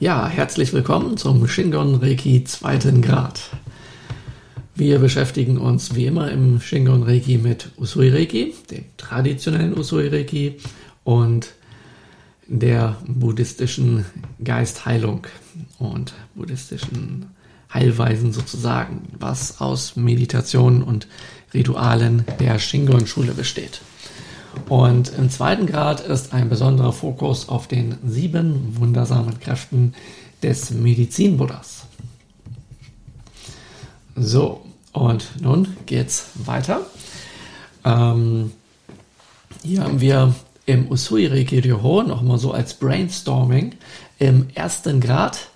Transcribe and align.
Ja, 0.00 0.28
herzlich 0.28 0.72
willkommen 0.72 1.16
zum 1.16 1.48
Shingon 1.48 1.96
Reiki 1.96 2.44
zweiten 2.44 3.02
Grad. 3.02 3.40
Wir 4.76 5.00
beschäftigen 5.00 5.58
uns 5.58 5.96
wie 5.96 6.06
immer 6.06 6.30
im 6.30 6.60
Shingon 6.60 7.02
Reiki 7.02 7.36
mit 7.36 7.72
Usui 7.76 8.08
Reiki, 8.08 8.54
dem 8.70 8.84
traditionellen 8.96 9.76
Usui 9.76 10.06
Reiki 10.06 10.58
und 11.02 11.52
der 12.46 12.96
buddhistischen 13.08 14.04
Geistheilung 14.44 15.26
und 15.80 16.14
buddhistischen 16.36 17.26
Heilweisen 17.74 18.32
sozusagen, 18.32 19.08
was 19.18 19.60
aus 19.60 19.96
Meditationen 19.96 20.84
und 20.84 21.08
Ritualen 21.52 22.24
der 22.38 22.60
Shingon-Schule 22.60 23.32
besteht. 23.32 23.80
Und 24.68 25.12
im 25.16 25.30
zweiten 25.30 25.66
Grad 25.66 26.00
ist 26.00 26.32
ein 26.32 26.48
besonderer 26.48 26.92
Fokus 26.92 27.48
auf 27.48 27.68
den 27.68 27.96
sieben 28.06 28.76
wundersamen 28.78 29.40
Kräften 29.40 29.94
des 30.42 30.70
Medizin-Buddhas. 30.70 31.86
So, 34.16 34.62
und 34.92 35.40
nun 35.40 35.76
geht's 35.86 36.30
weiter. 36.34 36.80
Ähm, 37.84 38.52
hier 39.62 39.84
haben 39.84 40.00
wir 40.00 40.34
im 40.66 40.90
Usui 40.90 41.26
Reiki 41.26 41.60
Ryoho 41.60 42.02
nochmal 42.02 42.38
so 42.38 42.52
als 42.52 42.74
Brainstorming 42.74 43.74
im 44.18 44.48
ersten 44.54 45.00
Grad 45.00 45.48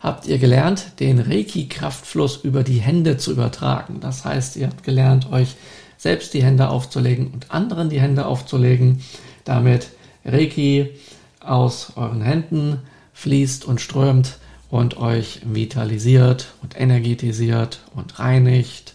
habt 0.00 0.26
ihr 0.26 0.38
gelernt, 0.38 1.00
den 1.00 1.18
Reiki-Kraftfluss 1.18 2.40
über 2.42 2.62
die 2.62 2.80
Hände 2.80 3.16
zu 3.16 3.30
übertragen. 3.30 4.00
Das 4.00 4.24
heißt, 4.24 4.56
ihr 4.56 4.66
habt 4.66 4.82
gelernt, 4.82 5.30
euch 5.30 5.54
selbst 6.02 6.34
die 6.34 6.42
Hände 6.42 6.68
aufzulegen 6.68 7.28
und 7.28 7.52
anderen 7.52 7.88
die 7.88 8.00
Hände 8.00 8.26
aufzulegen, 8.26 9.04
damit 9.44 9.90
Reiki 10.24 10.90
aus 11.38 11.92
euren 11.94 12.22
Händen 12.22 12.80
fließt 13.12 13.64
und 13.64 13.80
strömt 13.80 14.38
und 14.68 14.96
euch 14.96 15.42
vitalisiert 15.44 16.54
und 16.60 16.76
energetisiert 16.76 17.82
und 17.94 18.18
reinigt 18.18 18.94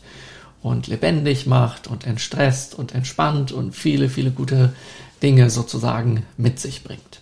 und 0.61 0.87
lebendig 0.87 1.47
macht 1.47 1.87
und 1.87 2.05
entstresst 2.05 2.75
und 2.75 2.93
entspannt 2.93 3.53
und 3.53 3.73
viele, 3.73 4.09
viele 4.09 4.31
gute 4.31 4.73
Dinge 5.23 5.49
sozusagen 5.49 6.23
mit 6.35 6.59
sich 6.59 6.83
bringt. 6.83 7.21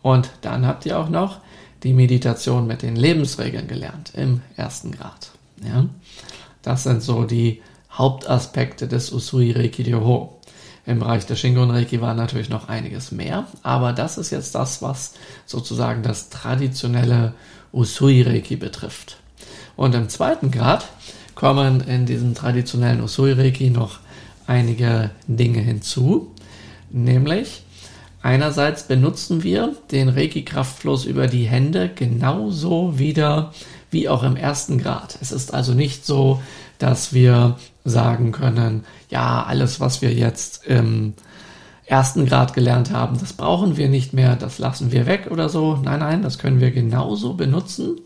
Und 0.00 0.30
dann 0.40 0.66
habt 0.66 0.86
ihr 0.86 0.98
auch 0.98 1.10
noch 1.10 1.40
die 1.82 1.92
Meditation 1.92 2.66
mit 2.66 2.80
den 2.80 2.96
Lebensregeln 2.96 3.68
gelernt 3.68 4.12
im 4.14 4.40
ersten 4.56 4.90
Grad. 4.92 5.32
Ja? 5.62 5.84
Das 6.62 6.84
sind 6.84 7.02
so 7.02 7.24
die 7.24 7.60
Hauptaspekte 7.94 8.88
des 8.88 9.12
Usui 9.12 9.52
Reiki 9.52 9.82
Ryoho. 9.82 10.40
Im 10.86 10.98
Bereich 10.98 11.24
der 11.26 11.36
Shingon 11.36 11.70
Reiki 11.70 12.00
war 12.00 12.14
natürlich 12.14 12.50
noch 12.50 12.68
einiges 12.68 13.10
mehr, 13.10 13.46
aber 13.62 13.92
das 13.92 14.18
ist 14.18 14.30
jetzt 14.30 14.54
das, 14.54 14.82
was 14.82 15.14
sozusagen 15.46 16.02
das 16.02 16.28
traditionelle 16.28 17.34
Usui 17.72 18.22
Reiki 18.22 18.56
betrifft. 18.56 19.16
Und 19.76 19.94
im 19.94 20.08
zweiten 20.08 20.50
Grad 20.50 20.86
kommen 21.34 21.80
in 21.80 22.04
diesem 22.04 22.34
traditionellen 22.34 23.00
Usui 23.00 23.32
Reiki 23.32 23.70
noch 23.70 24.00
einige 24.46 25.10
Dinge 25.26 25.60
hinzu, 25.60 26.32
nämlich 26.90 27.62
einerseits 28.22 28.84
benutzen 28.84 29.42
wir 29.42 29.74
den 29.90 30.08
Reiki-Kraftfluss 30.08 31.06
über 31.06 31.28
die 31.28 31.44
Hände 31.44 31.90
genauso 31.94 32.98
wieder 32.98 33.52
wie 33.90 34.08
auch 34.08 34.22
im 34.22 34.36
ersten 34.36 34.78
Grad. 34.78 35.16
Es 35.20 35.32
ist 35.32 35.54
also 35.54 35.72
nicht 35.72 36.04
so, 36.04 36.42
dass 36.78 37.14
wir 37.14 37.56
sagen 37.84 38.32
können, 38.32 38.84
ja, 39.10 39.44
alles, 39.44 39.78
was 39.78 40.02
wir 40.02 40.12
jetzt 40.12 40.66
im 40.66 41.14
ersten 41.86 42.24
Grad 42.26 42.54
gelernt 42.54 42.90
haben, 42.90 43.18
das 43.18 43.34
brauchen 43.34 43.76
wir 43.76 43.88
nicht 43.88 44.14
mehr, 44.14 44.36
das 44.36 44.58
lassen 44.58 44.90
wir 44.90 45.06
weg 45.06 45.28
oder 45.30 45.48
so. 45.48 45.76
Nein, 45.76 46.00
nein, 46.00 46.22
das 46.22 46.38
können 46.38 46.60
wir 46.60 46.70
genauso 46.70 47.34
benutzen 47.34 47.98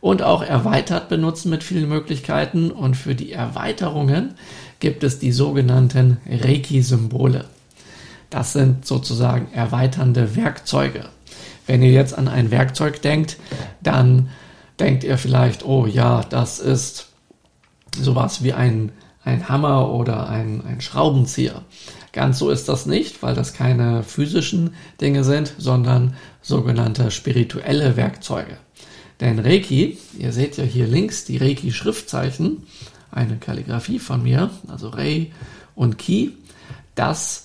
und 0.00 0.22
auch 0.22 0.42
erweitert 0.42 1.08
benutzen 1.08 1.50
mit 1.50 1.62
vielen 1.62 1.88
Möglichkeiten. 1.88 2.70
Und 2.70 2.96
für 2.96 3.14
die 3.14 3.32
Erweiterungen 3.32 4.34
gibt 4.78 5.04
es 5.04 5.18
die 5.18 5.32
sogenannten 5.32 6.18
Reiki-Symbole. 6.26 7.44
Das 8.30 8.52
sind 8.52 8.86
sozusagen 8.86 9.52
erweiternde 9.52 10.36
Werkzeuge. 10.36 11.06
Wenn 11.66 11.82
ihr 11.82 11.90
jetzt 11.90 12.16
an 12.16 12.28
ein 12.28 12.50
Werkzeug 12.50 13.02
denkt, 13.02 13.36
dann 13.82 14.30
denkt 14.78 15.04
ihr 15.04 15.18
vielleicht, 15.18 15.64
oh 15.64 15.86
ja, 15.86 16.22
das 16.22 16.58
ist 16.58 17.09
sowas 17.96 18.42
wie 18.42 18.52
ein, 18.52 18.92
ein 19.24 19.48
Hammer 19.48 19.92
oder 19.92 20.28
ein, 20.28 20.62
ein 20.66 20.80
Schraubenzieher. 20.80 21.62
Ganz 22.12 22.38
so 22.38 22.50
ist 22.50 22.68
das 22.68 22.86
nicht, 22.86 23.22
weil 23.22 23.34
das 23.34 23.52
keine 23.52 24.02
physischen 24.02 24.74
Dinge 25.00 25.22
sind, 25.22 25.54
sondern 25.58 26.14
sogenannte 26.42 27.10
spirituelle 27.10 27.96
Werkzeuge. 27.96 28.56
Denn 29.20 29.38
Reiki, 29.38 29.98
ihr 30.18 30.32
seht 30.32 30.56
ja 30.56 30.64
hier 30.64 30.86
links 30.86 31.24
die 31.24 31.36
Reiki-Schriftzeichen, 31.36 32.64
eine 33.12 33.36
Kalligrafie 33.36 33.98
von 33.98 34.22
mir, 34.22 34.50
also 34.68 34.88
Rei 34.88 35.30
und 35.74 35.98
Ki, 35.98 36.32
das 36.94 37.44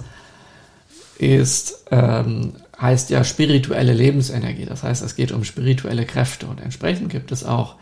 ist, 1.18 1.86
ähm, 1.92 2.54
heißt 2.80 3.10
ja 3.10 3.24
spirituelle 3.24 3.94
Lebensenergie. 3.94 4.66
Das 4.66 4.84
heißt, 4.84 5.04
es 5.04 5.16
geht 5.16 5.32
um 5.32 5.44
spirituelle 5.44 6.06
Kräfte 6.06 6.48
und 6.48 6.62
entsprechend 6.62 7.10
gibt 7.10 7.32
es 7.32 7.44
auch 7.44 7.76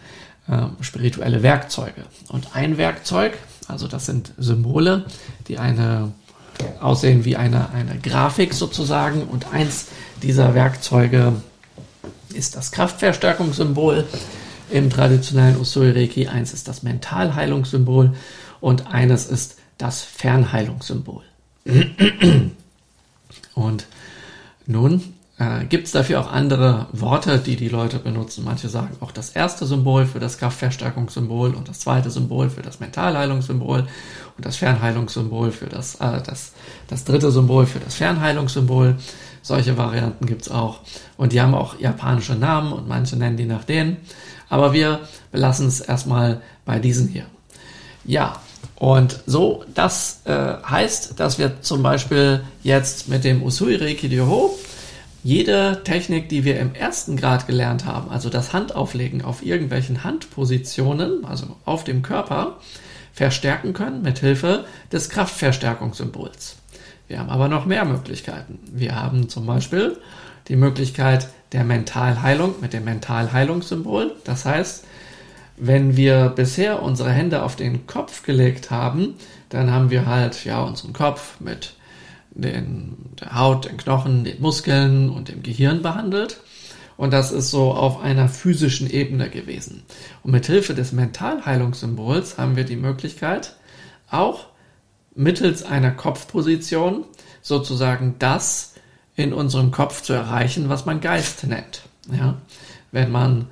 äh, 0.47 0.67
spirituelle 0.81 1.43
Werkzeuge. 1.43 2.03
Und 2.29 2.55
ein 2.55 2.77
Werkzeug, 2.77 3.33
also 3.67 3.87
das 3.87 4.05
sind 4.05 4.31
Symbole, 4.37 5.05
die 5.47 5.57
eine 5.57 6.11
aussehen 6.79 7.25
wie 7.25 7.35
eine, 7.35 7.69
eine 7.71 7.99
Grafik 7.99 8.53
sozusagen. 8.53 9.23
Und 9.23 9.53
eins 9.53 9.87
dieser 10.21 10.53
Werkzeuge 10.53 11.33
ist 12.33 12.55
das 12.55 12.71
Kraftverstärkungssymbol 12.71 14.05
im 14.69 14.89
traditionellen 14.89 15.59
Usui 15.59 15.91
Reiki. 15.91 16.27
Eins 16.27 16.53
ist 16.53 16.67
das 16.67 16.83
Mentalheilungssymbol 16.83 18.15
und 18.59 18.87
eines 18.87 19.25
ist 19.25 19.57
das 19.77 20.01
Fernheilungssymbol. 20.01 21.23
Und 23.55 23.85
nun 24.65 25.12
äh, 25.43 25.65
gibt 25.65 25.87
es 25.87 25.91
dafür 25.91 26.21
auch 26.21 26.31
andere 26.31 26.87
Worte, 26.93 27.37
die 27.37 27.55
die 27.55 27.69
Leute 27.69 27.99
benutzen. 27.99 28.43
Manche 28.45 28.69
sagen 28.69 28.95
auch 29.01 29.11
das 29.11 29.31
erste 29.31 29.65
Symbol 29.65 30.05
für 30.05 30.19
das 30.19 30.37
Kraftverstärkungssymbol 30.37 31.53
und 31.53 31.67
das 31.67 31.79
zweite 31.79 32.09
Symbol 32.09 32.49
für 32.49 32.61
das 32.61 32.79
Mentalheilungssymbol 32.79 33.79
und 34.37 34.45
das 34.45 34.55
Fernheilungssymbol 34.55 35.51
für 35.51 35.67
das, 35.67 35.95
äh, 35.95 36.21
das, 36.25 36.53
das 36.87 37.03
dritte 37.03 37.31
Symbol 37.31 37.65
für 37.65 37.79
das 37.79 37.95
Fernheilungssymbol. 37.95 38.95
Solche 39.41 39.77
Varianten 39.77 40.25
gibt 40.25 40.43
es 40.43 40.51
auch. 40.51 40.79
Und 41.17 41.33
die 41.33 41.41
haben 41.41 41.53
auch 41.53 41.77
japanische 41.79 42.35
Namen 42.35 42.71
und 42.71 42.87
manche 42.87 43.17
nennen 43.17 43.35
die 43.35 43.45
nach 43.45 43.65
denen. 43.65 43.97
Aber 44.49 44.71
wir 44.71 45.01
belassen 45.31 45.67
es 45.67 45.81
erstmal 45.81 46.41
bei 46.63 46.79
diesen 46.79 47.09
hier. 47.09 47.25
Ja, 48.05 48.39
und 48.75 49.19
so, 49.25 49.65
das 49.73 50.21
äh, 50.25 50.31
heißt, 50.33 51.19
dass 51.19 51.37
wir 51.37 51.61
zum 51.61 51.83
Beispiel 51.83 52.43
jetzt 52.63 53.09
mit 53.09 53.23
dem 53.23 53.43
Usui 53.43 53.75
Reiki 53.75 54.07
Ryoho 54.07 54.57
jede 55.23 55.81
Technik, 55.83 56.27
die 56.29 56.43
wir 56.43 56.59
im 56.59 56.75
ersten 56.75 57.15
Grad 57.15 57.47
gelernt 57.47 57.85
haben, 57.85 58.11
also 58.11 58.29
das 58.29 58.51
Handauflegen 58.51 59.23
auf 59.23 59.43
irgendwelchen 59.43 60.03
Handpositionen, 60.03 61.23
also 61.25 61.55
auf 61.65 61.83
dem 61.85 62.01
Körper, 62.01 62.57
verstärken 63.13 63.73
können 63.73 64.01
mit 64.01 64.19
Hilfe 64.19 64.65
des 64.91 65.09
Kraftverstärkungssymbols. 65.09 66.57
Wir 67.07 67.19
haben 67.19 67.29
aber 67.29 67.47
noch 67.47 67.65
mehr 67.65 67.85
Möglichkeiten. 67.85 68.59
Wir 68.71 68.95
haben 68.95 69.29
zum 69.29 69.45
Beispiel 69.45 69.97
die 70.47 70.55
Möglichkeit 70.55 71.27
der 71.51 71.63
Mentalheilung 71.63 72.55
mit 72.59 72.73
dem 72.73 72.83
Mentalheilungssymbol. 72.83 74.15
Das 74.23 74.45
heißt, 74.45 74.85
wenn 75.57 75.95
wir 75.95 76.29
bisher 76.29 76.81
unsere 76.81 77.11
Hände 77.11 77.43
auf 77.43 77.55
den 77.55 77.85
Kopf 77.85 78.23
gelegt 78.23 78.71
haben, 78.71 79.15
dann 79.49 79.71
haben 79.71 79.91
wir 79.91 80.05
halt 80.05 80.43
ja 80.43 80.61
unseren 80.61 80.93
Kopf 80.93 81.39
mit 81.39 81.75
den, 82.35 82.95
der 83.19 83.35
Haut, 83.35 83.65
den 83.65 83.77
Knochen, 83.77 84.23
den 84.23 84.41
Muskeln 84.41 85.09
und 85.09 85.29
dem 85.29 85.43
Gehirn 85.43 85.81
behandelt. 85.81 86.39
Und 86.95 87.11
das 87.11 87.31
ist 87.31 87.49
so 87.49 87.73
auf 87.73 88.01
einer 88.01 88.29
physischen 88.29 88.89
Ebene 88.89 89.29
gewesen. 89.29 89.83
Und 90.23 90.31
mit 90.31 90.45
Hilfe 90.45 90.73
des 90.73 90.91
Mentalheilungssymbols 90.91 92.37
haben 92.37 92.55
wir 92.55 92.65
die 92.65 92.75
Möglichkeit, 92.75 93.55
auch 94.09 94.47
mittels 95.15 95.63
einer 95.63 95.91
Kopfposition 95.91 97.05
sozusagen 97.41 98.15
das 98.19 98.73
in 99.15 99.33
unserem 99.33 99.71
Kopf 99.71 100.01
zu 100.01 100.13
erreichen, 100.13 100.69
was 100.69 100.85
man 100.85 101.01
Geist 101.01 101.45
nennt. 101.45 101.83
Ja? 102.11 102.37
Wenn 102.91 103.11
man 103.11 103.47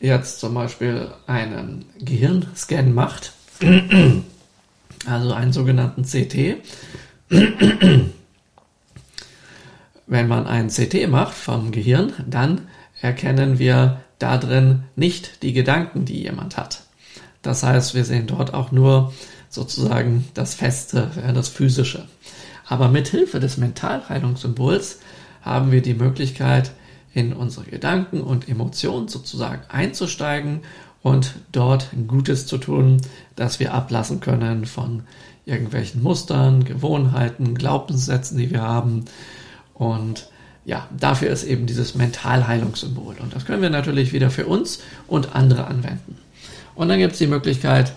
jetzt 0.00 0.40
zum 0.40 0.54
Beispiel 0.54 1.10
einen 1.26 1.84
Gehirnscan 1.98 2.92
macht, 2.94 3.32
also 5.06 5.32
einen 5.32 5.52
sogenannten 5.52 6.02
CT, 6.02 6.62
wenn 10.06 10.28
man 10.28 10.46
einen 10.46 10.68
CT 10.68 11.08
macht 11.08 11.34
vom 11.34 11.70
Gehirn, 11.70 12.12
dann 12.26 12.68
erkennen 13.00 13.58
wir 13.58 14.00
da 14.18 14.38
drin 14.38 14.84
nicht 14.96 15.42
die 15.42 15.52
Gedanken, 15.52 16.04
die 16.04 16.22
jemand 16.22 16.56
hat. 16.56 16.82
Das 17.42 17.62
heißt, 17.62 17.94
wir 17.94 18.04
sehen 18.04 18.26
dort 18.26 18.54
auch 18.54 18.72
nur 18.72 19.12
sozusagen 19.48 20.28
das 20.34 20.54
Feste, 20.54 21.10
das 21.34 21.48
Physische. 21.48 22.06
Aber 22.66 22.88
mit 22.88 23.08
Hilfe 23.08 23.40
des 23.40 23.56
Mentalheilungssymbols 23.56 24.98
haben 25.42 25.72
wir 25.72 25.82
die 25.82 25.94
Möglichkeit, 25.94 26.72
in 27.14 27.32
unsere 27.32 27.64
Gedanken 27.64 28.20
und 28.20 28.48
Emotionen 28.48 29.08
sozusagen 29.08 29.62
einzusteigen 29.68 30.60
und 31.02 31.34
dort 31.52 31.88
Gutes 32.06 32.46
zu 32.46 32.58
tun, 32.58 33.00
dass 33.34 33.60
wir 33.60 33.72
ablassen 33.72 34.20
können 34.20 34.66
von 34.66 35.04
irgendwelchen 35.48 36.02
Mustern, 36.02 36.64
Gewohnheiten, 36.64 37.54
Glaubenssätzen, 37.54 38.38
die 38.38 38.50
wir 38.50 38.62
haben. 38.62 39.06
Und 39.74 40.28
ja, 40.64 40.86
dafür 40.96 41.30
ist 41.30 41.44
eben 41.44 41.66
dieses 41.66 41.94
Mentalheilungssymbol. 41.94 43.16
Und 43.20 43.34
das 43.34 43.46
können 43.46 43.62
wir 43.62 43.70
natürlich 43.70 44.12
wieder 44.12 44.30
für 44.30 44.46
uns 44.46 44.80
und 45.06 45.34
andere 45.34 45.66
anwenden. 45.66 46.18
Und 46.74 46.88
dann 46.88 46.98
gibt 46.98 47.14
es 47.14 47.18
die 47.18 47.26
Möglichkeit 47.26 47.92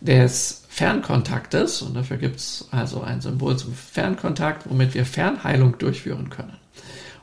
des 0.00 0.64
Fernkontaktes. 0.68 1.82
Und 1.82 1.94
dafür 1.94 2.16
gibt 2.16 2.36
es 2.36 2.68
also 2.70 3.02
ein 3.02 3.20
Symbol 3.20 3.56
zum 3.56 3.74
Fernkontakt, 3.74 4.68
womit 4.68 4.94
wir 4.94 5.04
Fernheilung 5.04 5.78
durchführen 5.78 6.30
können. 6.30 6.56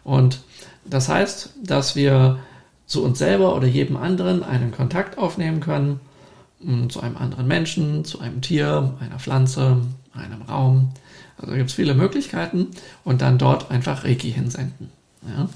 Und 0.03 0.41
das 0.85 1.09
heißt, 1.09 1.51
dass 1.63 1.95
wir 1.95 2.39
zu 2.85 3.03
uns 3.03 3.17
selber 3.17 3.55
oder 3.55 3.67
jedem 3.67 3.97
anderen 3.97 4.43
einen 4.43 4.71
Kontakt 4.71 5.17
aufnehmen 5.17 5.59
können, 5.59 5.99
zu 6.89 7.01
einem 7.01 7.17
anderen 7.17 7.47
Menschen, 7.47 8.05
zu 8.05 8.19
einem 8.19 8.41
Tier, 8.41 8.93
einer 8.99 9.19
Pflanze, 9.19 9.77
einem 10.13 10.41
Raum. 10.43 10.91
Also 11.37 11.53
gibt 11.55 11.69
es 11.69 11.75
viele 11.75 11.93
Möglichkeiten 11.93 12.67
und 13.03 13.21
dann 13.21 13.37
dort 13.37 13.71
einfach 13.71 14.03
Reiki 14.03 14.31
hinsenden. 14.31 14.89
Ja. 15.27 15.49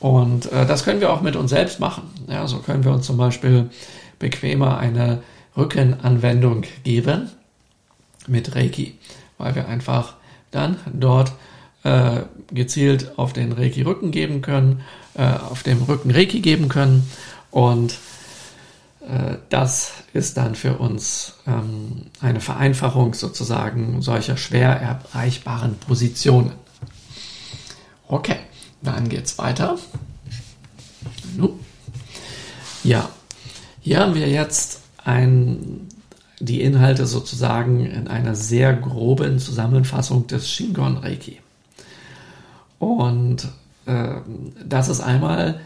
Und 0.00 0.50
äh, 0.52 0.66
das 0.66 0.84
können 0.84 1.00
wir 1.00 1.12
auch 1.12 1.22
mit 1.22 1.36
uns 1.36 1.50
selbst 1.50 1.80
machen. 1.80 2.04
Ja, 2.28 2.46
so 2.46 2.58
können 2.58 2.84
wir 2.84 2.92
uns 2.92 3.06
zum 3.06 3.16
Beispiel 3.16 3.70
bequemer 4.18 4.78
eine 4.78 5.22
Rückenanwendung 5.56 6.64
geben 6.84 7.30
mit 8.26 8.54
Reiki, 8.54 8.94
weil 9.38 9.54
wir 9.54 9.68
einfach 9.68 10.14
dann 10.50 10.76
dort 10.92 11.32
äh, 11.82 12.22
gezielt 12.52 13.18
auf 13.18 13.32
den 13.32 13.52
Reiki-Rücken 13.52 14.10
geben 14.10 14.42
können, 14.42 14.82
äh, 15.14 15.22
auf 15.22 15.62
dem 15.62 15.82
Rücken 15.82 16.10
Reiki 16.10 16.40
geben 16.40 16.68
können 16.68 17.08
und 17.50 17.98
das 19.50 19.92
ist 20.12 20.36
dann 20.36 20.54
für 20.54 20.78
uns 20.78 21.34
ähm, 21.46 22.06
eine 22.20 22.40
Vereinfachung 22.40 23.14
sozusagen 23.14 24.02
solcher 24.02 24.36
schwer 24.36 24.70
erreichbaren 24.70 25.76
Positionen. 25.78 26.52
Okay, 28.08 28.38
dann 28.82 29.08
geht's 29.08 29.38
weiter. 29.38 29.78
Ja, 32.82 33.08
hier 33.80 34.00
haben 34.00 34.14
wir 34.14 34.28
jetzt 34.28 34.80
ein, 35.04 35.88
die 36.40 36.60
Inhalte 36.62 37.06
sozusagen 37.06 37.86
in 37.86 38.08
einer 38.08 38.34
sehr 38.34 38.74
groben 38.74 39.38
Zusammenfassung 39.38 40.26
des 40.26 40.50
Shingon 40.50 40.96
Reiki. 40.96 41.40
Und 42.78 43.48
äh, 43.86 44.16
das 44.64 44.88
ist 44.88 45.00
einmal, 45.00 45.60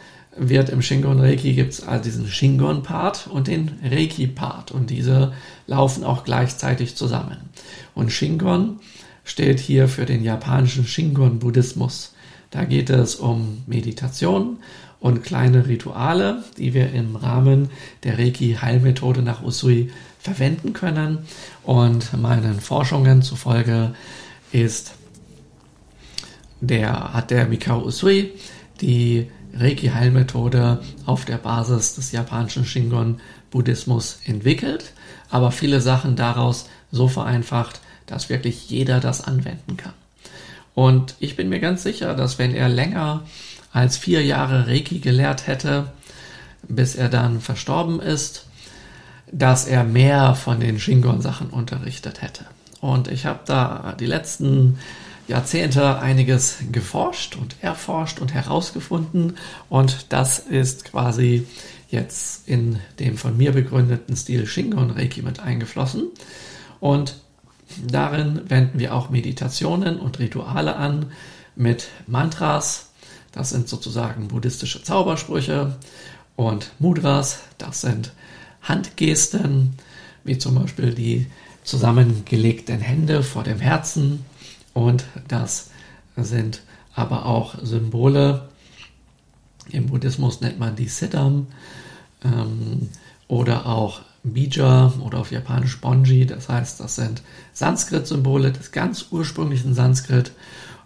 wird 0.48 0.70
im 0.70 0.80
Shingon 0.80 1.20
Reiki 1.20 1.52
gibt 1.52 1.74
es 1.74 1.86
also 1.86 2.04
diesen 2.04 2.26
Shingon-Part 2.26 3.26
und 3.26 3.46
den 3.46 3.72
Reiki-Part. 3.84 4.72
Und 4.72 4.88
diese 4.88 5.32
laufen 5.66 6.02
auch 6.02 6.24
gleichzeitig 6.24 6.96
zusammen. 6.96 7.36
Und 7.94 8.10
Shingon 8.10 8.80
steht 9.24 9.60
hier 9.60 9.86
für 9.86 10.06
den 10.06 10.24
japanischen 10.24 10.86
Shingon-Buddhismus. 10.86 12.14
Da 12.50 12.64
geht 12.64 12.88
es 12.88 13.16
um 13.16 13.62
Meditation 13.66 14.58
und 14.98 15.22
kleine 15.22 15.68
Rituale, 15.68 16.42
die 16.56 16.72
wir 16.72 16.92
im 16.92 17.16
Rahmen 17.16 17.68
der 18.02 18.18
Reiki-Heilmethode 18.18 19.22
nach 19.22 19.42
Usui 19.42 19.90
verwenden 20.18 20.72
können. 20.72 21.18
Und 21.62 22.18
meinen 22.18 22.60
Forschungen 22.60 23.22
zufolge 23.22 23.94
ist 24.52 24.94
der, 26.60 27.12
hat 27.12 27.30
der 27.30 27.46
Mikao 27.46 27.84
Usui 27.84 28.32
die 28.80 29.28
Reiki-Heilmethode 29.54 30.80
auf 31.06 31.24
der 31.24 31.38
Basis 31.38 31.94
des 31.94 32.12
japanischen 32.12 32.64
Shingon-Buddhismus 32.64 34.20
entwickelt, 34.24 34.92
aber 35.30 35.50
viele 35.52 35.80
Sachen 35.80 36.16
daraus 36.16 36.68
so 36.90 37.08
vereinfacht, 37.08 37.80
dass 38.06 38.28
wirklich 38.28 38.68
jeder 38.70 39.00
das 39.00 39.22
anwenden 39.22 39.76
kann. 39.76 39.92
Und 40.74 41.14
ich 41.20 41.36
bin 41.36 41.48
mir 41.48 41.60
ganz 41.60 41.82
sicher, 41.82 42.14
dass 42.14 42.38
wenn 42.38 42.54
er 42.54 42.68
länger 42.68 43.24
als 43.72 43.96
vier 43.96 44.24
Jahre 44.24 44.66
Reiki 44.66 44.98
gelehrt 44.98 45.46
hätte, 45.46 45.92
bis 46.68 46.94
er 46.94 47.08
dann 47.08 47.40
verstorben 47.40 48.00
ist, 48.00 48.46
dass 49.32 49.66
er 49.66 49.84
mehr 49.84 50.34
von 50.34 50.60
den 50.60 50.78
Shingon-Sachen 50.78 51.50
unterrichtet 51.50 52.22
hätte. 52.22 52.46
Und 52.80 53.08
ich 53.08 53.26
habe 53.26 53.40
da 53.44 53.94
die 53.98 54.06
letzten 54.06 54.78
Jahrzehnte 55.30 56.00
einiges 56.00 56.56
geforscht 56.72 57.36
und 57.36 57.54
erforscht 57.62 58.18
und 58.18 58.34
herausgefunden. 58.34 59.36
Und 59.68 60.06
das 60.08 60.40
ist 60.40 60.84
quasi 60.84 61.46
jetzt 61.88 62.48
in 62.48 62.80
dem 62.98 63.16
von 63.16 63.36
mir 63.36 63.52
begründeten 63.52 64.16
Stil 64.16 64.46
Shingon 64.46 64.90
Reiki 64.90 65.22
mit 65.22 65.38
eingeflossen. 65.38 66.08
Und 66.80 67.20
darin 67.86 68.42
wenden 68.48 68.80
wir 68.80 68.92
auch 68.92 69.10
Meditationen 69.10 70.00
und 70.00 70.18
Rituale 70.18 70.74
an 70.74 71.12
mit 71.54 71.88
Mantras, 72.08 72.90
das 73.30 73.50
sind 73.50 73.68
sozusagen 73.68 74.26
buddhistische 74.26 74.82
Zaubersprüche. 74.82 75.76
Und 76.34 76.72
Mudras, 76.80 77.38
das 77.58 77.82
sind 77.82 78.12
Handgesten, 78.62 79.74
wie 80.24 80.38
zum 80.38 80.56
Beispiel 80.56 80.92
die 80.92 81.26
zusammengelegten 81.62 82.80
Hände 82.80 83.22
vor 83.22 83.44
dem 83.44 83.60
Herzen 83.60 84.24
und 84.74 85.04
das 85.28 85.70
sind 86.16 86.62
aber 86.94 87.26
auch 87.26 87.56
Symbole. 87.62 88.48
Im 89.70 89.86
Buddhismus 89.86 90.40
nennt 90.40 90.58
man 90.58 90.76
die 90.76 90.88
Siddham 90.88 91.46
ähm, 92.24 92.88
oder 93.28 93.66
auch 93.66 94.00
Bija 94.22 94.92
oder 95.00 95.18
auf 95.18 95.32
Japanisch 95.32 95.80
Bonji. 95.80 96.26
Das 96.26 96.48
heißt, 96.48 96.80
das 96.80 96.96
sind 96.96 97.22
Sanskrit-Symbole 97.52 98.52
des 98.52 98.72
ganz 98.72 99.06
ursprünglichen 99.10 99.74
Sanskrit 99.74 100.32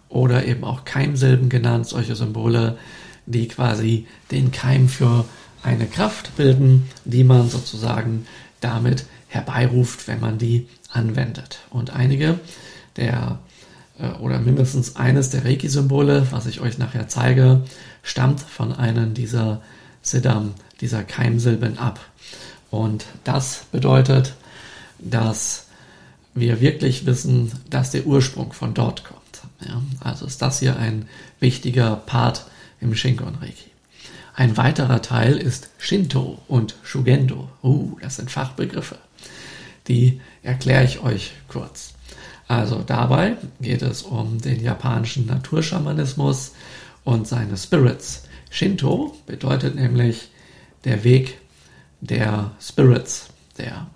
oder 0.09 0.45
eben 0.45 0.63
auch 0.63 0.85
Keimsilben 0.85 1.49
genannt, 1.49 1.87
solche 1.87 2.15
Symbole, 2.15 2.77
die 3.25 3.47
quasi 3.47 4.07
den 4.31 4.51
Keim 4.51 4.87
für 4.87 5.25
eine 5.63 5.87
Kraft 5.87 6.37
bilden, 6.37 6.89
die 7.03 7.23
man 7.23 7.49
sozusagen 7.49 8.27
damit 8.61 9.05
herbeiruft, 9.27 10.07
wenn 10.07 10.19
man 10.19 10.37
die 10.37 10.67
anwendet. 10.91 11.59
Und 11.71 11.89
einige 11.89 12.39
der 12.95 13.39
oder 14.21 14.39
mindestens 14.39 14.95
eines 14.95 15.29
der 15.29 15.45
Reiki-Symbole, 15.45 16.27
was 16.31 16.45
ich 16.47 16.59
euch 16.59 16.77
nachher 16.77 17.07
zeige, 17.07 17.61
stammt 18.03 18.41
von 18.41 18.73
einem 18.73 19.13
dieser 19.13 19.61
Siddham, 20.01 20.53
dieser 20.81 21.03
Keimsilben 21.03 21.77
ab. 21.77 21.99
Und 22.71 23.05
das 23.23 23.65
bedeutet, 23.71 24.33
dass 24.99 25.67
wir 26.33 26.59
wirklich 26.59 27.05
wissen, 27.05 27.51
dass 27.69 27.91
der 27.91 28.05
Ursprung 28.05 28.51
von 28.51 28.73
dort 28.73 29.05
kommt. 29.05 29.21
Ja, 29.65 29.81
also 30.01 30.25
ist 30.25 30.41
das 30.41 30.59
hier 30.59 30.77
ein 30.77 31.07
wichtiger 31.39 31.95
Part 31.95 32.45
im 32.81 32.95
Shinkon 32.95 33.35
Reiki. 33.35 33.71
Ein 34.35 34.57
weiterer 34.57 35.01
Teil 35.01 35.37
ist 35.37 35.69
Shinto 35.77 36.39
und 36.49 36.75
Shugendo. 36.83 37.49
Uh, 37.63 37.97
das 38.01 38.17
sind 38.17 38.29
Fachbegriffe. 38.29 38.97
Die 39.87 40.19
erkläre 40.43 40.83
ich 40.83 40.99
euch 40.99 41.31
kurz. 41.47 41.94
Also 42.47 42.83
dabei 42.85 43.37
geht 43.59 43.81
es 43.81 44.03
um 44.03 44.39
den 44.39 44.61
japanischen 44.61 45.25
Naturschamanismus 45.25 46.53
und 47.03 47.27
seine 47.27 47.57
Spirits. 47.57 48.23
Shinto 48.49 49.15
bedeutet 49.25 49.75
nämlich 49.75 50.29
der 50.83 51.03
Weg 51.03 51.39
der 52.01 52.51
Spirits, 52.61 53.29
der, 53.57 53.87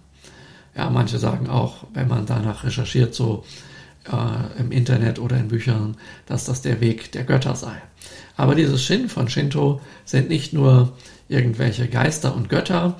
ja, 0.75 0.89
manche 0.89 1.19
sagen 1.19 1.47
auch, 1.47 1.85
wenn 1.93 2.07
man 2.07 2.25
danach 2.25 2.63
recherchiert, 2.63 3.13
so 3.13 3.43
äh, 4.05 4.59
im 4.59 4.71
Internet 4.71 5.19
oder 5.19 5.37
in 5.37 5.49
Büchern, 5.49 5.97
dass 6.25 6.45
das 6.45 6.61
der 6.61 6.81
Weg 6.81 7.11
der 7.11 7.23
Götter 7.23 7.55
sei. 7.55 7.81
Aber 8.35 8.55
dieses 8.55 8.83
Shin 8.83 9.09
von 9.09 9.29
Shinto 9.29 9.81
sind 10.05 10.29
nicht 10.29 10.53
nur 10.53 10.93
irgendwelche 11.27 11.87
Geister 11.87 12.35
und 12.35 12.49
Götter 12.49 12.97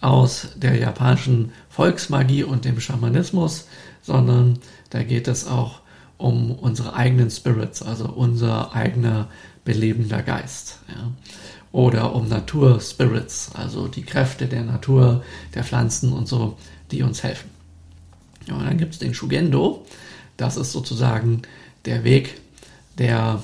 aus 0.00 0.48
der 0.56 0.76
japanischen 0.76 1.52
Volksmagie 1.68 2.44
und 2.44 2.64
dem 2.64 2.80
Schamanismus, 2.80 3.66
sondern 4.02 4.58
da 4.96 5.02
geht 5.02 5.28
es 5.28 5.46
auch 5.46 5.80
um 6.16 6.52
unsere 6.52 6.94
eigenen 6.94 7.30
Spirits, 7.30 7.82
also 7.82 8.06
unser 8.08 8.74
eigener 8.74 9.28
belebender 9.62 10.22
Geist. 10.22 10.78
Ja. 10.88 11.12
Oder 11.70 12.14
um 12.14 12.28
Naturspirits, 12.28 13.50
also 13.52 13.88
die 13.88 14.04
Kräfte 14.04 14.46
der 14.46 14.62
Natur, 14.62 15.22
der 15.54 15.64
Pflanzen 15.64 16.14
und 16.14 16.26
so, 16.26 16.56
die 16.90 17.02
uns 17.02 17.22
helfen. 17.22 17.50
Und 18.48 18.64
dann 18.64 18.78
gibt 18.78 18.94
es 18.94 18.98
den 18.98 19.12
Shugendo, 19.12 19.84
das 20.38 20.56
ist 20.56 20.72
sozusagen 20.72 21.42
der 21.84 22.02
Weg 22.02 22.40
der 22.96 23.42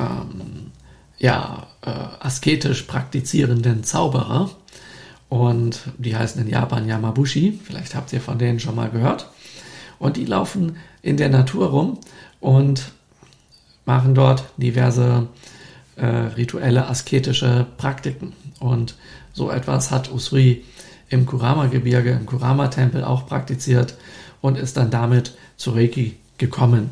ähm, 0.00 0.72
ja, 1.18 1.68
äh, 1.82 1.90
asketisch 1.90 2.82
praktizierenden 2.82 3.84
Zauberer. 3.84 4.50
Und 5.28 5.82
die 5.98 6.16
heißen 6.16 6.42
in 6.42 6.48
Japan 6.48 6.88
Yamabushi. 6.88 7.60
Vielleicht 7.62 7.94
habt 7.94 8.12
ihr 8.12 8.20
von 8.20 8.38
denen 8.38 8.58
schon 8.58 8.74
mal 8.74 8.90
gehört. 8.90 9.30
Und 9.98 10.16
die 10.16 10.24
laufen 10.24 10.76
in 11.02 11.16
der 11.16 11.28
Natur 11.28 11.68
rum 11.68 11.98
und 12.40 12.92
machen 13.84 14.14
dort 14.14 14.44
diverse 14.56 15.28
äh, 15.96 16.06
rituelle 16.06 16.88
asketische 16.88 17.66
Praktiken. 17.78 18.32
Und 18.60 18.96
so 19.32 19.50
etwas 19.50 19.90
hat 19.90 20.12
Usui 20.12 20.64
im 21.08 21.26
Kurama-Gebirge, 21.26 22.10
im 22.10 22.26
Kurama-Tempel 22.26 23.04
auch 23.04 23.26
praktiziert 23.26 23.96
und 24.40 24.58
ist 24.58 24.76
dann 24.76 24.90
damit 24.90 25.36
zu 25.56 25.70
Reiki 25.70 26.16
gekommen. 26.38 26.90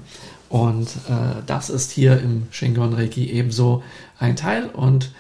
Und 0.49 0.89
äh, 1.09 1.43
das 1.47 1.69
ist 1.69 1.91
hier 1.91 2.21
im 2.21 2.47
Shingon 2.51 2.95
Reiki 2.95 3.31
ebenso 3.31 3.83
ein 4.19 4.37
Teil. 4.37 4.67
Und 4.67 5.11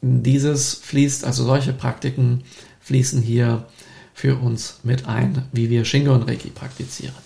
dieses 0.00 0.74
fließt, 0.74 1.24
also 1.24 1.44
solche 1.44 1.72
Praktiken 1.72 2.44
fließen 2.80 3.20
hier 3.20 3.64
für 4.14 4.36
uns 4.36 4.80
mit 4.82 5.08
ein, 5.08 5.42
wie 5.52 5.70
wir 5.70 5.84
Shingon 5.84 6.22
Reiki 6.22 6.50
praktizieren. 6.50 7.25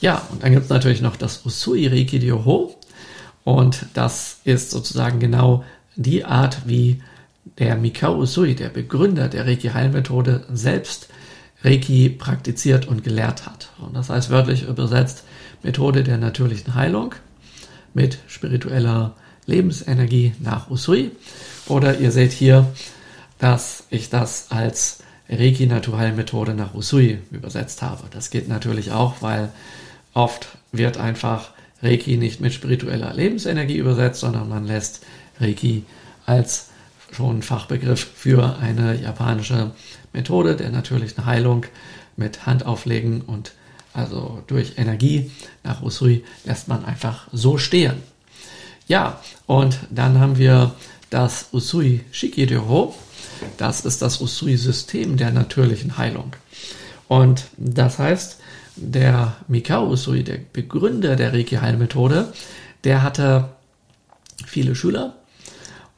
Ja, 0.00 0.22
und 0.30 0.42
dann 0.42 0.52
gibt 0.52 0.64
es 0.64 0.70
natürlich 0.70 1.00
noch 1.00 1.16
das 1.16 1.44
Usui 1.44 1.86
Reiki 1.86 2.18
Ryoho. 2.18 2.74
Und 3.44 3.86
das 3.94 4.40
ist 4.44 4.70
sozusagen 4.70 5.20
genau 5.20 5.64
die 5.96 6.24
Art, 6.24 6.62
wie 6.66 7.02
der 7.58 7.76
Mikao 7.76 8.16
Usui, 8.18 8.54
der 8.54 8.68
Begründer 8.68 9.28
der 9.28 9.46
Reiki-Heilmethode, 9.46 10.44
selbst 10.52 11.08
Reiki 11.64 12.10
praktiziert 12.10 12.86
und 12.86 13.02
gelehrt 13.02 13.46
hat. 13.46 13.70
Und 13.78 13.96
das 13.96 14.10
heißt 14.10 14.30
wörtlich 14.30 14.68
übersetzt 14.68 15.24
Methode 15.62 16.04
der 16.04 16.18
natürlichen 16.18 16.74
Heilung 16.74 17.14
mit 17.94 18.18
spiritueller 18.28 19.14
Lebensenergie 19.46 20.34
nach 20.40 20.70
Usui. 20.70 21.10
Oder 21.66 21.98
ihr 21.98 22.12
seht 22.12 22.32
hier, 22.32 22.66
dass 23.38 23.84
ich 23.90 24.10
das 24.10 24.50
als 24.50 24.98
Reiki-Naturheilmethode 25.28 26.54
nach 26.54 26.74
Usui 26.74 27.18
übersetzt 27.30 27.82
habe. 27.82 28.04
Das 28.10 28.30
geht 28.30 28.48
natürlich 28.48 28.92
auch, 28.92 29.16
weil 29.20 29.50
oft 30.18 30.48
wird 30.72 30.98
einfach 30.98 31.50
Reiki 31.80 32.16
nicht 32.16 32.40
mit 32.40 32.52
spiritueller 32.52 33.14
Lebensenergie 33.14 33.76
übersetzt, 33.76 34.20
sondern 34.20 34.48
man 34.48 34.66
lässt 34.66 35.04
Reiki 35.40 35.84
als 36.26 36.70
schon 37.12 37.42
Fachbegriff 37.42 38.06
für 38.14 38.58
eine 38.58 39.00
japanische 39.00 39.70
Methode 40.12 40.56
der 40.56 40.70
natürlichen 40.70 41.24
Heilung 41.24 41.64
mit 42.16 42.46
Handauflegen 42.46 43.22
und 43.22 43.52
also 43.94 44.42
durch 44.48 44.72
Energie 44.76 45.30
nach 45.62 45.82
Usui 45.82 46.24
lässt 46.44 46.66
man 46.66 46.84
einfach 46.84 47.28
so 47.32 47.56
stehen. 47.56 48.02
Ja, 48.88 49.20
und 49.46 49.78
dann 49.90 50.18
haben 50.18 50.36
wir 50.36 50.74
das 51.10 51.48
Usui 51.52 52.04
Shikiryo. 52.10 52.94
Das 53.56 53.84
ist 53.84 54.02
das 54.02 54.20
Usui-System 54.20 55.16
der 55.16 55.30
natürlichen 55.30 55.96
Heilung. 55.96 56.32
Und 57.06 57.44
das 57.56 57.98
heißt, 57.98 58.37
der 58.80 59.36
Mikao 59.48 59.88
Usui, 59.88 60.24
der 60.24 60.38
Begründer 60.52 61.16
der 61.16 61.32
Reiki-Heilmethode, 61.32 62.32
der 62.84 63.02
hatte 63.02 63.50
viele 64.46 64.74
Schüler 64.74 65.14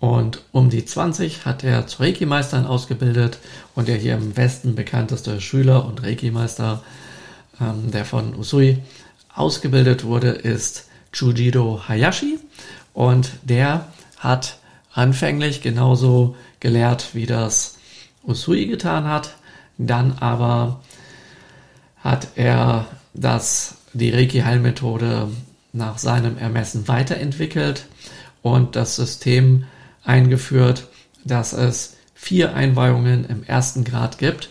und 0.00 0.42
um 0.50 0.70
die 0.70 0.84
20 0.84 1.44
hat 1.44 1.62
er 1.62 1.86
zu 1.86 2.02
Reiki-Meistern 2.02 2.66
ausgebildet 2.66 3.38
und 3.74 3.86
der 3.86 3.96
hier 3.96 4.14
im 4.14 4.36
Westen 4.36 4.74
bekannteste 4.74 5.40
Schüler 5.40 5.84
und 5.84 6.02
Reiki-Meister, 6.02 6.82
ähm, 7.60 7.90
der 7.90 8.06
von 8.06 8.34
Usui 8.34 8.78
ausgebildet 9.34 10.04
wurde, 10.04 10.30
ist 10.30 10.88
Chujiro 11.12 11.82
Hayashi 11.86 12.38
und 12.94 13.30
der 13.42 13.88
hat 14.16 14.56
anfänglich 14.92 15.60
genauso 15.60 16.36
gelehrt, 16.60 17.14
wie 17.14 17.26
das 17.26 17.76
Usui 18.26 18.66
getan 18.66 19.04
hat. 19.04 19.34
Dann 19.76 20.18
aber 20.18 20.80
hat 22.02 22.28
er 22.34 22.86
das, 23.14 23.76
die 23.92 24.10
Reiki-Heilmethode 24.10 25.28
nach 25.72 25.98
seinem 25.98 26.38
Ermessen 26.38 26.88
weiterentwickelt 26.88 27.86
und 28.42 28.76
das 28.76 28.96
System 28.96 29.64
eingeführt, 30.04 30.88
dass 31.24 31.52
es 31.52 31.96
vier 32.14 32.54
Einweihungen 32.54 33.24
im 33.26 33.44
ersten 33.44 33.84
Grad 33.84 34.18
gibt, 34.18 34.48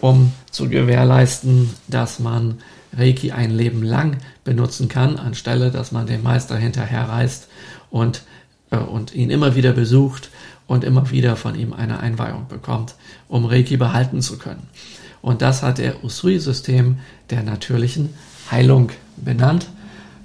um 0.00 0.32
zu 0.50 0.68
gewährleisten, 0.68 1.70
dass 1.88 2.18
man 2.18 2.58
Reiki 2.96 3.32
ein 3.32 3.50
Leben 3.50 3.82
lang 3.82 4.16
benutzen 4.44 4.88
kann, 4.88 5.16
anstelle 5.16 5.70
dass 5.70 5.92
man 5.92 6.06
den 6.06 6.22
Meister 6.22 6.56
hinterherreist 6.56 7.48
und, 7.90 8.22
äh, 8.70 8.76
und 8.76 9.14
ihn 9.14 9.30
immer 9.30 9.54
wieder 9.54 9.72
besucht 9.72 10.30
und 10.66 10.84
immer 10.84 11.10
wieder 11.10 11.36
von 11.36 11.54
ihm 11.54 11.72
eine 11.72 12.00
Einweihung 12.00 12.48
bekommt, 12.48 12.94
um 13.28 13.44
Reiki 13.44 13.76
behalten 13.76 14.22
zu 14.22 14.38
können. 14.38 14.68
Und 15.22 15.42
das 15.42 15.62
hat 15.62 15.78
der 15.78 16.02
Usui-System 16.02 16.98
der 17.30 17.42
natürlichen 17.42 18.10
Heilung 18.50 18.90
benannt. 19.16 19.66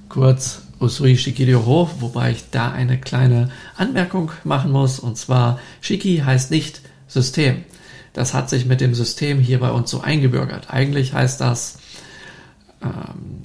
Kurz 0.10 0.62
Usui 0.80 1.18
Shikiryo 1.18 1.66
Ho, 1.66 1.90
wobei 2.00 2.32
ich 2.32 2.50
da 2.52 2.72
eine 2.72 3.00
kleine 3.00 3.50
Anmerkung 3.76 4.32
machen 4.44 4.72
muss. 4.72 5.00
Und 5.00 5.18
zwar, 5.18 5.60
Shiki 5.82 6.24
heißt 6.26 6.52
nicht 6.52 6.82
System. 7.08 7.64
Das 8.14 8.34
hat 8.34 8.50
sich 8.50 8.66
mit 8.66 8.82
dem 8.82 8.96
System 8.96 9.40
hier 9.40 9.60
bei 9.60 9.72
uns 9.72 9.92
so 9.92 10.02
eingebürgert. 10.02 10.70
Eigentlich 10.70 11.14
heißt 11.14 11.42
das 11.42 11.80
ähm, 12.82 13.44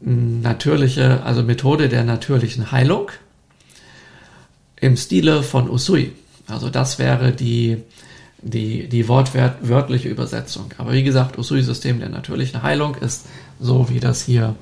natürliche, 0.00 1.22
also 1.22 1.42
Methode 1.42 1.88
der 1.88 2.04
natürlichen 2.04 2.72
Heilung 2.72 3.10
im 4.80 4.96
Stile 4.96 5.42
von 5.42 5.70
Usui. 5.70 6.12
Also 6.46 6.70
das 6.70 6.98
wäre 6.98 7.32
die, 7.32 7.82
die, 8.44 8.88
die 8.88 9.08
wortwörtliche 9.08 10.08
Übersetzung. 10.08 10.72
Aber 10.76 10.92
wie 10.92 11.02
gesagt, 11.02 11.38
Usui-System 11.38 11.98
der 11.98 12.10
natürlichen 12.10 12.62
Heilung 12.62 12.94
ist 12.96 13.26
so, 13.58 13.88
wie 13.88 14.00
das 14.00 14.22
hier 14.22 14.54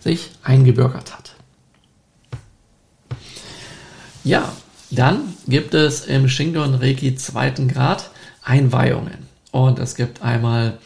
sich 0.00 0.30
eingebürgert 0.42 1.16
hat. 1.16 1.34
Ja, 4.22 4.52
dann 4.90 5.34
gibt 5.48 5.72
es 5.74 6.04
im 6.06 6.28
Shingon 6.28 6.74
Reiki 6.74 7.14
zweiten 7.16 7.68
Grad 7.68 8.10
Einweihungen. 8.42 9.30
Und 9.50 9.78
es 9.78 9.94
gibt 9.94 10.22
einmal 10.22 10.78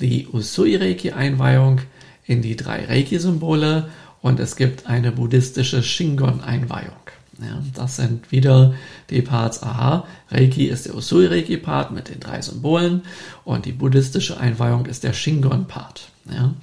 die 0.00 0.26
Usui 0.32 0.76
Reiki 0.76 1.12
Einweihung 1.12 1.80
in 2.24 2.40
die 2.40 2.56
drei 2.56 2.86
Reiki-Symbole 2.86 3.90
und 4.22 4.40
es 4.40 4.56
gibt 4.56 4.86
eine 4.86 5.12
buddhistische 5.12 5.82
Shingon 5.82 6.40
Einweihung. 6.40 6.97
Ja, 7.40 7.62
das 7.74 7.96
sind 7.96 8.32
wieder 8.32 8.74
die 9.10 9.22
Parts. 9.22 9.62
Aha, 9.62 10.04
Reiki 10.30 10.66
ist 10.66 10.86
der 10.86 10.96
Usui 10.96 11.26
Reiki 11.26 11.56
Part 11.56 11.92
mit 11.92 12.08
den 12.08 12.18
drei 12.18 12.42
Symbolen 12.42 13.02
und 13.44 13.64
die 13.64 13.72
buddhistische 13.72 14.38
Einweihung 14.38 14.86
ist 14.86 15.04
der 15.04 15.12
Shingon 15.12 15.66
Part. 15.66 16.08
Ja, 16.30 16.54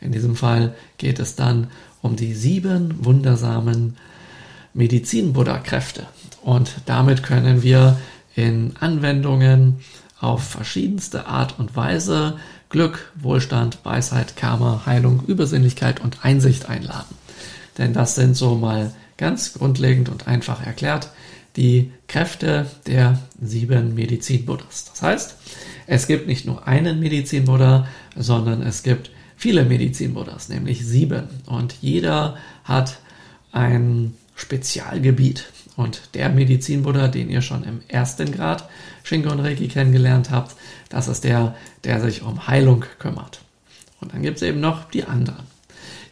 in 0.00 0.10
diesem 0.10 0.34
Fall 0.34 0.74
geht 0.96 1.18
es 1.18 1.36
dann 1.36 1.68
um 2.00 2.16
die 2.16 2.34
sieben 2.34 3.04
wundersamen 3.04 3.96
Medizin-Buddha-Kräfte. 4.74 6.06
Und 6.42 6.72
damit 6.86 7.22
können 7.22 7.62
wir 7.62 7.98
in 8.34 8.74
Anwendungen 8.80 9.80
auf 10.18 10.44
verschiedenste 10.44 11.26
Art 11.26 11.58
und 11.58 11.76
Weise 11.76 12.38
Glück, 12.70 13.12
Wohlstand, 13.16 13.78
Weisheit, 13.84 14.36
Karma, 14.36 14.82
Heilung, 14.86 15.24
Übersinnlichkeit 15.26 16.00
und 16.00 16.24
Einsicht 16.24 16.70
einladen. 16.70 17.14
Denn 17.76 17.92
das 17.92 18.14
sind 18.14 18.34
so 18.34 18.54
mal 18.54 18.94
ganz 19.22 19.54
grundlegend 19.54 20.08
und 20.08 20.26
einfach 20.26 20.66
erklärt 20.66 21.10
die 21.54 21.92
Kräfte 22.08 22.66
der 22.88 23.20
sieben 23.40 23.94
Medizin-Buddhas. 23.94 24.86
Das 24.90 25.00
heißt, 25.00 25.36
es 25.86 26.08
gibt 26.08 26.26
nicht 26.26 26.44
nur 26.44 26.66
einen 26.66 26.98
Medizin-Buddha, 26.98 27.86
sondern 28.16 28.62
es 28.62 28.82
gibt 28.82 29.12
viele 29.36 29.64
Medizin-Buddhas, 29.64 30.48
nämlich 30.48 30.84
sieben. 30.84 31.28
Und 31.46 31.76
jeder 31.80 32.36
hat 32.64 32.98
ein 33.52 34.14
Spezialgebiet. 34.34 35.44
Und 35.76 36.00
der 36.14 36.28
Medizin-Buddha, 36.28 37.06
den 37.06 37.30
ihr 37.30 37.42
schon 37.42 37.62
im 37.62 37.80
ersten 37.86 38.32
Grad 38.32 38.68
Shingon 39.04 39.38
Reiki 39.38 39.68
kennengelernt 39.68 40.32
habt, 40.32 40.56
das 40.88 41.06
ist 41.06 41.22
der, 41.22 41.54
der 41.84 42.00
sich 42.00 42.22
um 42.22 42.48
Heilung 42.48 42.84
kümmert. 42.98 43.40
Und 44.00 44.14
dann 44.14 44.22
gibt 44.22 44.38
es 44.38 44.42
eben 44.42 44.58
noch 44.58 44.90
die 44.90 45.04
anderen. 45.04 45.44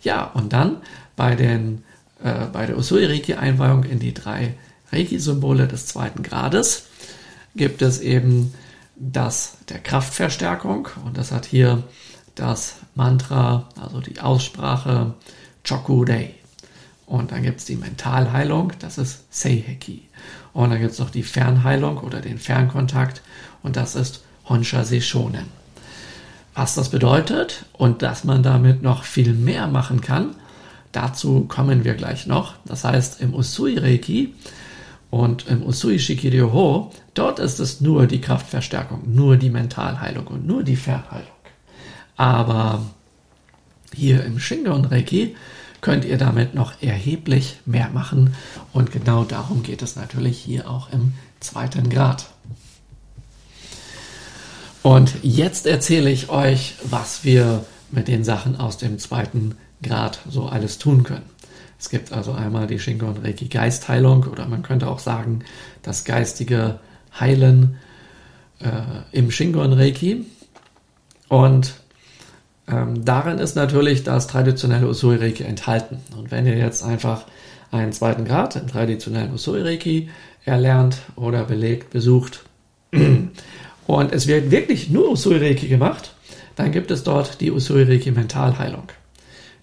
Ja, 0.05 0.27
und 0.27 0.53
dann 0.53 0.77
bei, 1.17 1.35
den, 1.35 1.83
äh, 2.23 2.47
bei 2.53 2.67
der 2.67 2.79
Usui 2.79 3.05
Reiki 3.05 3.35
Einweihung 3.35 3.85
in 3.85 3.99
die 3.99 4.15
drei 4.15 4.55
Reiki-Symbole 4.93 5.69
des 5.69 5.87
zweiten 5.87 6.23
Grades 6.23 6.87
gibt 7.55 7.83
es 7.83 8.01
eben 8.01 8.55
das 8.97 9.59
der 9.69 9.79
Kraftverstärkung 9.79 10.89
und 11.05 11.17
das 11.17 11.33
hat 11.33 11.47
hier 11.47 11.83
das 12.35 12.77
Mantra, 12.95 13.69
also 13.81 14.01
die 14.01 14.21
Aussprache 14.21 15.15
Choku 15.67 16.05
Dei. 16.05 16.35
Und 17.07 17.33
dann 17.33 17.43
gibt 17.43 17.59
es 17.59 17.65
die 17.65 17.77
Mentalheilung, 17.77 18.73
das 18.79 18.99
ist 18.99 19.25
Seiheki. 19.31 20.09
Und 20.53 20.71
dann 20.71 20.81
gibt 20.81 20.93
es 20.93 20.99
noch 20.99 21.11
die 21.11 21.25
Fernheilung 21.25 21.99
oder 21.99 22.21
den 22.21 22.39
Fernkontakt 22.39 23.23
und 23.63 23.77
das 23.77 23.95
ist 23.95 24.23
Honsha 24.49 24.85
Seishonen. 24.85 25.47
Was 26.55 26.75
das 26.75 26.91
bedeutet 26.91 27.65
und 27.73 28.03
dass 28.03 28.25
man 28.25 28.43
damit 28.43 28.83
noch 28.83 29.05
viel 29.05 29.33
mehr 29.33 29.67
machen 29.67 30.01
kann, 30.01 30.35
dazu 30.93 31.47
kommen 31.47 31.85
wir 31.85 31.95
gleich 31.95 32.27
noch. 32.27 32.55
Das 32.65 32.85
heißt, 32.85 33.21
im 33.21 33.35
Usui 33.35 33.79
Reiki 33.79 34.35
und 35.11 35.47
im 35.49 35.63
Usui 35.63 35.99
Shikiryo 35.99 36.53
Ho, 36.53 36.91
dort 37.15 37.39
ist 37.39 37.59
es 37.61 37.81
nur 37.81 38.07
die 38.07 38.21
Kraftverstärkung, 38.21 39.03
nur 39.13 39.37
die 39.37 39.51
Mentalheilung 39.51 40.27
und 40.27 40.47
nur 40.47 40.63
die 40.63 40.77
Fernheilung. 40.77 41.27
Aber 42.17 42.83
hier 43.95 44.25
im 44.25 44.39
Shingon 44.39 44.85
Reiki 44.85 45.35
könnt 45.81 46.05
ihr 46.05 46.19
damit 46.19 46.55
noch 46.55 46.83
erheblich 46.83 47.59
mehr 47.65 47.91
machen. 47.91 48.35
Und 48.73 48.93
genau 48.93 49.25
darum 49.25 49.63
geht 49.63 49.83
es 49.83 49.97
natürlich 49.97 50.39
hier 50.39 50.71
auch 50.71 50.93
im 50.93 51.15
zweiten 51.41 51.89
Grad. 51.89 52.27
Und 54.83 55.15
jetzt 55.23 55.67
erzähle 55.67 56.11
ich 56.11 56.31
euch, 56.31 56.75
was 56.85 57.25
wir 57.25 57.65
mit 57.91 58.09
den 58.09 58.25
Sachen 58.25 58.57
aus 58.57 58.79
dem 58.79 58.99
zweiten 58.99 59.57
Grad 59.83 60.21
so 60.29 60.47
alles 60.47 60.79
tun 60.79 61.03
können. 61.03 61.25
Es 61.79 61.89
gibt 61.89 62.13
also 62.13 62.33
einmal 62.33 62.67
die 62.67 62.79
Shingon 62.79 63.17
Reiki 63.23 63.47
Geistheilung 63.47 64.25
oder 64.25 64.47
man 64.47 64.63
könnte 64.63 64.89
auch 64.89 64.99
sagen, 64.99 65.41
das 65.83 66.05
geistige 66.05 66.79
Heilen 67.19 67.77
äh, 68.61 69.17
im 69.17 69.31
Shingon 69.31 69.73
Reiki. 69.73 70.27
Und 71.29 71.75
ähm, 72.69 73.05
darin 73.05 73.39
ist 73.39 73.57
natürlich 73.57 74.05
das 74.05 74.27
traditionelle 74.27 74.89
Usui 74.89 75.17
Reiki 75.17 75.45
enthalten. 75.45 75.99
Und 76.17 76.31
wenn 76.31 76.47
ihr 76.47 76.57
jetzt 76.57 76.83
einfach 76.83 77.25
einen 77.71 77.93
zweiten 77.93 78.25
Grad 78.25 78.57
im 78.57 78.67
traditionellen 78.67 79.33
Usui 79.33 79.63
Reiki 79.63 80.11
erlernt 80.45 80.99
oder 81.17 81.45
belegt, 81.45 81.91
besucht 81.91 82.45
und 83.87 84.13
es 84.13 84.27
wird 84.27 84.51
wirklich 84.51 84.91
nur 84.91 85.11
Usui 85.11 85.37
Reiki 85.37 85.69
gemacht, 85.69 86.15
dann 86.57 86.73
gibt 86.73 86.91
es 86.91 87.05
dort 87.05 87.41
die 87.41 87.51
Usui 87.51 87.85
Reiki 87.85 88.11
Mentalheilung. 88.11 88.89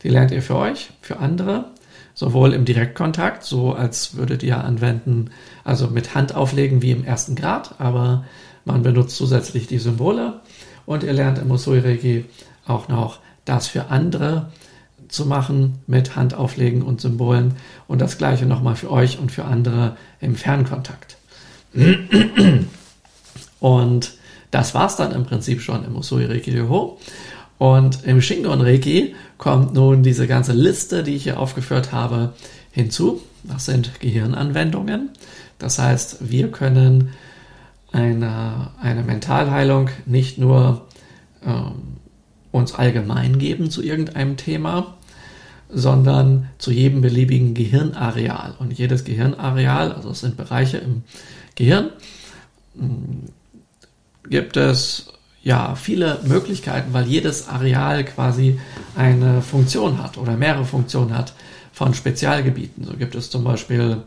Die 0.03 0.09
lernt 0.09 0.31
ihr 0.31 0.41
für 0.41 0.55
euch, 0.55 0.91
für 1.01 1.17
andere, 1.17 1.65
sowohl 2.13 2.53
im 2.53 2.65
Direktkontakt, 2.65 3.43
so 3.43 3.73
als 3.73 4.15
würdet 4.15 4.43
ihr 4.43 4.63
anwenden, 4.63 5.29
also 5.63 5.87
mit 5.87 6.15
Hand 6.15 6.35
auflegen 6.35 6.81
wie 6.81 6.91
im 6.91 7.03
ersten 7.03 7.35
Grad, 7.35 7.75
aber 7.79 8.25
man 8.65 8.83
benutzt 8.83 9.15
zusätzlich 9.15 9.67
die 9.67 9.79
Symbole 9.79 10.41
und 10.85 11.03
ihr 11.03 11.13
lernt 11.13 11.39
im 11.39 11.51
Usui 11.51 11.79
Reiki 11.79 12.25
auch 12.65 12.87
noch 12.87 13.19
das 13.45 13.67
für 13.67 13.89
andere 13.89 14.51
zu 15.07 15.25
machen 15.25 15.79
mit 15.87 16.15
Handauflegen 16.15 16.81
und 16.81 16.99
Symbolen 16.99 17.53
und 17.87 18.01
das 18.01 18.17
gleiche 18.17 18.45
nochmal 18.45 18.75
für 18.75 18.91
euch 18.91 19.19
und 19.19 19.31
für 19.31 19.45
andere 19.45 19.95
im 20.19 20.35
Fernkontakt. 20.35 21.17
Und 23.59 24.13
das 24.51 24.73
war 24.73 24.87
es 24.87 24.95
dann 24.95 25.11
im 25.11 25.25
Prinzip 25.25 25.61
schon 25.61 25.85
im 25.85 25.95
Usui 25.95 26.25
Reiki 26.25 26.51
Ryoho. 26.51 26.99
Und 27.57 28.03
im 28.03 28.21
Shingon 28.21 28.61
Reiki 28.61 29.15
kommt 29.37 29.73
nun 29.73 30.03
diese 30.03 30.27
ganze 30.27 30.53
Liste, 30.53 31.03
die 31.03 31.15
ich 31.15 31.23
hier 31.23 31.39
aufgeführt 31.39 31.91
habe, 31.91 32.33
hinzu. 32.71 33.21
Das 33.43 33.65
sind 33.65 33.99
Gehirnanwendungen. 33.99 35.09
Das 35.57 35.79
heißt, 35.79 36.29
wir 36.29 36.51
können 36.51 37.13
eine, 37.91 38.71
eine 38.79 39.03
Mentalheilung 39.03 39.89
nicht 40.05 40.37
nur 40.37 40.85
ähm, 41.43 41.97
uns 42.51 42.73
allgemein 42.73 43.39
geben 43.39 43.71
zu 43.71 43.81
irgendeinem 43.81 44.37
Thema, 44.37 44.97
sondern 45.69 46.49
zu 46.57 46.71
jedem 46.71 47.01
beliebigen 47.01 47.53
Gehirnareal. 47.53 48.55
Und 48.59 48.77
jedes 48.77 49.03
Gehirnareal, 49.03 49.91
also 49.91 50.11
es 50.11 50.21
sind 50.21 50.37
Bereiche 50.37 50.77
im 50.77 51.03
Gehirn, 51.55 51.89
gibt 54.29 54.57
es 54.57 55.11
ja 55.47 55.75
viele 55.75 56.19
Möglichkeiten, 56.25 56.91
weil 56.91 57.07
jedes 57.07 57.47
Areal 57.47 58.03
quasi 58.03 58.59
eine 58.97 59.41
Funktion 59.41 60.03
hat 60.03 60.17
oder 60.17 60.35
mehrere 60.35 60.65
Funktionen 60.65 61.17
hat 61.17 61.33
von 61.71 61.93
Spezialgebieten. 61.93 62.83
So 62.83 62.97
gibt 62.97 63.15
es 63.15 63.29
zum 63.29 63.45
Beispiel 63.45 64.03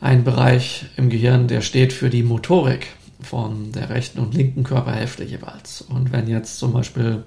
einen 0.00 0.24
Bereich 0.24 0.86
im 0.96 1.10
Gehirn, 1.10 1.46
der 1.46 1.60
steht 1.60 1.92
für 1.92 2.10
die 2.10 2.24
Motorik 2.24 2.88
von 3.20 3.70
der 3.70 3.88
rechten 3.88 4.18
und 4.18 4.34
linken 4.34 4.64
Körperhälfte 4.64 5.22
jeweils. 5.22 5.82
Und 5.82 6.10
wenn 6.10 6.26
jetzt 6.26 6.58
zum 6.58 6.72
Beispiel 6.72 7.22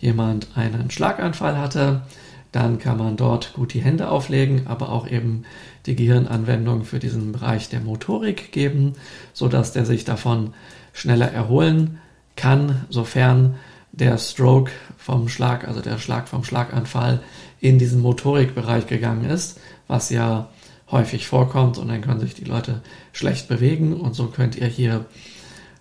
jemand 0.00 0.48
einen 0.56 0.90
Schlaganfall 0.90 1.56
hatte, 1.56 2.02
dann 2.50 2.80
kann 2.80 2.98
man 2.98 3.16
dort 3.16 3.52
gut 3.52 3.74
die 3.74 3.80
Hände 3.80 4.08
auflegen, 4.08 4.66
aber 4.66 4.90
auch 4.90 5.08
eben 5.08 5.44
die 5.86 5.94
Gehirnanwendung 5.94 6.82
für 6.82 6.98
diesen 6.98 7.30
Bereich 7.30 7.68
der 7.68 7.80
Motorik 7.80 8.50
geben, 8.50 8.94
sodass 9.32 9.72
der 9.72 9.86
sich 9.86 10.04
davon 10.04 10.52
schneller 10.92 11.30
erholen 11.30 11.98
kann, 12.36 12.84
sofern 12.88 13.56
der 13.92 14.18
Stroke 14.18 14.72
vom 14.96 15.28
Schlag, 15.28 15.66
also 15.68 15.80
der 15.80 15.98
Schlag 15.98 16.28
vom 16.28 16.44
Schlaganfall 16.44 17.20
in 17.60 17.78
diesen 17.78 18.00
Motorikbereich 18.00 18.86
gegangen 18.86 19.28
ist, 19.28 19.60
was 19.86 20.10
ja 20.10 20.48
häufig 20.90 21.26
vorkommt 21.26 21.78
und 21.78 21.88
dann 21.88 22.00
können 22.00 22.20
sich 22.20 22.34
die 22.34 22.44
Leute 22.44 22.82
schlecht 23.12 23.48
bewegen 23.48 23.94
und 23.94 24.14
so 24.14 24.26
könnt 24.26 24.56
ihr 24.56 24.66
hier 24.66 25.06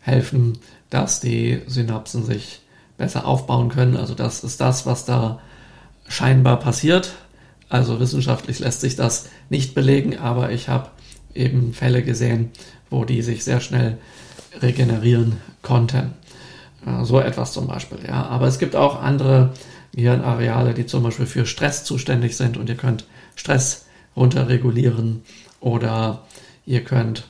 helfen, 0.02 0.58
dass 0.89 1.19
die 1.19 1.62
Synapsen 1.67 2.26
sich 2.26 2.62
besser 2.97 3.26
aufbauen 3.26 3.69
können. 3.69 3.97
Also 3.97 4.13
das 4.13 4.43
ist 4.43 4.62
das, 4.62 4.86
was 4.86 5.06
da 5.06 5.39
scheinbar 6.08 6.60
passiert. 6.60 7.13
Also 7.69 8.00
wissenschaftlich 8.00 8.60
lässt 8.60 8.82
sich 8.82 8.95
das 8.95 9.30
nicht 9.50 9.74
belegen, 9.74 10.17
aber 10.17 10.52
ich 10.52 10.69
habe 10.69 10.89
eben 11.34 11.74
Fälle 11.74 12.04
gesehen, 12.04 12.52
wo 12.89 13.06
die 13.06 13.21
sich 13.21 13.43
sehr 13.43 13.62
schnell 13.62 13.97
regenerieren 14.60 15.38
konnten. 15.62 16.14
So 17.04 17.20
etwas 17.20 17.54
zum 17.54 17.68
Beispiel, 17.68 18.00
ja. 18.08 18.26
Aber 18.26 18.48
es 18.48 18.58
gibt 18.58 18.76
auch 18.76 19.02
andere 19.02 19.52
Gehirnareale, 19.94 20.74
die 20.74 20.86
zum 20.86 21.04
Beispiel 21.04 21.28
für 21.28 21.46
Stress 21.46 21.84
zuständig 21.84 22.36
sind 22.36 22.58
und 22.58 22.70
ihr 22.70 22.76
könnt 22.76 23.06
Stress 23.36 23.86
runterregulieren 24.16 25.22
oder 25.60 26.24
ihr 26.66 26.84
könnt 26.84 27.28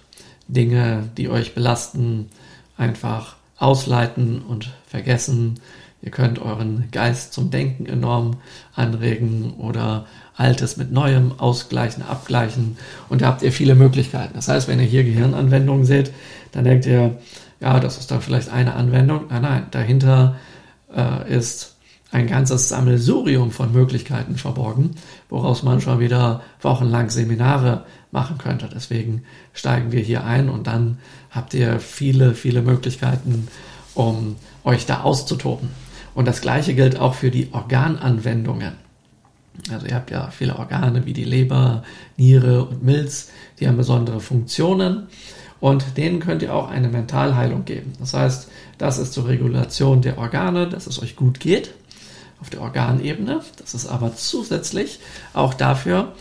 Dinge, 0.48 1.10
die 1.18 1.30
euch 1.30 1.54
belasten, 1.54 2.30
einfach 2.78 3.36
ausleiten 3.58 4.42
und 4.42 4.72
vergessen. 4.88 5.60
Ihr 6.02 6.12
könnt 6.12 6.40
euren 6.40 6.90
Geist 6.92 7.34
zum 7.34 7.52
Denken 7.52 7.86
enorm 7.86 8.38
anregen 8.74 9.54
oder 9.60 10.08
Altes 10.36 10.78
mit 10.78 10.92
Neuem 10.92 11.34
ausgleichen, 11.40 12.04
abgleichen. 12.04 12.78
Und 13.10 13.22
da 13.22 13.28
habt 13.28 13.44
ihr 13.44 13.52
viele 13.52 13.76
Möglichkeiten. 13.76 14.34
Das 14.34 14.48
heißt, 14.48 14.68
wenn 14.68 14.80
ihr 14.80 14.86
hier 14.86 15.04
Gehirnanwendungen 15.04 15.86
seht, 15.86 16.12
dann 16.52 16.64
denkt 16.64 16.86
ihr, 16.86 17.18
ja, 17.60 17.80
das 17.80 17.98
ist 17.98 18.12
dann 18.12 18.22
vielleicht 18.22 18.50
eine 18.50 18.74
Anwendung. 18.76 19.26
Nein, 19.30 19.42
nein, 19.42 19.68
dahinter 19.72 20.36
äh, 20.96 21.34
ist 21.34 21.76
ein 22.12 22.28
ganzes 22.28 22.70
Sammelsurium 22.70 23.52
von 23.52 23.72
Möglichkeiten 23.72 24.36
verborgen, 24.36 24.96
woraus 25.30 25.64
man 25.64 25.80
schon 25.80 26.00
wieder 26.00 26.42
wochenlang 26.62 27.10
Seminare 27.10 27.86
machen 28.12 28.38
könnte. 28.38 28.70
Deswegen 28.74 29.24
steigen 29.54 29.92
wir 29.92 30.02
hier 30.02 30.26
ein 30.26 30.50
und 30.50 30.68
dann 30.68 30.98
habt 31.30 31.54
ihr 31.54 31.80
viele, 31.80 32.36
viele 32.36 32.62
Möglichkeiten, 32.62 33.48
um 33.94 34.36
euch 34.64 34.86
da 34.86 35.02
auszutoben. 35.02 35.70
Und 36.14 36.28
das 36.28 36.42
gleiche 36.42 36.76
gilt 36.76 37.00
auch 37.00 37.14
für 37.14 37.32
die 37.32 37.54
Organanwendungen. 37.54 38.74
Also 39.72 39.86
ihr 39.86 39.96
habt 39.96 40.12
ja 40.12 40.32
viele 40.32 40.58
Organe 40.58 41.06
wie 41.06 41.14
die 41.14 41.24
Leber, 41.24 41.84
Niere 42.18 42.66
und 42.66 42.84
Milz, 42.84 43.30
die 43.60 43.68
haben 43.68 43.78
besondere 43.78 44.20
Funktionen 44.20 45.08
und 45.62 45.96
denen 45.96 46.20
könnt 46.20 46.42
ihr 46.42 46.54
auch 46.54 46.70
eine 46.70 46.90
Mentalheilung 46.90 47.64
geben. 47.64 47.94
Das 48.00 48.14
heißt, 48.14 48.50
das 48.78 48.98
ist 48.98 49.14
zur 49.14 49.30
Regulation 49.30 50.02
der 50.02 50.18
Organe, 50.18 50.68
dass 50.68 50.88
es 50.88 51.02
euch 51.02 51.16
gut 51.16 51.40
geht 51.40 51.74
auf 52.42 52.50
der 52.50 52.62
Organebene. 52.62 53.42
Das 53.58 53.74
ist 53.74 53.88
aber 53.88 54.16
zusätzlich 54.16 55.00
auch 55.34 55.54
dafür, 55.54 56.14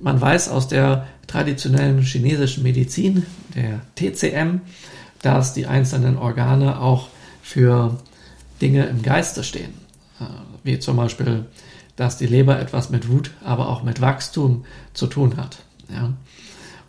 man 0.00 0.18
weiß 0.20 0.48
aus 0.48 0.68
der 0.68 1.06
traditionellen 1.26 2.00
chinesischen 2.00 2.62
Medizin, 2.62 3.26
der 3.54 3.80
TCM, 3.96 4.60
dass 5.20 5.52
die 5.52 5.66
einzelnen 5.66 6.16
Organe 6.16 6.80
auch 6.80 7.08
für 7.42 7.98
Dinge 8.62 8.86
im 8.86 9.02
Geiste 9.02 9.44
stehen. 9.44 9.74
Äh, 10.20 10.24
wie 10.62 10.78
zum 10.78 10.96
Beispiel 10.96 11.46
dass 11.96 12.16
die 12.16 12.26
Leber 12.26 12.58
etwas 12.58 12.90
mit 12.90 13.08
Wut, 13.08 13.30
aber 13.44 13.68
auch 13.68 13.82
mit 13.82 14.00
Wachstum 14.00 14.64
zu 14.92 15.06
tun 15.06 15.36
hat. 15.36 15.58
Ja? 15.88 16.12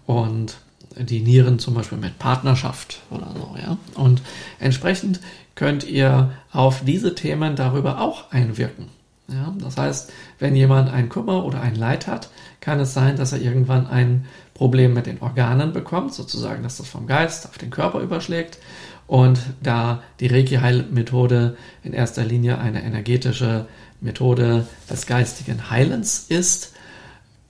Und 0.05 0.57
die 0.97 1.21
Nieren 1.21 1.59
zum 1.59 1.73
Beispiel 1.73 1.97
mit 1.97 2.19
Partnerschaft 2.19 3.01
oder 3.09 3.31
so. 3.35 3.55
Ja? 3.61 3.77
Und 3.95 4.21
entsprechend 4.59 5.19
könnt 5.55 5.83
ihr 5.83 6.31
auf 6.51 6.83
diese 6.85 7.15
Themen 7.15 7.55
darüber 7.55 8.01
auch 8.01 8.31
einwirken. 8.31 8.87
Ja? 9.27 9.53
Das 9.59 9.77
heißt, 9.77 10.11
wenn 10.39 10.55
jemand 10.55 10.89
ein 10.89 11.09
Kummer 11.09 11.45
oder 11.45 11.61
ein 11.61 11.75
Leid 11.75 12.07
hat, 12.07 12.29
kann 12.61 12.79
es 12.79 12.93
sein, 12.93 13.15
dass 13.15 13.33
er 13.33 13.41
irgendwann 13.41 13.87
ein 13.87 14.25
Problem 14.53 14.93
mit 14.93 15.05
den 15.05 15.21
Organen 15.21 15.73
bekommt, 15.73 16.13
sozusagen, 16.13 16.63
dass 16.63 16.77
das 16.77 16.87
vom 16.87 17.07
Geist 17.07 17.47
auf 17.47 17.57
den 17.57 17.69
Körper 17.69 17.99
überschlägt. 17.99 18.59
Und 19.07 19.39
da 19.61 20.01
die 20.19 20.27
Reiki-Heilmethode 20.27 21.57
in 21.83 21.93
erster 21.93 22.23
Linie 22.23 22.57
eine 22.57 22.83
energetische 22.83 23.67
Methode 24.01 24.65
des 24.89 25.05
geistigen 25.05 25.69
Heilens 25.69 26.25
ist, 26.29 26.74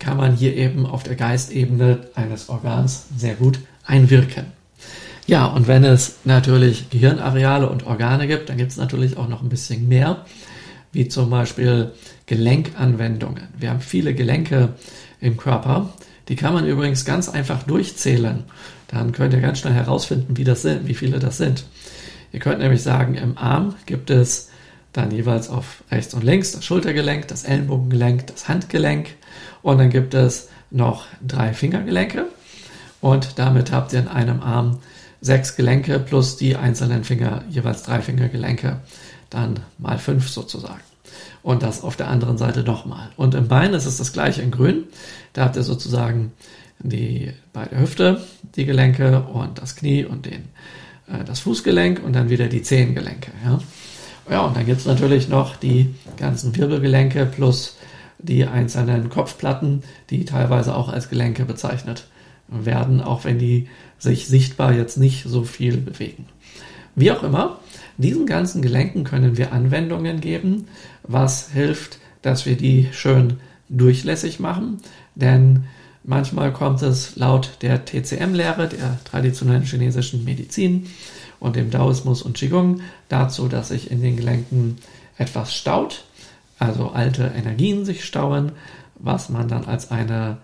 kann 0.05 0.17
man 0.17 0.35
hier 0.35 0.55
eben 0.55 0.85
auf 0.85 1.01
der 1.01 1.15
Geistebene 1.15 1.97
eines 2.13 2.47
Organs 2.49 3.07
sehr 3.17 3.33
gut 3.33 3.57
einwirken. 3.87 4.45
Ja, 5.25 5.47
und 5.47 5.67
wenn 5.67 5.83
es 5.83 6.17
natürlich 6.25 6.91
Gehirnareale 6.91 7.67
und 7.67 7.87
Organe 7.87 8.27
gibt, 8.27 8.49
dann 8.49 8.57
gibt 8.57 8.69
es 8.69 8.77
natürlich 8.77 9.17
auch 9.17 9.27
noch 9.27 9.41
ein 9.41 9.49
bisschen 9.49 9.87
mehr, 9.87 10.23
wie 10.91 11.07
zum 11.07 11.31
Beispiel 11.31 11.91
Gelenkanwendungen. 12.27 13.47
Wir 13.57 13.71
haben 13.71 13.79
viele 13.79 14.13
Gelenke 14.13 14.75
im 15.21 15.37
Körper. 15.37 15.89
Die 16.29 16.35
kann 16.35 16.53
man 16.53 16.67
übrigens 16.67 17.03
ganz 17.03 17.27
einfach 17.27 17.63
durchzählen. 17.63 18.43
Dann 18.89 19.11
könnt 19.11 19.33
ihr 19.33 19.41
ganz 19.41 19.57
schnell 19.57 19.73
herausfinden, 19.73 20.37
wie 20.37 20.43
das 20.43 20.61
sind, 20.61 20.87
wie 20.87 20.93
viele 20.93 21.17
das 21.17 21.37
sind. 21.37 21.65
Ihr 22.31 22.39
könnt 22.39 22.59
nämlich 22.59 22.83
sagen, 22.83 23.15
im 23.15 23.39
Arm 23.39 23.73
gibt 23.87 24.11
es 24.11 24.51
dann 24.93 25.09
jeweils 25.09 25.49
auf 25.49 25.83
rechts 25.89 26.13
und 26.13 26.23
links 26.23 26.51
das 26.51 26.63
Schultergelenk, 26.63 27.27
das 27.27 27.43
Ellenbogengelenk, 27.43 28.27
das 28.27 28.47
Handgelenk 28.47 29.15
und 29.65 29.79
dann 29.79 29.89
gibt 29.89 30.13
es 30.13 30.49
noch 30.69 31.05
drei 31.25 31.51
Fingergelenke 31.51 32.27
und 33.01 33.39
damit 33.39 33.71
habt 33.71 33.93
ihr 33.93 33.99
in 33.99 34.07
einem 34.07 34.43
Arm 34.43 34.77
sechs 35.21 35.55
Gelenke 35.55 35.97
plus 35.97 36.37
die 36.37 36.55
einzelnen 36.55 37.03
Finger, 37.03 37.43
jeweils 37.49 37.81
drei 37.81 38.03
Fingergelenke, 38.03 38.81
dann 39.31 39.61
mal 39.79 39.97
fünf 39.97 40.29
sozusagen. 40.29 40.81
Und 41.41 41.63
das 41.63 41.81
auf 41.81 41.95
der 41.95 42.09
anderen 42.09 42.37
Seite 42.37 42.61
nochmal. 42.61 43.09
Und 43.17 43.33
im 43.33 43.47
Bein 43.47 43.73
ist 43.73 43.87
es 43.87 43.97
das 43.97 44.13
gleiche 44.13 44.43
in 44.43 44.51
grün. 44.51 44.83
Da 45.33 45.45
habt 45.45 45.55
ihr 45.55 45.63
sozusagen 45.63 46.31
die, 46.77 47.33
bei 47.51 47.65
der 47.65 47.79
Hüfte 47.79 48.21
die 48.55 48.65
Gelenke 48.65 49.21
und 49.21 49.57
das 49.57 49.75
Knie 49.75 50.05
und 50.05 50.27
den, 50.27 50.49
äh, 51.07 51.23
das 51.25 51.39
Fußgelenk 51.39 52.03
und 52.03 52.13
dann 52.13 52.29
wieder 52.29 52.49
die 52.49 52.61
Zehengelenke. 52.61 53.31
Ja, 53.43 53.59
ja 54.29 54.41
und 54.41 54.55
dann 54.55 54.67
gibt 54.67 54.81
es 54.81 54.85
natürlich 54.85 55.27
noch 55.27 55.55
die 55.55 55.95
ganzen 56.17 56.55
Wirbelgelenke 56.55 57.25
plus 57.25 57.74
die 58.25 58.45
einzelnen 58.45 59.09
Kopfplatten, 59.09 59.83
die 60.09 60.25
teilweise 60.25 60.75
auch 60.75 60.89
als 60.89 61.09
Gelenke 61.09 61.45
bezeichnet 61.45 62.07
werden, 62.47 63.01
auch 63.01 63.23
wenn 63.23 63.39
die 63.39 63.67
sich 63.97 64.27
sichtbar 64.27 64.73
jetzt 64.73 64.97
nicht 64.97 65.23
so 65.23 65.43
viel 65.43 65.77
bewegen. 65.77 66.25
Wie 66.95 67.11
auch 67.11 67.23
immer, 67.23 67.59
diesen 67.97 68.25
ganzen 68.25 68.61
Gelenken 68.61 69.03
können 69.03 69.37
wir 69.37 69.53
Anwendungen 69.53 70.21
geben, 70.21 70.67
was 71.03 71.51
hilft, 71.51 71.99
dass 72.21 72.45
wir 72.45 72.57
die 72.57 72.89
schön 72.91 73.37
durchlässig 73.69 74.39
machen, 74.39 74.77
denn 75.15 75.65
manchmal 76.03 76.53
kommt 76.53 76.81
es 76.81 77.15
laut 77.15 77.57
der 77.61 77.85
TCM-Lehre, 77.85 78.67
der 78.69 78.99
traditionellen 79.05 79.63
chinesischen 79.63 80.23
Medizin 80.23 80.87
und 81.39 81.55
dem 81.55 81.69
Daoismus 81.71 82.21
und 82.21 82.37
Qigong 82.37 82.81
dazu, 83.09 83.47
dass 83.47 83.69
sich 83.69 83.91
in 83.91 84.01
den 84.01 84.17
Gelenken 84.17 84.77
etwas 85.17 85.55
staut, 85.55 86.05
also 86.65 86.89
alte 86.89 87.31
Energien 87.35 87.85
sich 87.85 88.05
stauen, 88.05 88.51
was 88.95 89.29
man 89.29 89.47
dann 89.47 89.65
als 89.65 89.91
eine 89.91 90.37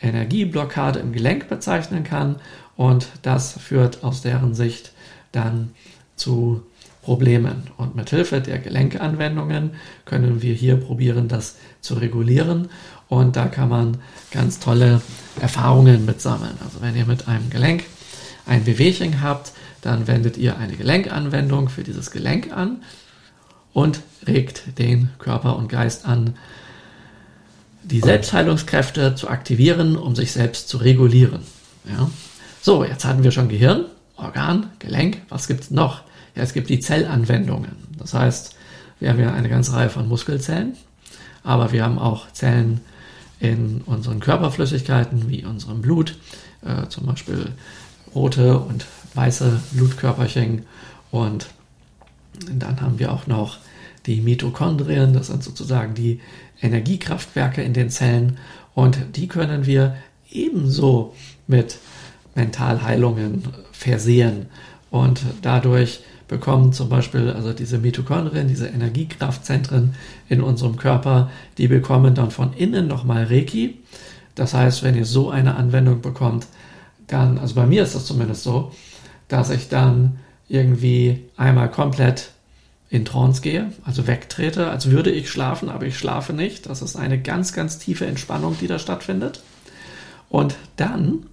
Energieblockade 0.00 0.98
im 0.98 1.12
Gelenk 1.12 1.48
bezeichnen 1.48 2.04
kann 2.04 2.36
und 2.76 3.08
das 3.22 3.52
führt 3.52 4.04
aus 4.04 4.22
deren 4.22 4.54
Sicht 4.54 4.92
dann 5.32 5.70
zu 6.16 6.62
Problemen. 7.02 7.62
Und 7.76 7.96
mit 7.96 8.10
Hilfe 8.10 8.40
der 8.40 8.58
Gelenkanwendungen 8.58 9.70
können 10.04 10.42
wir 10.42 10.54
hier 10.54 10.76
probieren, 10.76 11.26
das 11.26 11.56
zu 11.80 11.94
regulieren. 11.94 12.68
Und 13.08 13.36
da 13.36 13.46
kann 13.46 13.70
man 13.70 13.96
ganz 14.30 14.60
tolle 14.60 15.00
Erfahrungen 15.40 16.04
mitsammeln. 16.04 16.52
Also 16.62 16.82
wenn 16.82 16.94
ihr 16.94 17.06
mit 17.06 17.26
einem 17.26 17.48
Gelenk 17.48 17.84
ein 18.46 18.66
Wehwehchen 18.66 19.22
habt, 19.22 19.52
dann 19.80 20.06
wendet 20.06 20.36
ihr 20.36 20.58
eine 20.58 20.74
Gelenkanwendung 20.74 21.68
für 21.70 21.82
dieses 21.82 22.10
Gelenk 22.10 22.52
an 22.52 22.82
und 23.78 24.00
regt 24.26 24.76
den 24.78 25.10
Körper 25.20 25.56
und 25.56 25.68
Geist 25.68 26.04
an, 26.04 26.34
die 27.84 28.00
Selbstheilungskräfte 28.00 29.14
zu 29.14 29.28
aktivieren, 29.28 29.96
um 29.96 30.16
sich 30.16 30.32
selbst 30.32 30.68
zu 30.68 30.78
regulieren. 30.78 31.42
Ja. 31.88 32.10
So, 32.60 32.82
jetzt 32.82 33.04
hatten 33.04 33.22
wir 33.22 33.30
schon 33.30 33.48
Gehirn, 33.48 33.84
Organ, 34.16 34.70
Gelenk. 34.80 35.22
Was 35.28 35.46
gibt 35.46 35.60
es 35.60 35.70
noch? 35.70 36.02
Ja, 36.34 36.42
es 36.42 36.54
gibt 36.54 36.70
die 36.70 36.80
Zellanwendungen. 36.80 37.70
Das 37.96 38.14
heißt, 38.14 38.56
wir 38.98 39.10
haben 39.10 39.20
ja 39.20 39.32
eine 39.32 39.48
ganze 39.48 39.72
Reihe 39.74 39.90
von 39.90 40.08
Muskelzellen, 40.08 40.74
aber 41.44 41.70
wir 41.70 41.84
haben 41.84 42.00
auch 42.00 42.32
Zellen 42.32 42.80
in 43.38 43.82
unseren 43.86 44.18
Körperflüssigkeiten, 44.18 45.30
wie 45.30 45.44
unserem 45.44 45.82
Blut, 45.82 46.16
äh, 46.62 46.88
zum 46.88 47.06
Beispiel 47.06 47.52
rote 48.12 48.58
und 48.58 48.86
weiße 49.14 49.60
Blutkörperchen. 49.70 50.66
Und 51.12 51.46
dann 52.58 52.80
haben 52.80 52.98
wir 52.98 53.12
auch 53.12 53.26
noch 53.26 53.58
die 54.06 54.20
Mitochondrien, 54.20 55.12
das 55.12 55.28
sind 55.28 55.42
sozusagen 55.42 55.94
die 55.94 56.20
Energiekraftwerke 56.62 57.62
in 57.62 57.72
den 57.72 57.90
Zellen. 57.90 58.38
Und 58.74 59.16
die 59.16 59.28
können 59.28 59.66
wir 59.66 59.96
ebenso 60.30 61.14
mit 61.46 61.78
Mentalheilungen 62.34 63.42
versehen. 63.72 64.46
Und 64.90 65.22
dadurch 65.42 66.00
bekommen 66.28 66.72
zum 66.72 66.88
Beispiel 66.88 67.30
also 67.30 67.52
diese 67.52 67.78
Mitochondrien, 67.78 68.48
diese 68.48 68.68
Energiekraftzentren 68.68 69.94
in 70.28 70.42
unserem 70.42 70.76
Körper, 70.76 71.30
die 71.56 71.68
bekommen 71.68 72.14
dann 72.14 72.30
von 72.30 72.52
innen 72.52 72.86
nochmal 72.86 73.24
Reiki. 73.24 73.78
Das 74.34 74.54
heißt, 74.54 74.82
wenn 74.82 74.94
ihr 74.94 75.06
so 75.06 75.30
eine 75.30 75.56
Anwendung 75.56 76.00
bekommt, 76.00 76.46
dann, 77.06 77.38
also 77.38 77.54
bei 77.54 77.66
mir 77.66 77.82
ist 77.82 77.94
das 77.94 78.04
zumindest 78.04 78.42
so, 78.42 78.72
dass 79.26 79.50
ich 79.50 79.68
dann 79.68 80.18
irgendwie 80.48 81.24
einmal 81.36 81.70
komplett 81.70 82.30
in 82.90 83.04
Trance 83.04 83.42
gehe, 83.42 83.72
also 83.84 84.06
wegtrete, 84.06 84.70
als 84.70 84.90
würde 84.90 85.10
ich 85.10 85.30
schlafen, 85.30 85.68
aber 85.68 85.86
ich 85.86 85.98
schlafe 85.98 86.32
nicht. 86.32 86.66
Das 86.66 86.80
ist 86.80 86.96
eine 86.96 87.20
ganz, 87.20 87.52
ganz 87.52 87.78
tiefe 87.78 88.06
Entspannung, 88.06 88.56
die 88.60 88.66
da 88.66 88.78
stattfindet. 88.78 89.42
Und 90.30 90.56
dann 90.76 91.26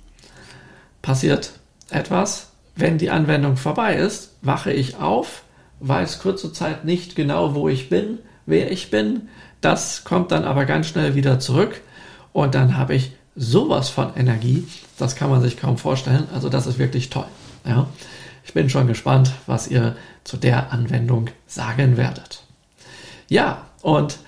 passiert 1.01 1.54
etwas, 1.89 2.49
wenn 2.75 2.97
die 2.97 3.10
Anwendung 3.10 3.56
vorbei 3.56 3.95
ist, 3.95 4.32
wache 4.41 4.73
ich 4.73 4.97
auf, 4.97 5.43
weiß 5.80 6.19
kurze 6.19 6.51
Zeit 6.51 6.84
nicht 6.84 7.15
genau, 7.15 7.56
wo 7.56 7.69
ich 7.69 7.89
bin, 7.89 8.19
wer 8.45 8.71
ich 8.71 8.91
bin. 8.91 9.30
Das 9.62 10.04
kommt 10.04 10.32
dann 10.32 10.43
aber 10.43 10.65
ganz 10.65 10.88
schnell 10.88 11.15
wieder 11.15 11.39
zurück 11.39 11.82
und 12.34 12.54
dann 12.54 12.75
habe 12.75 12.95
ich 12.95 13.13
sowas 13.36 13.89
von 13.89 14.15
Energie, 14.15 14.67
das 14.97 15.15
kann 15.15 15.30
man 15.30 15.41
sich 15.41 15.58
kaum 15.58 15.78
vorstellen. 15.78 16.28
Also 16.34 16.49
das 16.49 16.67
ist 16.67 16.80
wirklich 16.80 17.10
toll. 17.10 17.28
Ja. 17.65 17.88
Ich 18.45 18.53
bin 18.53 18.69
schon 18.69 18.88
gespannt, 18.88 19.31
was 19.47 19.67
ihr 19.67 19.95
zu 20.23 20.38
der 20.38 20.71
Anwendung 20.71 21.29
sagen 21.47 21.97
werdet. 21.97 22.43
Ja, 23.27 23.65
und 23.81 24.19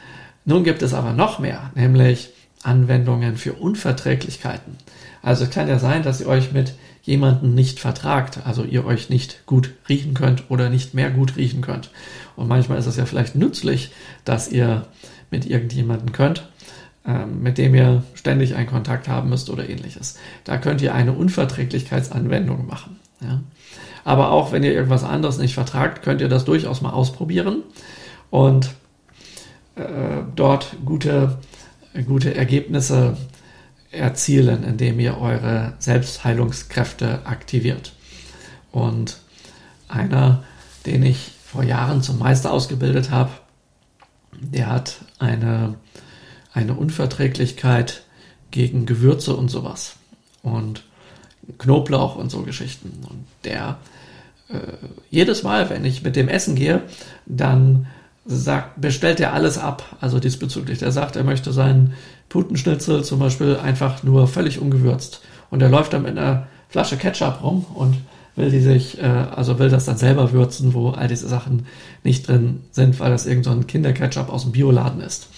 nun 0.44 0.64
gibt 0.64 0.82
es 0.82 0.94
aber 0.94 1.14
noch 1.14 1.40
mehr, 1.40 1.72
nämlich 1.76 2.32
Anwendungen 2.64 3.38
für 3.38 3.54
Unverträglichkeiten. 3.54 4.78
Also 5.22 5.44
es 5.44 5.50
kann 5.52 5.68
ja 5.68 5.80
sein, 5.80 6.04
dass 6.04 6.22
ihr 6.22 6.28
euch 6.28 6.52
mit 6.52 6.74
jemanden 7.04 7.54
nicht 7.54 7.80
vertragt, 7.80 8.40
also 8.44 8.64
ihr 8.64 8.86
euch 8.86 9.10
nicht 9.10 9.46
gut 9.46 9.72
riechen 9.88 10.14
könnt 10.14 10.50
oder 10.50 10.70
nicht 10.70 10.94
mehr 10.94 11.10
gut 11.10 11.38
riechen 11.38 11.62
könnt. 11.62 11.92
Und 12.36 12.48
manchmal 12.48 12.78
ist 12.80 12.86
es 12.86 12.98
ja 12.98 13.06
vielleicht 13.06 13.36
nützlich, 13.36 13.92
dass 14.26 14.52
ihr 14.52 14.86
mit 15.32 15.46
irgendjemanden 15.46 16.12
könnt, 16.12 16.50
ähm, 17.06 17.42
mit 17.42 17.58
dem 17.58 17.76
ihr 17.76 18.04
ständig 18.14 18.56
einen 18.56 18.68
Kontakt 18.68 19.08
haben 19.08 19.30
müsst 19.30 19.50
oder 19.50 19.70
ähnliches. 19.70 20.18
Da 20.44 20.58
könnt 20.58 20.82
ihr 20.82 20.94
eine 20.94 21.14
Unverträglichkeitsanwendung 21.14 22.68
machen. 22.68 23.00
Ja. 23.22 23.42
Aber 24.08 24.32
auch 24.32 24.54
wenn 24.54 24.64
ihr 24.64 24.72
irgendwas 24.72 25.04
anderes 25.04 25.38
nicht 25.38 25.54
vertragt, 25.54 26.02
könnt 26.02 26.22
ihr 26.22 26.30
das 26.30 26.46
durchaus 26.46 26.80
mal 26.80 26.92
ausprobieren 26.92 27.64
und 28.30 28.70
äh, 29.76 30.24
dort 30.34 30.78
gute, 30.86 31.40
gute 32.06 32.34
Ergebnisse 32.34 33.18
erzielen, 33.92 34.64
indem 34.64 35.02
ihr 35.02 35.20
eure 35.20 35.74
Selbstheilungskräfte 35.80 37.26
aktiviert. 37.26 37.92
Und 38.72 39.18
einer, 39.90 40.46
den 40.86 41.04
ich 41.04 41.34
vor 41.44 41.64
Jahren 41.64 42.02
zum 42.02 42.18
Meister 42.18 42.54
ausgebildet 42.54 43.12
habe, 43.12 43.32
der 44.40 44.68
hat 44.68 45.00
eine, 45.20 45.76
eine 46.54 46.76
Unverträglichkeit 46.76 48.04
gegen 48.52 48.86
Gewürze 48.86 49.36
und 49.36 49.50
sowas. 49.50 49.98
Und 50.44 50.86
Knoblauch 51.58 52.16
und 52.16 52.30
so 52.30 52.42
Geschichten. 52.42 52.92
Und 53.10 53.26
der 53.44 53.78
äh, 54.50 54.58
jedes 55.10 55.44
Mal, 55.44 55.70
wenn 55.70 55.86
ich 55.86 56.04
mit 56.04 56.16
dem 56.16 56.28
Essen 56.28 56.56
gehe, 56.56 56.82
dann 57.26 57.88
sagt, 58.26 58.80
bestellt 58.82 59.20
er 59.20 59.34
alles 59.34 59.58
ab, 59.58 59.98
also 60.02 60.20
diesbezüglich. 60.20 60.80
Der 60.80 60.92
sagt, 60.92 61.16
er 61.16 61.24
möchte 61.24 61.54
seinen 61.54 61.94
Putenschnitzel 62.30 63.04
zum 63.04 63.20
Beispiel 63.20 63.58
einfach 63.58 64.04
nur 64.04 64.28
völlig 64.28 64.60
ungewürzt. 64.60 65.22
Und 65.50 65.62
er 65.62 65.70
läuft 65.70 65.94
dann 65.94 66.04
mit 66.04 66.18
einer 66.18 66.48
Flasche 66.70 66.98
Ketchup 66.98 67.42
rum 67.42 67.66
und 67.74 67.96
will 68.36 68.52
die 68.52 68.60
sich, 68.60 69.02
äh, 69.02 69.06
also 69.06 69.60
will 69.60 69.70
das 69.70 69.86
dann 69.86 69.98
selber 69.98 70.32
würzen, 70.32 70.74
wo 70.74 70.90
all 70.90 71.08
diese 71.08 71.28
Sachen 71.28 71.66
nicht 72.04 72.28
drin 72.28 72.62
sind, 72.72 73.00
weil 73.00 73.12
das 73.12 73.26
irgendein 73.26 73.62
so 73.62 73.68
Kinderketchup 73.68 74.30
aus 74.30 74.44
dem 74.44 74.52
Bioladen 74.52 75.02
ist. 75.02 75.30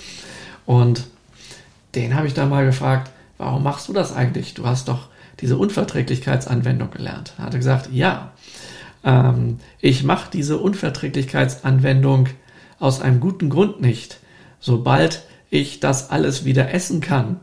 Und 0.65 1.06
den 1.95 2.15
habe 2.15 2.28
ich 2.28 2.34
dann 2.34 2.50
mal 2.50 2.65
gefragt, 2.65 3.12
warum 3.38 3.63
machst 3.63 3.88
du 3.88 3.93
das 3.93 4.13
eigentlich? 4.13 4.54
Du 4.54 4.65
hast 4.67 4.88
doch 4.88 5.08
diese 5.41 5.58
Unverträglichkeitsanwendung 5.58 6.91
gelernt. 6.91 7.34
Er 7.38 7.45
hatte 7.45 7.58
gesagt, 7.58 7.89
ja, 7.91 8.32
ähm, 9.04 9.60
ich 9.80 10.04
mache 10.04 10.30
diese 10.32 10.58
Unverträglichkeitsanwendung 10.58 12.28
aus 12.80 13.02
einem 13.02 13.19
guten 13.19 13.49
Grund 13.49 13.82
nicht. 13.82 14.19
Sobald 14.60 15.23
ich 15.49 15.80
das 15.80 16.10
alles 16.10 16.45
wieder 16.45 16.73
essen 16.73 17.02
kann, 17.02 17.39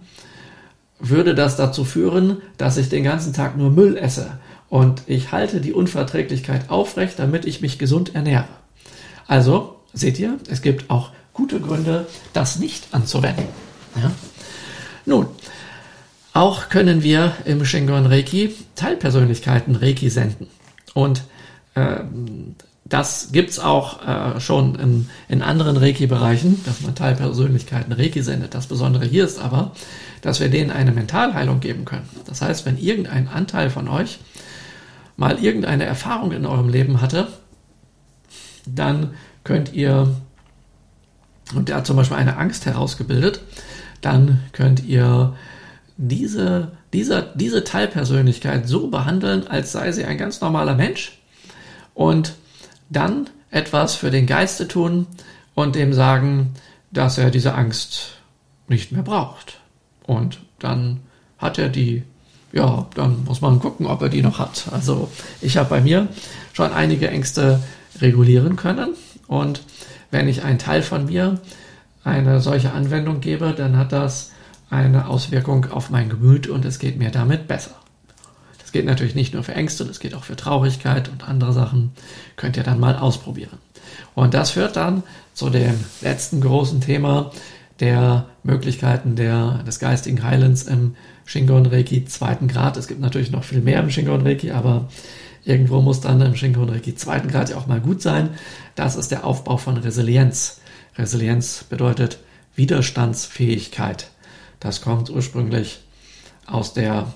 würde 0.98 1.34
das 1.34 1.56
dazu 1.56 1.84
führen, 1.84 2.38
dass 2.56 2.76
ich 2.76 2.88
den 2.88 3.04
ganzen 3.04 3.32
Tag 3.32 3.56
nur 3.56 3.70
Müll 3.70 3.96
esse. 3.96 4.38
Und 4.68 5.02
ich 5.06 5.32
halte 5.32 5.60
die 5.60 5.72
Unverträglichkeit 5.72 6.70
aufrecht, 6.70 7.18
damit 7.18 7.44
ich 7.44 7.60
mich 7.60 7.78
gesund 7.78 8.14
ernähre. 8.14 8.48
Also, 9.26 9.76
seht 9.92 10.18
ihr, 10.18 10.38
es 10.48 10.62
gibt 10.62 10.90
auch 10.90 11.10
gute 11.32 11.60
Gründe, 11.60 12.06
das 12.32 12.58
nicht 12.58 12.88
anzuwenden. 12.92 13.46
Ja? 14.00 14.10
Nun, 15.04 15.26
auch 16.36 16.68
können 16.68 17.02
wir 17.02 17.32
im 17.46 17.64
Shingon 17.64 18.06
Reiki 18.06 18.54
Teilpersönlichkeiten 18.74 19.74
Reiki 19.74 20.10
senden. 20.10 20.48
Und 20.92 21.22
äh, 21.74 22.00
das 22.84 23.30
gibt's 23.32 23.58
auch 23.58 24.06
äh, 24.06 24.38
schon 24.38 24.74
in, 24.76 25.10
in 25.28 25.42
anderen 25.42 25.78
Reiki-Bereichen, 25.78 26.62
dass 26.66 26.82
man 26.82 26.94
Teilpersönlichkeiten 26.94 27.92
Reiki 27.92 28.22
sendet. 28.22 28.54
Das 28.54 28.66
Besondere 28.66 29.06
hier 29.06 29.24
ist 29.24 29.38
aber, 29.38 29.72
dass 30.20 30.38
wir 30.38 30.50
denen 30.50 30.70
eine 30.70 30.92
Mentalheilung 30.92 31.60
geben 31.60 31.86
können. 31.86 32.08
Das 32.26 32.42
heißt, 32.42 32.66
wenn 32.66 32.76
irgendein 32.76 33.28
Anteil 33.28 33.70
von 33.70 33.88
euch 33.88 34.18
mal 35.16 35.42
irgendeine 35.42 35.84
Erfahrung 35.84 36.32
in 36.32 36.44
eurem 36.44 36.68
Leben 36.68 37.00
hatte, 37.00 37.28
dann 38.66 39.14
könnt 39.42 39.72
ihr, 39.72 40.14
und 41.54 41.70
der 41.70 41.76
hat 41.76 41.86
zum 41.86 41.96
Beispiel 41.96 42.18
eine 42.18 42.36
Angst 42.36 42.66
herausgebildet, 42.66 43.40
dann 44.02 44.42
könnt 44.52 44.84
ihr 44.84 45.34
diese, 45.96 46.72
dieser, 46.92 47.22
diese 47.22 47.64
Teilpersönlichkeit 47.64 48.68
so 48.68 48.88
behandeln, 48.88 49.46
als 49.46 49.72
sei 49.72 49.92
sie 49.92 50.04
ein 50.04 50.18
ganz 50.18 50.40
normaler 50.40 50.74
Mensch 50.74 51.18
und 51.94 52.34
dann 52.90 53.30
etwas 53.50 53.94
für 53.94 54.10
den 54.10 54.26
Geiste 54.26 54.68
tun 54.68 55.06
und 55.54 55.74
dem 55.74 55.92
sagen, 55.92 56.54
dass 56.90 57.18
er 57.18 57.30
diese 57.30 57.54
Angst 57.54 58.18
nicht 58.68 58.92
mehr 58.92 59.02
braucht. 59.02 59.60
Und 60.06 60.40
dann 60.58 61.00
hat 61.38 61.58
er 61.58 61.68
die, 61.68 62.02
ja, 62.52 62.86
dann 62.94 63.24
muss 63.24 63.40
man 63.40 63.58
gucken, 63.58 63.86
ob 63.86 64.02
er 64.02 64.08
die 64.08 64.22
noch 64.22 64.38
hat. 64.38 64.66
Also 64.70 65.10
ich 65.40 65.56
habe 65.56 65.70
bei 65.70 65.80
mir 65.80 66.08
schon 66.52 66.72
einige 66.72 67.08
Ängste 67.08 67.62
regulieren 68.00 68.56
können 68.56 68.94
und 69.26 69.62
wenn 70.10 70.28
ich 70.28 70.44
einen 70.44 70.58
Teil 70.58 70.82
von 70.82 71.06
mir 71.06 71.40
eine 72.04 72.40
solche 72.40 72.72
Anwendung 72.72 73.20
gebe, 73.20 73.52
dann 73.52 73.76
hat 73.76 73.92
das 73.92 74.32
eine 74.70 75.08
Auswirkung 75.08 75.70
auf 75.70 75.90
mein 75.90 76.08
Gemüt 76.08 76.48
und 76.48 76.64
es 76.64 76.78
geht 76.78 76.98
mir 76.98 77.10
damit 77.10 77.48
besser. 77.48 77.76
Das 78.58 78.72
geht 78.72 78.84
natürlich 78.84 79.14
nicht 79.14 79.32
nur 79.32 79.44
für 79.44 79.54
Ängste, 79.54 79.84
das 79.84 80.00
geht 80.00 80.14
auch 80.14 80.24
für 80.24 80.36
Traurigkeit 80.36 81.08
und 81.08 81.28
andere 81.28 81.52
Sachen. 81.52 81.92
Könnt 82.36 82.56
ihr 82.56 82.64
dann 82.64 82.80
mal 82.80 82.96
ausprobieren. 82.96 83.58
Und 84.14 84.34
das 84.34 84.50
führt 84.50 84.76
dann 84.76 85.02
zu 85.34 85.50
dem 85.50 85.74
letzten 86.00 86.40
großen 86.40 86.80
Thema 86.80 87.30
der 87.80 88.26
Möglichkeiten 88.42 89.16
der, 89.16 89.62
des 89.66 89.78
geistigen 89.78 90.22
Heilens 90.22 90.62
im 90.64 90.96
Shingon 91.26 91.66
Reiki 91.66 92.04
zweiten 92.06 92.48
Grad. 92.48 92.76
Es 92.76 92.88
gibt 92.88 93.00
natürlich 93.00 93.30
noch 93.30 93.44
viel 93.44 93.60
mehr 93.60 93.80
im 93.80 93.90
Shingon 93.90 94.22
Reiki, 94.22 94.50
aber 94.50 94.88
irgendwo 95.44 95.80
muss 95.80 96.00
dann 96.00 96.20
im 96.20 96.34
Shingon 96.34 96.70
Reiki 96.70 96.94
zweiten 96.94 97.28
Grad 97.28 97.50
ja 97.50 97.56
auch 97.56 97.66
mal 97.66 97.80
gut 97.80 98.02
sein. 98.02 98.30
Das 98.74 98.96
ist 98.96 99.10
der 99.10 99.24
Aufbau 99.24 99.58
von 99.58 99.76
Resilienz. 99.76 100.60
Resilienz 100.96 101.64
bedeutet 101.68 102.18
Widerstandsfähigkeit. 102.54 104.10
Das 104.60 104.80
kommt 104.80 105.10
ursprünglich 105.10 105.80
aus 106.46 106.72
der, 106.72 107.12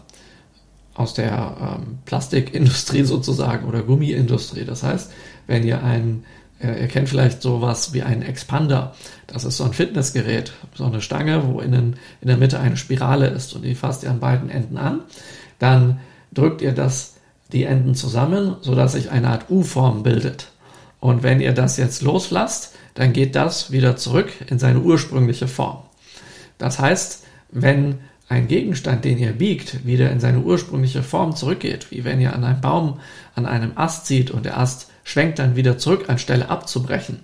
aus 0.94 1.14
der 1.14 1.79
ähm, 1.79 1.98
Plastikindustrie 2.05 3.03
sozusagen 3.05 3.66
oder 3.66 3.83
Gummiindustrie. 3.83 4.64
Das 4.64 4.83
heißt, 4.83 5.11
wenn 5.46 5.64
ihr 5.64 5.83
ein, 5.83 6.24
äh, 6.61 6.83
ihr 6.83 6.88
kennt 6.88 7.09
vielleicht 7.09 7.42
sowas 7.42 7.92
wie 7.92 8.03
einen 8.03 8.22
Expander. 8.22 8.94
Das 9.26 9.44
ist 9.44 9.57
so 9.57 9.64
ein 9.64 9.72
Fitnessgerät, 9.72 10.53
so 10.74 10.85
eine 10.85 11.00
Stange, 11.00 11.46
wo 11.46 11.61
innen 11.61 11.96
in 12.20 12.29
der 12.29 12.37
Mitte 12.37 12.61
eine 12.61 12.76
Spirale 12.76 13.29
ist 13.29 13.55
und 13.55 13.62
die 13.62 13.74
fasst 13.74 14.03
ihr 14.03 14.11
an 14.11 14.20
beiden 14.20 14.50
Enden 14.50 14.76
an. 14.76 15.00
Dann 15.59 16.00
drückt 16.33 16.62
ihr 16.62 16.72
das, 16.72 17.14
die 17.53 17.64
Enden 17.64 17.94
zusammen, 17.94 18.57
sodass 18.61 18.92
sich 18.92 19.11
eine 19.11 19.29
Art 19.29 19.50
U-Form 19.50 20.03
bildet. 20.03 20.53
Und 21.00 21.22
wenn 21.22 21.40
ihr 21.40 21.53
das 21.53 21.76
jetzt 21.79 22.03
loslasst, 22.03 22.74
dann 22.94 23.12
geht 23.12 23.35
das 23.35 23.70
wieder 23.70 23.96
zurück 23.96 24.31
in 24.48 24.59
seine 24.59 24.81
ursprüngliche 24.81 25.48
Form. 25.48 25.83
Das 26.59 26.79
heißt, 26.79 27.24
wenn 27.52 27.98
ein 28.28 28.46
Gegenstand, 28.46 29.04
den 29.04 29.18
ihr 29.18 29.32
biegt, 29.32 29.84
wieder 29.84 30.10
in 30.10 30.20
seine 30.20 30.40
ursprüngliche 30.40 31.02
Form 31.02 31.34
zurückgeht, 31.34 31.90
wie 31.90 32.04
wenn 32.04 32.20
ihr 32.20 32.32
an 32.32 32.44
einem 32.44 32.60
Baum 32.60 33.00
an 33.34 33.44
einem 33.44 33.72
Ast 33.74 34.06
zieht 34.06 34.30
und 34.30 34.44
der 34.44 34.58
Ast 34.58 34.90
schwenkt 35.02 35.40
dann 35.40 35.56
wieder 35.56 35.78
zurück, 35.78 36.04
anstelle 36.08 36.48
abzubrechen, 36.48 37.18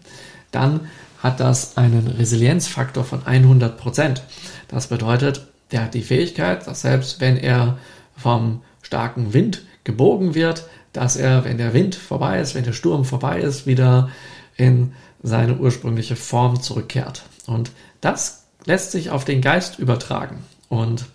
dann 0.50 0.80
hat 1.22 1.38
das 1.38 1.76
einen 1.76 2.08
Resilienzfaktor 2.08 3.04
von 3.04 3.24
100 3.24 3.78
Prozent. 3.78 4.22
Das 4.68 4.88
bedeutet, 4.88 5.46
der 5.70 5.84
hat 5.84 5.94
die 5.94 6.02
Fähigkeit, 6.02 6.66
dass 6.66 6.82
selbst 6.82 7.20
wenn 7.20 7.36
er 7.36 7.78
vom 8.16 8.62
starken 8.82 9.32
Wind 9.32 9.62
gebogen 9.84 10.34
wird, 10.34 10.66
dass 10.92 11.16
er, 11.16 11.44
wenn 11.44 11.58
der 11.58 11.74
Wind 11.74 11.94
vorbei 11.94 12.40
ist, 12.40 12.54
wenn 12.54 12.64
der 12.64 12.72
Sturm 12.72 13.04
vorbei 13.04 13.40
ist, 13.40 13.66
wieder 13.66 14.10
in 14.56 14.92
seine 15.22 15.56
ursprüngliche 15.56 16.16
Form 16.16 16.60
zurückkehrt. 16.60 17.24
Und 17.46 17.70
das 18.00 18.45
lässt 18.66 18.92
sich 18.92 19.10
auf 19.10 19.24
den 19.24 19.40
Geist 19.40 19.78
übertragen. 19.78 20.44
Und 20.68 21.06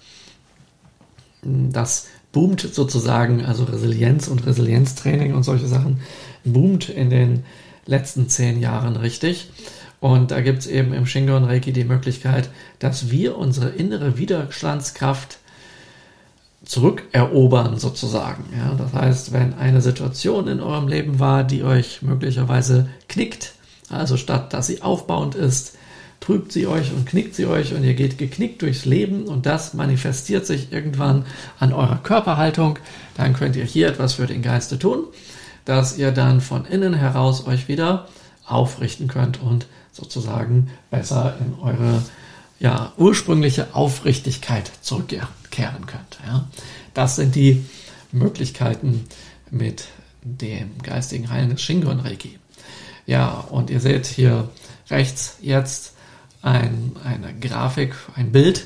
das 1.44 2.08
boomt 2.32 2.62
sozusagen, 2.62 3.46
also 3.46 3.66
Resilienz 3.66 4.28
und 4.28 4.46
Resilienztraining 4.46 5.34
und 5.34 5.44
solche 5.44 5.68
Sachen, 5.68 6.02
boomt 6.44 6.90
in 6.90 7.10
den 7.10 7.44
letzten 7.86 8.30
zehn 8.30 8.60
Jahren 8.60 8.96
richtig. 8.96 9.52
Und 10.00 10.32
da 10.32 10.42
gibt 10.42 10.60
es 10.60 10.68
eben 10.68 10.94
im 10.94 11.06
Shingon 11.06 11.44
Reiki 11.44 11.74
die 11.74 11.84
Möglichkeit, 11.84 12.50
dass 12.80 13.12
wir 13.12 13.38
unsere 13.38 13.70
innere 13.70 14.18
Widerstandskraft 14.18 15.38
zurückerobern 16.64 17.78
sozusagen. 17.78 18.46
Ja, 18.58 18.74
das 18.76 18.94
heißt, 18.94 19.34
wenn 19.34 19.54
eine 19.54 19.82
Situation 19.82 20.48
in 20.48 20.60
eurem 20.60 20.88
Leben 20.88 21.20
war, 21.20 21.44
die 21.44 21.64
euch 21.64 22.02
möglicherweise 22.02 22.90
knickt, 23.10 23.54
also 23.90 24.18
statt 24.18 24.54
dass 24.54 24.68
sie 24.68 24.82
aufbauend 24.82 25.36
ist, 25.36 25.78
trübt 26.22 26.52
sie 26.54 26.68
euch 26.68 26.94
und 26.94 27.06
knickt 27.06 27.36
sie 27.36 27.48
euch 27.48 27.74
und 27.74 27.84
ihr 27.84 27.96
geht 27.96 28.18
geknickt 28.18 28.62
durchs 28.62 28.86
Leben 28.86 29.26
und 29.26 29.46
das 29.46 29.74
manifestiert 29.74 30.46
sich 30.46 30.72
irgendwann 30.72 31.26
an 31.60 31.74
eurer 31.74 31.98
Körperhaltung, 31.98 32.80
dann 33.18 33.34
könnt 33.34 33.58
ihr 33.58 33.66
hier 33.66 33.90
etwas 33.90 34.14
für 34.14 34.28
den 34.28 34.42
Geiste 34.42 34.80
tun, 34.80 35.06
dass 35.66 35.98
ihr 35.98 36.12
dann 36.12 36.40
von 36.40 36.66
innen 36.66 36.94
heraus 36.94 37.46
euch 37.48 37.68
wieder 37.68 38.08
aufrichten 38.46 39.08
könnt 39.08 39.42
und 39.42 39.66
sozusagen 39.92 40.70
besser 40.90 41.36
in 41.40 41.60
eure 41.60 42.04
ja, 42.60 42.94
ursprüngliche 42.98 43.74
Aufrichtigkeit 43.74 44.72
zurückkehren 44.82 45.86
könnt. 45.88 46.20
Ja. 46.26 46.48
Das 46.94 47.16
sind 47.16 47.34
die 47.34 47.66
Möglichkeiten 48.12 49.06
mit 49.50 49.86
dem 50.22 50.78
geistigen 50.84 51.32
Heilen 51.32 51.50
des 51.50 51.64
Shingon 51.64 52.00
Reiki. 52.00 52.38
Ja, 53.08 53.32
und 53.50 53.72
ihr 53.72 53.80
seht 53.80 54.06
hier 54.06 54.50
rechts 54.90 55.38
jetzt 55.42 55.96
ein, 56.42 56.96
eine 57.04 57.34
Grafik, 57.34 57.94
ein 58.16 58.32
Bild, 58.32 58.66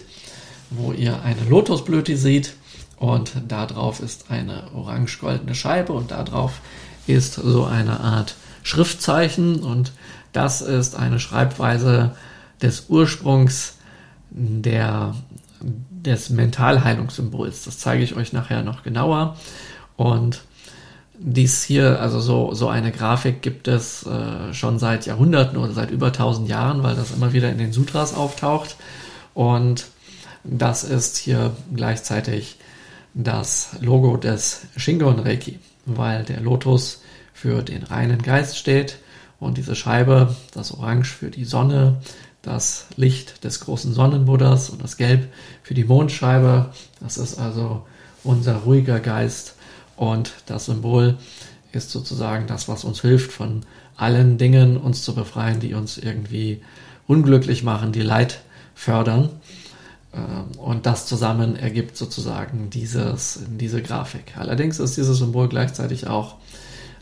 wo 0.69 0.91
ihr 0.91 1.21
eine 1.23 1.43
Lotusblüte 1.43 2.17
seht 2.17 2.53
und 2.97 3.33
darauf 3.47 3.99
ist 3.99 4.31
eine 4.31 4.71
orange-goldene 4.73 5.55
Scheibe 5.55 5.93
und 5.93 6.11
darauf 6.11 6.61
ist 7.07 7.35
so 7.35 7.65
eine 7.65 7.99
Art 7.99 8.35
Schriftzeichen 8.63 9.63
und 9.63 9.91
das 10.33 10.61
ist 10.61 10.95
eine 10.95 11.19
Schreibweise 11.19 12.15
des 12.61 12.85
Ursprungs 12.89 13.75
der, 14.31 15.15
des 15.61 16.29
Mentalheilungssymbols. 16.29 17.65
Das 17.65 17.77
zeige 17.79 18.03
ich 18.03 18.15
euch 18.15 18.33
nachher 18.33 18.63
noch 18.63 18.83
genauer 18.83 19.37
und 19.97 20.43
dies 21.19 21.63
hier, 21.63 21.99
also 22.01 22.19
so, 22.19 22.53
so 22.53 22.67
eine 22.67 22.91
Grafik 22.91 23.41
gibt 23.41 23.67
es 23.67 24.05
äh, 24.05 24.53
schon 24.53 24.79
seit 24.79 25.05
Jahrhunderten 25.05 25.57
oder 25.57 25.73
seit 25.73 25.91
über 25.91 26.07
1000 26.07 26.49
Jahren, 26.49 26.83
weil 26.83 26.95
das 26.95 27.11
immer 27.11 27.33
wieder 27.33 27.51
in 27.51 27.57
den 27.57 27.73
Sutras 27.73 28.13
auftaucht. 28.13 28.75
Und 29.33 29.87
das 30.43 30.83
ist 30.83 31.17
hier 31.17 31.55
gleichzeitig 31.73 32.57
das 33.13 33.69
Logo 33.81 34.17
des 34.17 34.67
Shingon 34.75 35.19
Reiki, 35.19 35.59
weil 35.85 36.23
der 36.23 36.41
Lotus 36.41 37.01
für 37.33 37.63
den 37.63 37.83
reinen 37.83 38.21
Geist 38.21 38.57
steht 38.57 38.97
und 39.39 39.57
diese 39.57 39.75
Scheibe, 39.75 40.35
das 40.53 40.71
Orange 40.71 41.07
für 41.07 41.31
die 41.31 41.45
Sonne, 41.45 42.01
das 42.41 42.87
Licht 42.95 43.43
des 43.43 43.59
großen 43.61 43.93
Sonnenbuddhas 43.93 44.69
und 44.69 44.83
das 44.83 44.97
Gelb 44.97 45.27
für 45.63 45.73
die 45.73 45.83
Mondscheibe. 45.83 46.71
Das 47.01 47.17
ist 47.17 47.39
also 47.39 47.85
unser 48.23 48.57
ruhiger 48.57 48.99
Geist 48.99 49.54
und 49.95 50.33
das 50.45 50.65
Symbol 50.65 51.17
ist 51.71 51.91
sozusagen 51.91 52.47
das, 52.47 52.67
was 52.67 52.83
uns 52.83 53.01
hilft, 53.01 53.31
von 53.31 53.63
allen 53.97 54.37
Dingen 54.37 54.77
uns 54.77 55.03
zu 55.03 55.15
befreien, 55.15 55.59
die 55.59 55.73
uns 55.73 55.97
irgendwie 55.97 56.61
unglücklich 57.07 57.63
machen, 57.63 57.91
die 57.91 58.01
Leid 58.01 58.41
fördern. 58.73 59.29
Ähm, 60.13 60.57
und 60.57 60.85
das 60.85 61.05
zusammen 61.05 61.55
ergibt 61.55 61.97
sozusagen 61.97 62.69
dieses, 62.69 63.41
diese 63.47 63.81
Grafik. 63.81 64.37
Allerdings 64.37 64.79
ist 64.79 64.97
dieses 64.97 65.17
Symbol 65.17 65.47
gleichzeitig 65.47 66.07
auch 66.07 66.35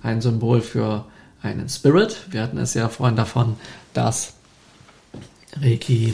ein 0.02 0.22
Symbol 0.22 0.62
für 0.62 1.06
einen 1.42 1.70
Spirit. 1.70 2.28
Wir 2.30 2.42
hatten 2.42 2.58
es 2.58 2.74
ja 2.74 2.90
vorhin 2.90 3.16
davon, 3.16 3.56
dass 3.94 4.34
Reiki, 5.60 6.14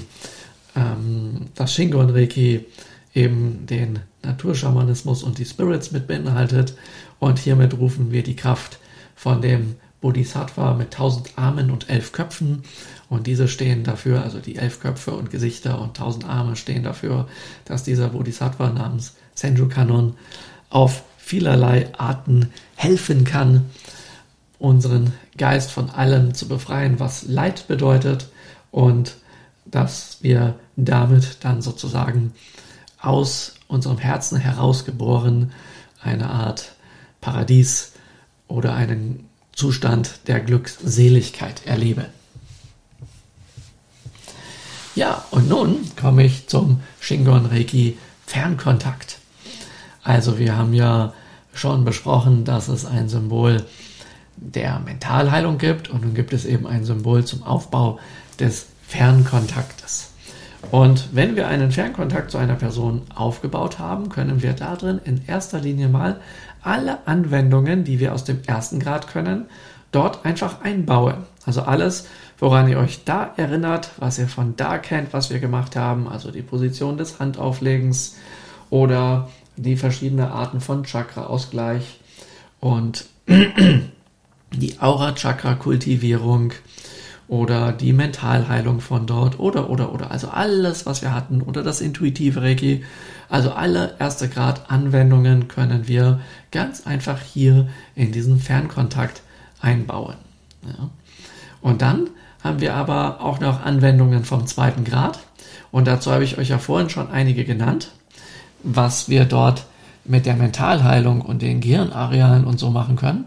ähm, 0.75 1.47
das 1.55 1.73
Shingon 1.73 2.09
Reiki 2.09 2.65
eben 3.13 3.65
den 3.65 3.99
Naturschamanismus 4.23 5.23
und 5.23 5.37
die 5.37 5.45
Spirits 5.45 5.91
mit 5.91 6.07
beinhaltet. 6.07 6.75
Und 7.19 7.39
hiermit 7.39 7.77
rufen 7.77 8.11
wir 8.11 8.23
die 8.23 8.35
Kraft 8.35 8.79
von 9.15 9.41
dem 9.41 9.75
Bodhisattva 10.01 10.75
mit 10.75 10.91
tausend 10.91 11.37
Armen 11.37 11.71
und 11.71 11.89
elf 11.89 12.11
Köpfen. 12.11 12.63
Und 13.09 13.27
diese 13.27 13.47
stehen 13.47 13.83
dafür, 13.83 14.23
also 14.23 14.39
die 14.39 14.55
elf 14.55 14.79
Köpfe 14.79 15.11
und 15.11 15.31
Gesichter 15.31 15.81
und 15.81 15.97
tausend 15.97 16.25
Arme 16.25 16.55
stehen 16.55 16.83
dafür, 16.83 17.27
dass 17.65 17.83
dieser 17.83 18.09
Bodhisattva 18.09 18.69
namens 18.69 19.15
Senju 19.33 19.67
Kanon 19.67 20.15
auf 20.69 21.03
vielerlei 21.17 21.89
Arten 21.97 22.49
helfen 22.75 23.23
kann, 23.23 23.65
unseren 24.59 25.13
Geist 25.37 25.71
von 25.71 25.89
allem 25.89 26.33
zu 26.33 26.47
befreien, 26.47 26.99
was 26.99 27.23
Leid 27.27 27.67
bedeutet 27.67 28.29
und 28.71 29.15
dass 29.65 30.17
wir 30.21 30.55
damit 30.75 31.37
dann 31.41 31.61
sozusagen 31.61 32.33
aus 33.01 33.55
unserem 33.67 33.97
Herzen 33.97 34.37
herausgeboren 34.37 35.51
eine 36.01 36.29
Art 36.29 36.73
Paradies 37.21 37.93
oder 38.47 38.73
einen 38.73 39.27
Zustand 39.53 40.27
der 40.27 40.39
Glückseligkeit 40.39 41.65
erleben. 41.65 42.05
Ja, 44.95 45.23
und 45.31 45.47
nun 45.47 45.79
komme 45.99 46.23
ich 46.23 46.47
zum 46.47 46.81
Shingon 46.99 47.45
Reiki 47.45 47.97
Fernkontakt. 48.25 49.19
Also 50.03 50.39
wir 50.39 50.57
haben 50.57 50.73
ja 50.73 51.13
schon 51.53 51.85
besprochen, 51.85 52.45
dass 52.45 52.67
es 52.67 52.85
ein 52.85 53.09
Symbol 53.09 53.65
der 54.35 54.79
Mentalheilung 54.79 55.57
gibt 55.57 55.89
und 55.89 56.03
nun 56.03 56.13
gibt 56.13 56.33
es 56.33 56.45
eben 56.45 56.65
ein 56.65 56.85
Symbol 56.85 57.25
zum 57.25 57.43
Aufbau 57.43 57.99
des 58.39 58.67
Fernkontaktes. 58.87 60.11
Und 60.71 61.09
wenn 61.13 61.35
wir 61.35 61.47
einen 61.47 61.71
Fernkontakt 61.71 62.31
zu 62.31 62.37
einer 62.37 62.55
Person 62.55 63.03
aufgebaut 63.15 63.79
haben, 63.79 64.09
können 64.09 64.43
wir 64.43 64.53
darin 64.53 64.99
in 65.03 65.21
erster 65.25 65.59
Linie 65.59 65.87
mal 65.87 66.19
alle 66.61 67.07
Anwendungen, 67.07 67.83
die 67.83 67.99
wir 67.99 68.13
aus 68.13 68.25
dem 68.25 68.41
ersten 68.45 68.79
Grad 68.79 69.07
können, 69.07 69.45
dort 69.91 70.25
einfach 70.25 70.61
einbauen. 70.61 71.25
Also 71.45 71.61
alles, 71.61 72.07
woran 72.37 72.67
ihr 72.67 72.77
euch 72.77 73.05
da 73.05 73.33
erinnert, 73.37 73.91
was 73.97 74.19
ihr 74.19 74.27
von 74.27 74.55
da 74.55 74.77
kennt, 74.77 75.13
was 75.13 75.29
wir 75.29 75.39
gemacht 75.39 75.75
haben, 75.75 76.07
also 76.07 76.29
die 76.29 76.41
Position 76.41 76.97
des 76.97 77.19
Handauflegens 77.19 78.17
oder 78.69 79.29
die 79.55 79.77
verschiedenen 79.77 80.27
Arten 80.27 80.61
von 80.61 80.83
Chakra-Ausgleich 80.83 81.99
und 82.59 83.05
die 83.27 84.79
Aura-Chakra-Kultivierung 84.79 86.53
oder 87.29 87.71
die 87.71 87.93
Mentalheilung 87.93 88.81
von 88.81 89.05
dort 89.05 89.39
oder 89.39 89.69
oder 89.69 89.93
oder 89.93 90.09
also 90.09 90.29
alles, 90.29 90.87
was 90.87 91.03
wir 91.03 91.13
hatten 91.13 91.41
oder 91.41 91.61
das 91.61 91.79
intuitive 91.79 92.41
Reiki, 92.41 92.83
also 93.29 93.51
alle 93.51 93.95
erste 93.99 94.27
Grad 94.27 94.71
Anwendungen 94.71 95.47
können 95.47 95.87
wir 95.87 96.19
ganz 96.51 96.87
einfach 96.87 97.21
hier 97.21 97.69
in 97.95 98.11
diesen 98.11 98.39
Fernkontakt 98.39 99.21
einbauen. 99.61 100.15
Ja. 100.65 100.89
Und 101.61 101.83
dann 101.83 102.09
haben 102.43 102.61
wir 102.61 102.73
aber 102.73 103.21
auch 103.21 103.39
noch 103.39 103.63
Anwendungen 103.63 104.25
vom 104.25 104.47
zweiten 104.47 104.83
Grad 104.83 105.19
und 105.71 105.87
dazu 105.87 106.11
habe 106.11 106.23
ich 106.23 106.39
euch 106.39 106.49
ja 106.49 106.57
vorhin 106.57 106.89
schon 106.89 107.11
einige 107.11 107.45
genannt, 107.45 107.91
was 108.63 109.07
wir 109.07 109.25
dort 109.25 109.65
mit 110.03 110.25
der 110.25 110.35
Mentalheilung 110.35 111.21
und 111.21 111.43
den 111.43 111.61
Gehirnarealen 111.61 112.45
und 112.45 112.59
so 112.59 112.71
machen 112.71 112.95
können. 112.95 113.25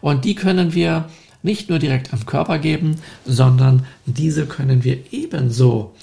Und 0.00 0.24
die 0.24 0.34
können 0.34 0.72
wir 0.72 1.04
nicht 1.42 1.68
nur 1.68 1.78
direkt 1.78 2.12
am 2.12 2.26
Körper 2.26 2.58
geben, 2.58 2.96
sondern 3.24 3.86
diese 4.06 4.46
können 4.46 4.84
wir 4.84 4.98
ebenso 5.12 5.94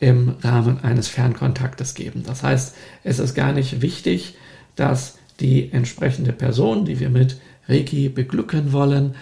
im 0.00 0.36
Rahmen 0.42 0.82
eines 0.82 1.08
Fernkontaktes 1.08 1.94
geben. 1.94 2.22
Das 2.24 2.42
heißt, 2.42 2.74
es 3.04 3.18
ist 3.18 3.34
gar 3.34 3.52
nicht 3.52 3.82
wichtig, 3.82 4.34
dass 4.76 5.18
die 5.40 5.72
entsprechende 5.72 6.32
Person, 6.32 6.84
die 6.84 7.00
wir 7.00 7.10
mit 7.10 7.40
Reiki 7.68 8.08
beglücken 8.08 8.72
wollen, 8.72 9.14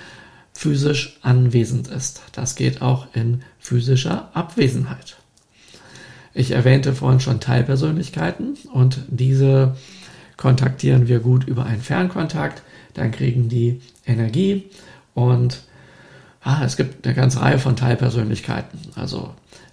physisch 0.52 1.18
anwesend 1.22 1.88
ist. 1.88 2.22
Das 2.32 2.54
geht 2.54 2.80
auch 2.80 3.08
in 3.14 3.42
physischer 3.58 4.30
Abwesenheit. 4.34 5.16
Ich 6.32 6.50
erwähnte 6.50 6.94
vorhin 6.94 7.20
schon 7.20 7.40
Teilpersönlichkeiten 7.40 8.56
und 8.72 9.00
diese 9.08 9.76
kontaktieren 10.36 11.08
wir 11.08 11.20
gut 11.20 11.44
über 11.44 11.64
einen 11.64 11.80
Fernkontakt. 11.80 12.62
Dann 12.94 13.10
kriegen 13.10 13.48
die 13.48 13.80
Energie 14.06 14.64
und 15.16 15.62
ah, 16.42 16.62
es 16.62 16.76
gibt 16.76 17.06
eine 17.06 17.14
ganze 17.14 17.40
Reihe 17.40 17.58
von 17.58 17.74
Teilpersönlichkeiten. 17.74 18.78
Also 18.94 19.30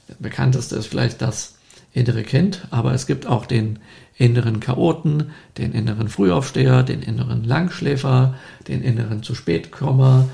der 0.08 0.16
bekannteste 0.20 0.78
ist 0.78 0.88
vielleicht 0.88 1.22
das 1.22 1.56
innere 1.92 2.24
Kind, 2.24 2.66
aber 2.72 2.94
es 2.94 3.06
gibt 3.06 3.28
auch 3.28 3.46
den 3.46 3.80
inneren 4.16 4.62
Chaoten, 4.62 5.32
den 5.58 5.74
inneren 5.74 6.08
Frühaufsteher, 6.08 6.82
den 6.82 7.02
inneren 7.02 7.44
Langschläfer, 7.44 8.36
den 8.70 8.82
inneren 8.82 9.22
zu 9.22 9.36
spät 9.36 9.72
Komma, 9.72 10.30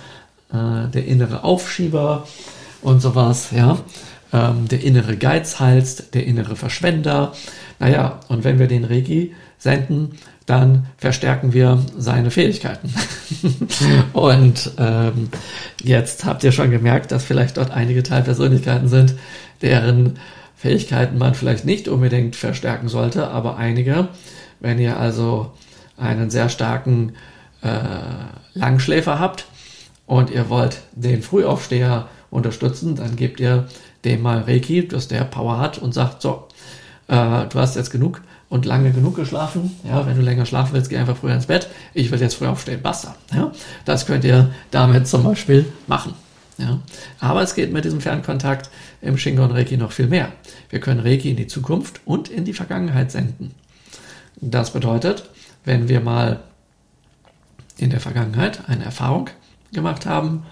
äh, 0.53 0.87
der 0.89 1.05
innere 1.05 1.43
Aufschieber 1.43 2.27
und 2.81 3.01
sowas, 3.01 3.49
ja. 3.51 3.79
Ähm, 4.31 4.67
der 4.67 4.83
innere 4.83 5.17
Geizhals, 5.17 6.11
der 6.11 6.27
innere 6.27 6.55
Verschwender. 6.55 7.33
Naja, 7.79 8.19
und 8.27 8.43
wenn 8.43 8.59
wir 8.59 8.67
den 8.67 8.83
Regi 8.83 9.33
senden, 9.57 10.19
dann 10.49 10.87
verstärken 10.97 11.53
wir 11.53 11.79
seine 11.95 12.31
Fähigkeiten. 12.31 12.91
und 14.13 14.71
ähm, 14.79 15.29
jetzt 15.83 16.25
habt 16.25 16.43
ihr 16.43 16.51
schon 16.51 16.71
gemerkt, 16.71 17.11
dass 17.11 17.23
vielleicht 17.23 17.57
dort 17.57 17.69
einige 17.69 18.01
Teilpersönlichkeiten 18.01 18.87
sind, 18.87 19.13
deren 19.61 20.17
Fähigkeiten 20.55 21.19
man 21.19 21.35
vielleicht 21.35 21.65
nicht 21.65 21.87
unbedingt 21.87 22.35
verstärken 22.35 22.89
sollte, 22.89 23.27
aber 23.27 23.57
einige, 23.57 24.07
wenn 24.59 24.79
ihr 24.79 24.97
also 24.97 25.51
einen 25.97 26.31
sehr 26.31 26.49
starken 26.49 27.13
äh, 27.61 27.67
Langschläfer 28.55 29.19
habt 29.19 29.45
und 30.07 30.31
ihr 30.31 30.49
wollt 30.49 30.81
den 30.93 31.21
Frühaufsteher 31.21 32.07
unterstützen, 32.31 32.95
dann 32.95 33.15
gebt 33.15 33.39
ihr 33.39 33.67
dem 34.03 34.23
mal 34.23 34.41
Reiki, 34.41 34.87
dass 34.87 35.07
der 35.07 35.25
Power 35.25 35.59
hat 35.59 35.77
und 35.77 35.93
sagt, 35.93 36.23
so, 36.23 36.47
äh, 37.07 37.45
du 37.45 37.59
hast 37.59 37.75
jetzt 37.75 37.91
genug 37.91 38.21
und 38.49 38.65
lange 38.65 38.91
genug 38.91 39.15
geschlafen. 39.15 39.79
Ja, 39.83 40.05
wenn 40.05 40.15
du 40.15 40.21
länger 40.21 40.45
schlafen 40.45 40.73
willst, 40.73 40.89
geh 40.89 40.97
einfach 40.97 41.17
früher 41.17 41.35
ins 41.35 41.45
Bett. 41.45 41.69
Ich 41.93 42.11
will 42.11 42.19
jetzt 42.19 42.35
früher 42.35 42.49
aufstehen. 42.49 42.81
Basta. 42.81 43.15
Ja, 43.33 43.51
das 43.85 44.05
könnt 44.05 44.23
ihr 44.23 44.51
damit 44.71 45.07
zum 45.07 45.23
Beispiel 45.23 45.65
machen. 45.87 46.13
Ja, 46.57 46.79
aber 47.19 47.41
es 47.41 47.55
geht 47.55 47.71
mit 47.71 47.85
diesem 47.85 48.01
Fernkontakt 48.01 48.69
im 49.01 49.17
Shingon 49.17 49.51
Reiki 49.51 49.77
noch 49.77 49.93
viel 49.93 50.07
mehr. 50.07 50.33
Wir 50.69 50.81
können 50.81 50.99
Reiki 50.99 51.29
in 51.29 51.37
die 51.37 51.47
Zukunft 51.47 52.01
und 52.03 52.27
in 52.27 52.43
die 52.43 52.53
Vergangenheit 52.53 53.11
senden. 53.11 53.55
Das 54.41 54.73
bedeutet, 54.73 55.29
wenn 55.63 55.87
wir 55.87 56.01
mal 56.01 56.41
in 57.77 57.91
der 57.91 58.01
Vergangenheit 58.01 58.67
eine 58.67 58.83
Erfahrung 58.83 59.29
gemacht 59.71 60.05
haben, 60.05 60.43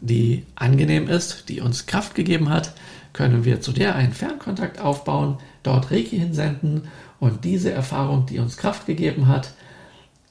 die 0.00 0.44
angenehm 0.56 1.08
ist, 1.08 1.48
die 1.48 1.60
uns 1.60 1.86
Kraft 1.86 2.16
gegeben 2.16 2.48
hat, 2.48 2.72
können 3.12 3.44
wir 3.44 3.60
zu 3.60 3.72
der 3.72 3.94
einen 3.94 4.12
Fernkontakt 4.12 4.80
aufbauen, 4.80 5.38
dort 5.62 5.92
Reiki 5.92 6.18
hinsenden 6.18 6.88
und 7.22 7.44
diese 7.44 7.70
Erfahrung, 7.70 8.26
die 8.26 8.40
uns 8.40 8.56
Kraft 8.56 8.84
gegeben 8.84 9.28
hat, 9.28 9.52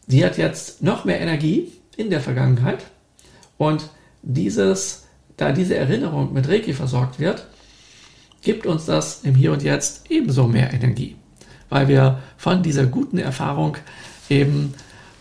die 0.08 0.25
hat 0.25 0.38
jetzt 0.38 0.84
noch 0.84 1.06
mehr 1.06 1.21
Energie 1.21 1.71
in 1.95 2.10
der 2.10 2.19
Vergangenheit. 2.19 2.84
Und 3.58 3.88
dieses, 4.23 5.08
da 5.38 5.54
diese 5.54 5.77
Erinnerung 5.77 6.34
mit 6.34 6.49
Reiki 6.49 6.73
versorgt 6.73 7.17
wird, 7.17 7.47
gibt 8.41 8.65
uns 8.65 8.88
das 8.88 9.21
im 9.23 9.36
Hier 9.36 9.54
und 9.54 9.63
Jetzt 9.63 10.12
ebenso 10.12 10.49
mehr 10.49 10.73
Energie, 10.73 11.15
weil 11.69 11.88
wir 11.88 12.19
von 12.36 12.62
dieser 12.62 12.88
guten 12.88 13.19
Erfahrung 13.19 13.77
eben 14.27 14.73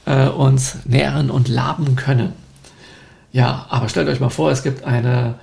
äh, 0.06 0.26
uns 0.26 0.78
nähren 0.87 1.30
und 1.30 1.46
laben 1.46 1.94
können. 1.94 2.33
Ja, 3.30 3.66
aber 3.68 3.88
stellt 3.88 4.09
euch 4.09 4.18
mal 4.18 4.28
vor, 4.28 4.50
es 4.50 4.64
gibt 4.64 4.83
eine, 4.83 5.37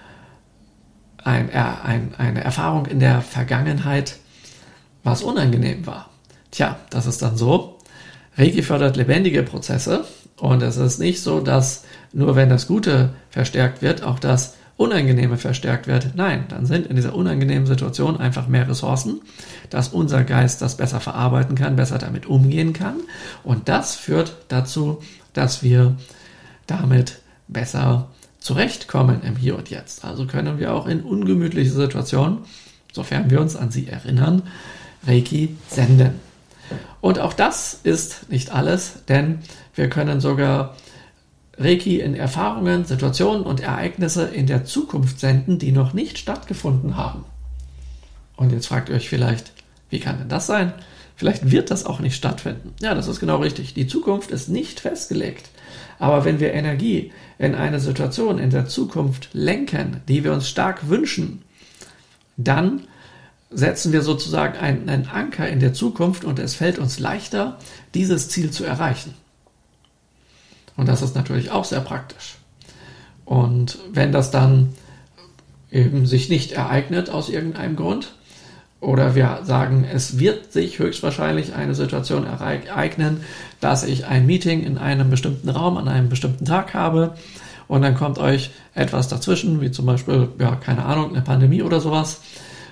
ein, 1.23 1.49
ein, 1.51 2.15
eine 2.17 2.43
Erfahrung 2.43 2.85
in 2.85 2.99
der 2.99 3.21
Vergangenheit, 3.21 4.17
was 5.05 5.23
unangenehm 5.23 5.87
war. 5.87 6.09
Tja, 6.51 6.77
das 6.89 7.05
ist 7.05 7.21
dann 7.21 7.37
so. 7.37 7.77
Reiki 8.37 8.61
fördert 8.61 8.97
lebendige 8.97 9.43
Prozesse 9.43 10.05
und 10.39 10.61
es 10.61 10.77
ist 10.77 10.99
nicht 10.99 11.21
so, 11.21 11.39
dass 11.39 11.83
nur 12.13 12.35
wenn 12.35 12.49
das 12.49 12.67
Gute 12.67 13.09
verstärkt 13.29 13.81
wird, 13.81 14.03
auch 14.03 14.19
das 14.19 14.55
Unangenehme 14.77 15.37
verstärkt 15.37 15.87
wird. 15.87 16.15
Nein, 16.15 16.45
dann 16.49 16.67
sind 16.67 16.85
in 16.85 16.95
dieser 16.95 17.15
unangenehmen 17.15 17.65
Situation 17.65 18.17
einfach 18.17 18.47
mehr 18.47 18.69
Ressourcen, 18.69 19.21
dass 19.71 19.89
unser 19.89 20.23
Geist 20.23 20.61
das 20.61 20.77
besser 20.77 20.99
verarbeiten 20.99 21.55
kann, 21.55 21.75
besser 21.75 21.97
damit 21.97 22.27
umgehen 22.27 22.73
kann. 22.73 22.97
Und 23.43 23.69
das 23.69 23.95
führt 23.95 24.37
dazu, 24.49 25.01
dass 25.33 25.63
wir 25.63 25.95
damit 26.67 27.19
besser 27.47 28.09
zurechtkommen 28.39 29.23
im 29.23 29.35
Hier 29.35 29.57
und 29.57 29.71
Jetzt. 29.71 30.05
Also 30.05 30.27
können 30.27 30.59
wir 30.59 30.73
auch 30.75 30.85
in 30.85 31.01
ungemütliche 31.01 31.71
Situationen, 31.71 32.39
sofern 32.93 33.31
wir 33.31 33.41
uns 33.41 33.55
an 33.55 33.71
sie 33.71 33.87
erinnern, 33.87 34.43
Reiki 35.07 35.57
senden. 35.69 36.26
Und 37.01 37.19
auch 37.19 37.33
das 37.33 37.79
ist 37.83 38.29
nicht 38.29 38.51
alles, 38.51 39.05
denn 39.07 39.39
wir 39.75 39.89
können 39.89 40.19
sogar 40.19 40.75
Reiki 41.57 41.99
in 41.99 42.15
Erfahrungen, 42.15 42.85
Situationen 42.85 43.43
und 43.43 43.61
Ereignisse 43.61 44.25
in 44.25 44.45
der 44.45 44.65
Zukunft 44.65 45.19
senden, 45.19 45.57
die 45.59 45.71
noch 45.71 45.93
nicht 45.93 46.17
stattgefunden 46.17 46.97
haben. 46.97 47.25
Und 48.35 48.51
jetzt 48.51 48.67
fragt 48.67 48.89
ihr 48.89 48.95
euch 48.95 49.09
vielleicht, 49.09 49.51
wie 49.89 49.99
kann 49.99 50.19
denn 50.19 50.29
das 50.29 50.45
sein? 50.45 50.73
Vielleicht 51.15 51.49
wird 51.49 51.71
das 51.71 51.85
auch 51.85 51.99
nicht 51.99 52.15
stattfinden. 52.15 52.73
Ja, 52.79 52.93
das 52.93 53.07
ist 53.07 53.19
genau 53.19 53.37
richtig. 53.37 53.73
Die 53.73 53.87
Zukunft 53.87 54.29
ist 54.29 54.49
nicht 54.49 54.79
festgelegt. 54.79 55.49
Aber 55.97 56.25
wenn 56.25 56.39
wir 56.39 56.53
Energie 56.53 57.11
in 57.39 57.55
eine 57.55 57.79
Situation 57.79 58.37
in 58.37 58.51
der 58.51 58.67
Zukunft 58.67 59.29
lenken, 59.33 60.01
die 60.07 60.23
wir 60.23 60.31
uns 60.31 60.47
stark 60.47 60.89
wünschen, 60.89 61.41
dann 62.37 62.83
setzen 63.49 63.93
wir 63.93 64.01
sozusagen 64.01 64.57
einen, 64.57 64.89
einen 64.89 65.07
Anker 65.07 65.47
in 65.47 65.59
der 65.59 65.73
Zukunft 65.73 66.25
und 66.25 66.39
es 66.39 66.55
fällt 66.55 66.79
uns 66.79 66.99
leichter, 66.99 67.57
dieses 67.93 68.29
Ziel 68.29 68.51
zu 68.51 68.65
erreichen. 68.65 69.13
Und 70.75 70.87
das 70.87 71.01
ist 71.01 71.15
natürlich 71.15 71.51
auch 71.51 71.65
sehr 71.65 71.79
praktisch. 71.79 72.35
Und 73.25 73.79
wenn 73.91 74.11
das 74.11 74.31
dann 74.31 74.73
eben 75.71 76.05
sich 76.05 76.29
nicht 76.29 76.51
ereignet 76.53 77.09
aus 77.09 77.29
irgendeinem 77.29 77.75
Grund, 77.75 78.13
oder 78.79 79.15
wir 79.15 79.39
sagen, 79.43 79.85
es 79.91 80.19
wird 80.19 80.53
sich 80.53 80.77
höchstwahrscheinlich 80.77 81.55
eine 81.55 81.73
Situation 81.73 82.27
ereignen, 82.27 83.21
dass 83.59 83.83
ich 83.83 84.05
ein 84.05 84.27
Meeting 84.27 84.63
in 84.63 84.77
einem 84.77 85.09
bestimmten 85.09 85.49
Raum 85.49 85.77
an 85.77 85.87
einem 85.87 86.09
bestimmten 86.09 86.45
Tag 86.45 86.75
habe 86.75 87.15
und 87.67 87.81
dann 87.81 87.95
kommt 87.95 88.19
euch 88.19 88.51
etwas 88.75 89.07
dazwischen, 89.07 89.61
wie 89.61 89.71
zum 89.71 89.85
Beispiel, 89.85 90.29
ja, 90.39 90.55
keine 90.55 90.85
Ahnung, 90.85 91.09
eine 91.09 91.23
Pandemie 91.23 91.63
oder 91.63 91.79
sowas, 91.79 92.21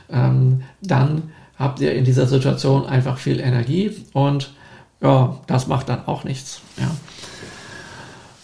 ähm, 0.09 0.63
dann 0.81 1.31
habt 1.57 1.79
ihr 1.79 1.93
in 1.93 2.05
dieser 2.05 2.27
Situation 2.27 2.85
einfach 2.85 3.17
viel 3.17 3.39
Energie 3.39 3.91
und 4.13 4.51
ja, 5.01 5.37
das 5.47 5.67
macht 5.67 5.89
dann 5.89 6.05
auch 6.07 6.23
nichts. 6.23 6.61
Ja. 6.77 6.91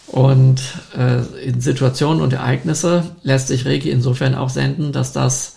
Und 0.06 0.60
äh, 0.96 1.22
in 1.42 1.60
Situationen 1.60 2.22
und 2.22 2.34
Ereignisse 2.34 3.16
lässt 3.22 3.48
sich 3.48 3.64
Reiki 3.64 3.90
insofern 3.90 4.34
auch 4.34 4.50
senden, 4.50 4.92
dass 4.92 5.12
das 5.12 5.56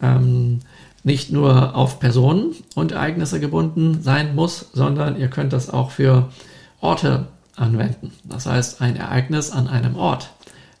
ähm, 0.00 0.60
nicht 1.02 1.32
nur 1.32 1.74
auf 1.74 1.98
Personen 1.98 2.54
und 2.74 2.92
Ereignisse 2.92 3.40
gebunden 3.40 4.02
sein 4.02 4.34
muss, 4.34 4.70
sondern 4.72 5.18
ihr 5.18 5.28
könnt 5.28 5.52
das 5.52 5.70
auch 5.70 5.90
für 5.90 6.30
Orte 6.80 7.26
anwenden. 7.56 8.12
Das 8.24 8.46
heißt, 8.46 8.80
ein 8.80 8.96
Ereignis 8.96 9.50
an 9.50 9.66
einem 9.66 9.96
Ort, 9.96 10.30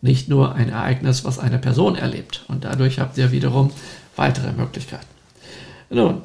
nicht 0.02 0.28
nur 0.28 0.54
ein 0.54 0.68
Ereignis, 0.68 1.24
was 1.24 1.38
eine 1.38 1.58
Person 1.58 1.96
erlebt. 1.96 2.44
Und 2.48 2.64
dadurch 2.64 3.00
habt 3.00 3.18
ihr 3.18 3.32
wiederum 3.32 3.70
weitere 4.16 4.52
Möglichkeiten. 4.52 5.06
Nun, 5.90 6.22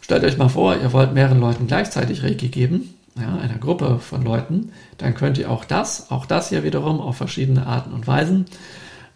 stellt 0.00 0.24
euch 0.24 0.38
mal 0.38 0.48
vor, 0.48 0.76
ihr 0.76 0.92
wollt 0.92 1.14
mehreren 1.14 1.40
Leuten 1.40 1.66
gleichzeitig 1.66 2.22
Reiki 2.22 2.48
geben, 2.48 2.94
ja, 3.16 3.36
einer 3.36 3.58
Gruppe 3.58 3.98
von 3.98 4.22
Leuten, 4.22 4.72
dann 4.98 5.14
könnt 5.14 5.38
ihr 5.38 5.50
auch 5.50 5.64
das, 5.64 6.10
auch 6.10 6.26
das 6.26 6.48
hier 6.48 6.62
wiederum 6.64 7.00
auf 7.00 7.16
verschiedene 7.16 7.66
Arten 7.66 7.92
und 7.92 8.06
Weisen, 8.06 8.46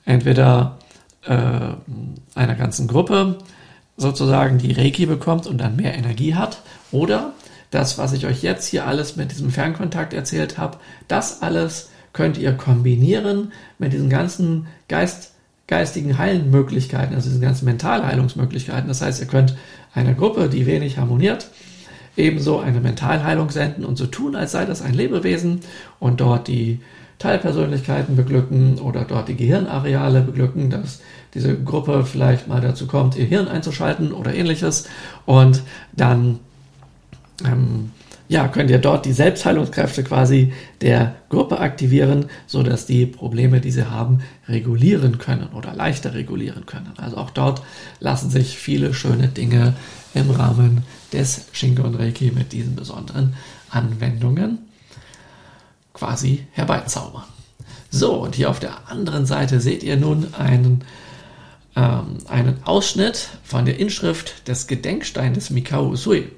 entweder 0.04 0.78
äh, 1.24 1.74
einer 2.34 2.54
ganzen 2.54 2.88
Gruppe 2.88 3.38
sozusagen 3.96 4.58
die 4.58 4.72
Reiki 4.72 5.06
bekommt 5.06 5.46
und 5.46 5.58
dann 5.58 5.76
mehr 5.76 5.94
Energie 5.94 6.34
hat, 6.34 6.62
oder 6.92 7.32
das, 7.70 7.98
was 7.98 8.12
ich 8.12 8.26
euch 8.26 8.42
jetzt 8.42 8.66
hier 8.68 8.86
alles 8.86 9.16
mit 9.16 9.32
diesem 9.32 9.50
Fernkontakt 9.50 10.12
erzählt 10.12 10.58
habe, 10.58 10.78
das 11.08 11.42
alles 11.42 11.90
könnt 12.12 12.38
ihr 12.38 12.52
kombinieren 12.52 13.52
mit 13.78 13.92
diesen 13.92 14.08
ganzen 14.08 14.66
Geist, 14.88 15.34
geistigen 15.66 16.18
Heilmöglichkeiten, 16.18 17.14
also 17.14 17.28
diesen 17.28 17.42
ganzen 17.42 17.64
Mentalheilungsmöglichkeiten. 17.64 18.88
Das 18.88 19.02
heißt, 19.02 19.20
ihr 19.20 19.26
könnt 19.26 19.56
einer 19.94 20.14
Gruppe, 20.14 20.48
die 20.48 20.66
wenig 20.66 20.98
harmoniert, 20.98 21.50
ebenso 22.16 22.60
eine 22.60 22.80
Mentalheilung 22.80 23.50
senden 23.50 23.84
und 23.84 23.96
so 23.96 24.06
tun, 24.06 24.36
als 24.36 24.52
sei 24.52 24.64
das 24.64 24.82
ein 24.82 24.94
Lebewesen 24.94 25.60
und 25.98 26.20
dort 26.20 26.48
die 26.48 26.80
Teilpersönlichkeiten 27.18 28.14
beglücken 28.14 28.78
oder 28.78 29.04
dort 29.04 29.28
die 29.28 29.36
Gehirnareale 29.36 30.20
beglücken, 30.20 30.70
dass 30.70 31.00
diese 31.34 31.56
Gruppe 31.56 32.04
vielleicht 32.04 32.46
mal 32.46 32.60
dazu 32.60 32.86
kommt, 32.86 33.16
ihr 33.16 33.24
Hirn 33.24 33.48
einzuschalten 33.48 34.12
oder 34.12 34.34
ähnliches 34.34 34.88
und 35.24 35.62
dann 35.94 36.38
ähm, 37.44 37.90
ja, 38.28 38.48
könnt 38.48 38.70
ihr 38.70 38.78
dort 38.78 39.06
die 39.06 39.12
Selbstheilungskräfte 39.12 40.02
quasi 40.02 40.52
der 40.80 41.14
Gruppe 41.28 41.60
aktivieren, 41.60 42.26
so 42.46 42.62
dass 42.62 42.86
die 42.86 43.06
Probleme, 43.06 43.60
die 43.60 43.70
sie 43.70 43.88
haben, 43.88 44.20
regulieren 44.48 45.18
können 45.18 45.48
oder 45.54 45.74
leichter 45.74 46.14
regulieren 46.14 46.66
können. 46.66 46.92
Also 46.96 47.16
auch 47.18 47.30
dort 47.30 47.62
lassen 48.00 48.30
sich 48.30 48.58
viele 48.58 48.94
schöne 48.94 49.28
Dinge 49.28 49.74
im 50.14 50.30
Rahmen 50.30 50.82
des 51.12 51.46
Shingon 51.52 51.94
Reiki 51.94 52.32
mit 52.32 52.52
diesen 52.52 52.74
besonderen 52.74 53.34
Anwendungen 53.70 54.58
quasi 55.92 56.46
herbeizaubern. 56.52 57.24
So, 57.90 58.14
und 58.14 58.34
hier 58.34 58.50
auf 58.50 58.60
der 58.60 58.90
anderen 58.90 59.26
Seite 59.26 59.60
seht 59.60 59.82
ihr 59.82 59.96
nun 59.96 60.34
einen, 60.34 60.84
ähm, 61.76 62.18
einen 62.28 62.62
Ausschnitt 62.64 63.28
von 63.44 63.64
der 63.64 63.78
Inschrift 63.78 64.48
des 64.48 64.66
Gedenksteins 64.66 65.50
Mikao 65.50 65.88
Usui. 65.88 66.28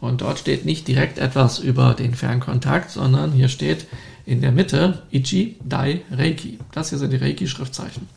Und 0.00 0.22
dort 0.22 0.38
steht 0.38 0.64
nicht 0.64 0.88
direkt 0.88 1.18
etwas 1.18 1.58
über 1.58 1.94
den 1.94 2.14
Fernkontakt, 2.14 2.90
sondern 2.90 3.32
hier 3.32 3.48
steht 3.48 3.86
in 4.24 4.40
der 4.40 4.52
Mitte 4.52 5.02
Ichi 5.10 5.56
Dai 5.62 6.02
Reiki. 6.10 6.58
Das 6.72 6.88
hier 6.90 6.98
sind 6.98 7.12
die 7.12 7.16
Reiki-Schriftzeichen. 7.16 8.08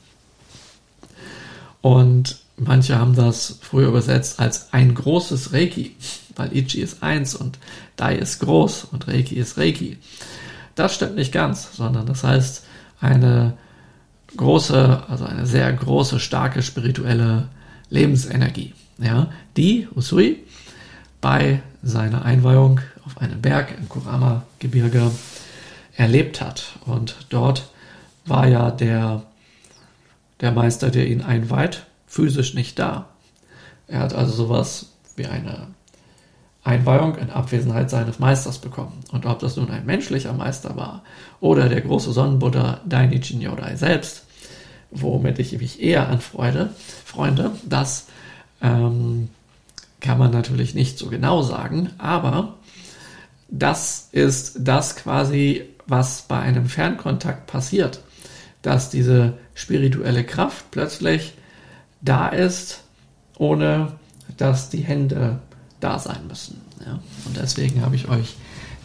Und 1.81 2.37
manche 2.55 2.97
haben 2.97 3.15
das 3.15 3.59
früher 3.61 3.89
übersetzt 3.89 4.39
als 4.39 4.71
ein 4.71 4.93
großes 4.93 5.51
Reiki, 5.51 5.95
weil 6.35 6.55
Ichi 6.55 6.81
ist 6.81 7.03
eins 7.03 7.35
und 7.35 7.59
Dai 7.97 8.15
ist 8.15 8.39
groß 8.39 8.85
und 8.91 9.07
Reiki 9.07 9.35
ist 9.35 9.57
Reiki. 9.57 9.97
Das 10.75 10.95
stimmt 10.95 11.15
nicht 11.15 11.33
ganz, 11.33 11.75
sondern 11.75 12.05
das 12.05 12.23
heißt 12.23 12.65
eine 13.01 13.57
große, 14.37 15.03
also 15.09 15.25
eine 15.25 15.45
sehr 15.45 15.71
große, 15.71 16.19
starke 16.19 16.61
spirituelle 16.63 17.49
Lebensenergie, 17.89 18.73
ja, 18.97 19.29
die 19.57 19.87
Usui 19.95 20.43
bei 21.21 21.61
seiner 21.83 22.23
Einweihung 22.23 22.79
auf 23.05 23.17
einem 23.19 23.41
Berg 23.41 23.77
im 23.77 23.89
Kurama-Gebirge 23.89 25.11
erlebt 25.95 26.41
hat. 26.41 26.79
Und 26.85 27.27
dort 27.29 27.69
war 28.25 28.47
ja 28.47 28.71
der, 28.71 29.23
der 30.39 30.51
Meister, 30.51 30.89
der 30.89 31.07
ihn 31.07 31.21
einweiht, 31.21 31.85
physisch 32.07 32.53
nicht 32.53 32.79
da. 32.79 33.09
Er 33.87 33.99
hat 33.99 34.13
also 34.13 34.33
sowas 34.33 34.93
wie 35.15 35.27
eine 35.27 35.67
Einweihung 36.63 37.17
in 37.17 37.29
Abwesenheit 37.29 37.89
seines 37.89 38.19
Meisters 38.19 38.59
bekommen. 38.59 39.03
Und 39.11 39.25
ob 39.25 39.39
das 39.39 39.57
nun 39.57 39.69
ein 39.69 39.85
menschlicher 39.85 40.31
Meister 40.33 40.77
war 40.77 41.03
oder 41.41 41.67
der 41.67 41.81
große 41.81 42.13
Sonnenbuddha 42.13 42.79
Dainichi 42.85 43.35
Nyodai 43.35 43.75
selbst, 43.75 44.23
womit 44.89 45.39
ich 45.39 45.57
mich 45.59 45.81
eher 45.81 46.07
anfreunde, 46.07 46.69
Freunde, 47.03 47.51
das 47.67 48.07
ähm, 48.61 49.29
kann 50.03 50.19
man 50.19 50.31
natürlich 50.31 50.75
nicht 50.75 50.99
so 50.99 51.07
genau 51.07 51.41
sagen, 51.41 51.89
aber 51.97 52.57
das 53.47 54.09
ist 54.11 54.57
das 54.59 54.95
quasi, 54.95 55.63
was 55.87 56.23
bei 56.23 56.39
einem 56.39 56.67
Fernkontakt 56.67 57.47
passiert, 57.47 58.01
dass 58.61 58.89
diese 58.89 59.37
spirituelle 59.55 60.23
Kraft 60.23 60.71
plötzlich 60.71 61.33
da 62.01 62.27
ist, 62.27 62.81
ohne 63.37 63.93
dass 64.37 64.69
die 64.69 64.81
Hände 64.81 65.39
da 65.79 65.99
sein 65.99 66.27
müssen. 66.27 66.61
Ja? 66.85 66.99
Und 67.25 67.37
deswegen 67.37 67.81
habe 67.81 67.95
ich 67.95 68.09
euch 68.09 68.35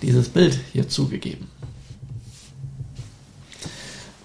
dieses 0.02 0.28
Bild 0.28 0.58
hier 0.72 0.88
zugegeben. 0.88 1.48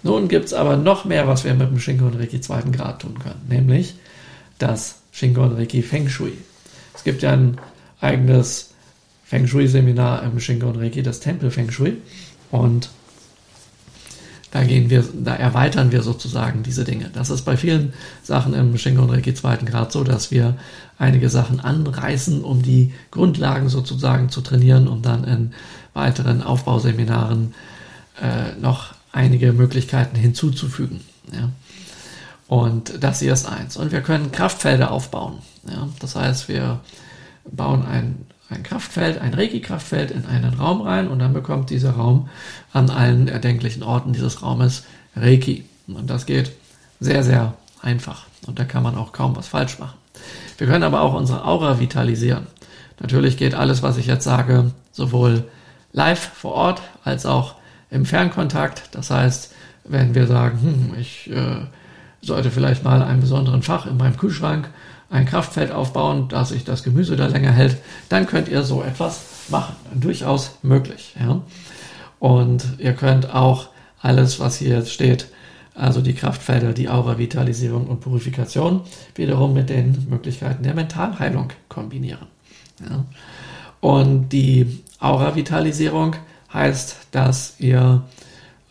Nun 0.04 0.28
gibt 0.28 0.46
es 0.46 0.54
aber 0.54 0.78
noch 0.78 1.06
mehr, 1.06 1.28
was 1.28 1.44
wir 1.44 1.56
mit 1.56 1.70
dem 1.70 1.80
Shingon 1.80 2.14
Reiki 2.14 2.40
zweiten 2.42 2.72
Grad 2.72 3.02
tun 3.02 3.18
können, 3.18 3.42
nämlich 3.48 3.96
das 4.60 5.02
Shingon 5.12 5.54
Reiki 5.54 5.82
Feng 5.82 6.08
Shui. 6.08 6.34
Es 7.04 7.06
gibt 7.06 7.22
ja 7.22 7.34
ein 7.34 7.58
eigenes 8.00 8.70
Feng 9.26 9.46
Shui-Seminar 9.46 10.24
im 10.24 10.40
Shingon 10.40 10.78
Reiki, 10.78 11.04
das 11.04 11.20
Tempel 11.20 11.52
Feng 11.52 11.70
Shui. 11.70 11.98
Und 12.50 12.92
da 14.52 14.64
gehen 14.64 14.90
wir, 14.90 15.04
da 15.14 15.36
erweitern 15.36 15.92
wir 15.92 16.02
sozusagen 16.02 16.64
diese 16.64 16.86
Dinge. 16.86 17.10
Das 17.14 17.30
ist 17.30 17.42
bei 17.42 17.58
vielen 17.58 17.92
Sachen 18.24 18.54
im 18.54 18.78
Shingon 18.78 19.10
Reiki 19.10 19.34
zweiten 19.34 19.66
Grad 19.66 19.92
so, 19.92 20.06
dass 20.06 20.32
wir 20.32 20.56
einige 20.98 21.28
Sachen 21.28 21.60
anreißen, 21.60 22.42
um 22.42 22.62
die 22.62 22.94
Grundlagen 23.12 23.68
sozusagen 23.68 24.30
zu 24.30 24.40
trainieren, 24.40 24.88
um 24.88 25.02
dann 25.02 25.26
in 25.26 25.52
weiteren 25.94 26.42
Aufbauseminaren 26.42 27.54
äh, 28.22 28.58
noch 28.62 28.94
einige 29.12 29.52
Möglichkeiten 29.52 30.16
hinzuzufügen. 30.16 31.02
Ja. 31.34 31.50
Und 32.48 33.04
das 33.04 33.20
hier 33.20 33.34
ist 33.34 33.48
eins. 33.48 33.78
Und 33.78 33.92
wir 33.92 34.02
können 34.02 34.32
Kraftfelder 34.32 34.92
aufbauen. 34.92 35.40
Ja, 35.68 35.88
das 36.00 36.16
heißt, 36.16 36.50
wir 36.50 36.82
bauen 37.50 37.86
ein, 37.86 38.26
ein 38.50 38.64
Kraftfeld, 38.64 39.20
ein 39.20 39.34
Reiki-Kraftfeld 39.34 40.12
in 40.12 40.26
einen 40.26 40.54
Raum 40.56 40.82
rein 40.82 41.08
und 41.08 41.20
dann 41.20 41.34
bekommt 41.34 41.70
dieser 41.70 41.92
Raum 41.92 42.30
an 42.72 42.90
allen 42.90 43.28
erdenklichen 43.28 43.84
Orten 43.84 44.14
dieses 44.14 44.42
Raumes 44.42 44.84
Reiki. 45.16 45.66
Und 45.88 46.10
das 46.10 46.26
geht 46.26 46.52
sehr, 47.00 47.24
sehr 47.24 47.54
einfach. 47.82 48.26
Und 48.48 48.60
da 48.60 48.66
kann 48.66 48.84
man 48.84 48.96
auch 48.96 49.12
kaum 49.12 49.36
was 49.36 49.48
falsch 49.48 49.80
machen. 49.80 49.98
Wir 50.58 50.68
können 50.68 50.84
aber 50.84 51.02
auch 51.02 51.14
unsere 51.14 51.46
Aura 51.46 51.80
vitalisieren. 51.80 52.48
Natürlich 53.00 53.38
geht 53.38 53.56
alles, 53.56 53.84
was 53.84 53.98
ich 53.98 54.06
jetzt 54.06 54.24
sage, 54.24 54.72
sowohl 54.92 55.46
live 55.92 56.32
vor 56.36 56.54
Ort 56.54 56.82
als 57.04 57.26
auch 57.26 57.56
im 57.90 58.06
Fernkontakt. 58.06 58.90
Das 58.92 59.10
heißt, 59.10 59.54
wenn 59.86 60.16
wir 60.16 60.28
sagen, 60.28 60.62
hm, 60.62 61.00
ich 61.00 61.30
äh, 61.30 61.66
sollte 62.24 62.52
vielleicht 62.52 62.84
mal 62.84 63.02
einen 63.02 63.20
besonderen 63.20 63.62
Fach 63.62 63.86
in 63.86 63.98
meinem 63.98 64.18
Kühlschrank 64.18 64.70
ein 65.10 65.26
Kraftfeld 65.26 65.72
aufbauen, 65.72 66.28
dass 66.28 66.50
sich 66.50 66.64
das 66.64 66.82
Gemüse 66.84 67.16
da 67.16 67.28
länger 67.28 67.52
hält, 67.52 67.78
dann 68.10 68.26
könnt 68.26 68.50
ihr 68.50 68.64
so 68.64 68.82
etwas 68.82 69.22
machen. 69.50 69.76
Durchaus 69.94 70.58
möglich. 70.64 71.16
Ja? 71.20 71.42
Und 72.20 72.66
ihr 72.80 72.94
könnt 72.94 73.34
auch 73.34 73.70
alles, 74.02 74.40
was 74.40 74.58
hier 74.58 74.78
jetzt 74.78 74.92
steht, 74.92 75.28
also 75.76 76.02
die 76.02 76.14
Kraftfelder, 76.14 76.74
die 76.74 76.90
Aura-Vitalisierung 76.90 77.88
und 77.88 78.00
Purifikation, 78.00 78.82
wiederum 79.16 79.54
mit 79.54 79.70
den 79.70 80.08
Möglichkeiten 80.10 80.64
der 80.64 80.74
Mentalheilung 80.74 81.50
kombinieren. 81.70 82.28
Ja? 82.80 83.06
Und 83.82 84.30
die 84.30 84.84
Aura-Vitalisierung 85.00 86.16
heißt, 86.54 86.98
dass 87.12 87.56
ihr 87.60 88.04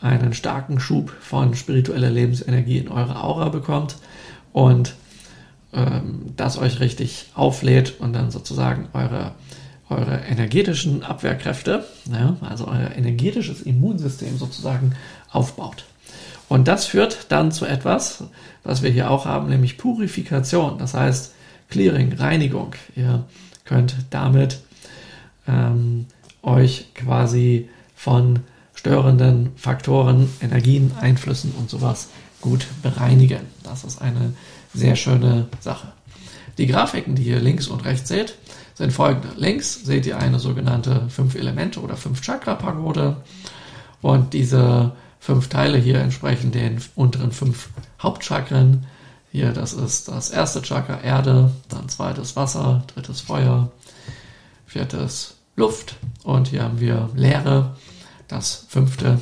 einen 0.03 0.35
starken 0.35 0.81
Schub 0.81 1.11
von 1.21 1.55
spiritueller 1.55 2.11
Lebensenergie 2.11 2.79
in 2.79 2.89
eure 2.89 3.23
Aura 3.23 3.49
bekommt 3.49 3.97
und 4.53 4.95
ähm, 5.73 6.33
das 6.37 6.59
euch 6.59 6.81
richtig 6.81 7.31
auflädt 7.35 8.01
und 8.01 8.13
dann 8.13 8.31
sozusagen 8.31 8.89
eure, 8.93 9.33
eure 9.89 10.21
energetischen 10.29 11.03
Abwehrkräfte, 11.05 11.85
ja, 12.11 12.37
also 12.41 12.67
euer 12.67 12.91
energetisches 12.97 13.63
Immunsystem 13.63 14.37
sozusagen 14.37 14.95
aufbaut. 15.31 15.85
Und 16.49 16.69
das 16.69 16.85
führt 16.85 17.27
dann 17.31 17.53
zu 17.53 17.65
etwas, 17.65 18.25
was 18.65 18.83
wir 18.83 18.91
hier 18.91 19.11
auch 19.11 19.25
haben, 19.25 19.49
nämlich 19.49 19.79
Purifikation, 19.79 20.79
das 20.79 20.95
heißt 20.95 21.35
Clearing, 21.71 22.13
Reinigung. 22.13 22.75
Ihr 22.95 23.25
könnt 23.65 23.97
damit 24.11 24.61
ähm, 25.49 26.07
euch 26.43 26.93
quasi 26.95 27.71
von 27.95 28.41
störenden 28.83 29.53
Faktoren, 29.55 30.29
Energien, 30.41 30.91
Einflüssen 31.01 31.53
und 31.57 31.71
sowas 31.71 32.09
gut 32.41 32.67
bereinigen. 32.83 33.43
Das 33.63 33.85
ist 33.85 34.03
eine 34.03 34.33
sehr 34.75 34.97
schöne 34.97 35.47
Sache. 35.61 35.93
Die 36.59 36.67
Grafiken, 36.67 37.15
die 37.15 37.23
ihr 37.23 37.39
links 37.39 37.69
und 37.69 37.85
rechts 37.85 38.09
seht, 38.09 38.35
sind 38.75 38.93
folgende. 38.93 39.29
Links 39.37 39.85
seht 39.85 40.05
ihr 40.05 40.19
eine 40.19 40.41
sogenannte 40.41 41.09
fünf 41.11 41.37
Elemente 41.37 41.79
oder 41.79 41.97
fünf 41.97 42.23
Chakra 42.23 42.57
Pagode 42.57 43.19
und 44.01 44.33
diese 44.33 44.91
fünf 45.21 45.47
Teile 45.47 45.79
hier 45.79 46.01
entsprechen 46.01 46.51
den 46.51 46.83
unteren 46.97 47.31
fünf 47.31 47.69
Hauptchakren. 48.03 48.85
Hier, 49.31 49.53
das 49.53 49.75
ist 49.75 50.09
das 50.09 50.31
erste 50.31 50.61
Chakra 50.61 51.01
Erde, 51.03 51.53
dann 51.69 51.89
zweites 51.89 52.35
Wasser, 52.35 52.83
drittes 52.93 53.21
Feuer, 53.21 53.71
viertes 54.67 55.37
Luft 55.55 55.95
und 56.25 56.49
hier 56.49 56.65
haben 56.65 56.81
wir 56.81 57.11
Leere, 57.15 57.77
das 58.33 58.67
fünfte. 58.69 59.21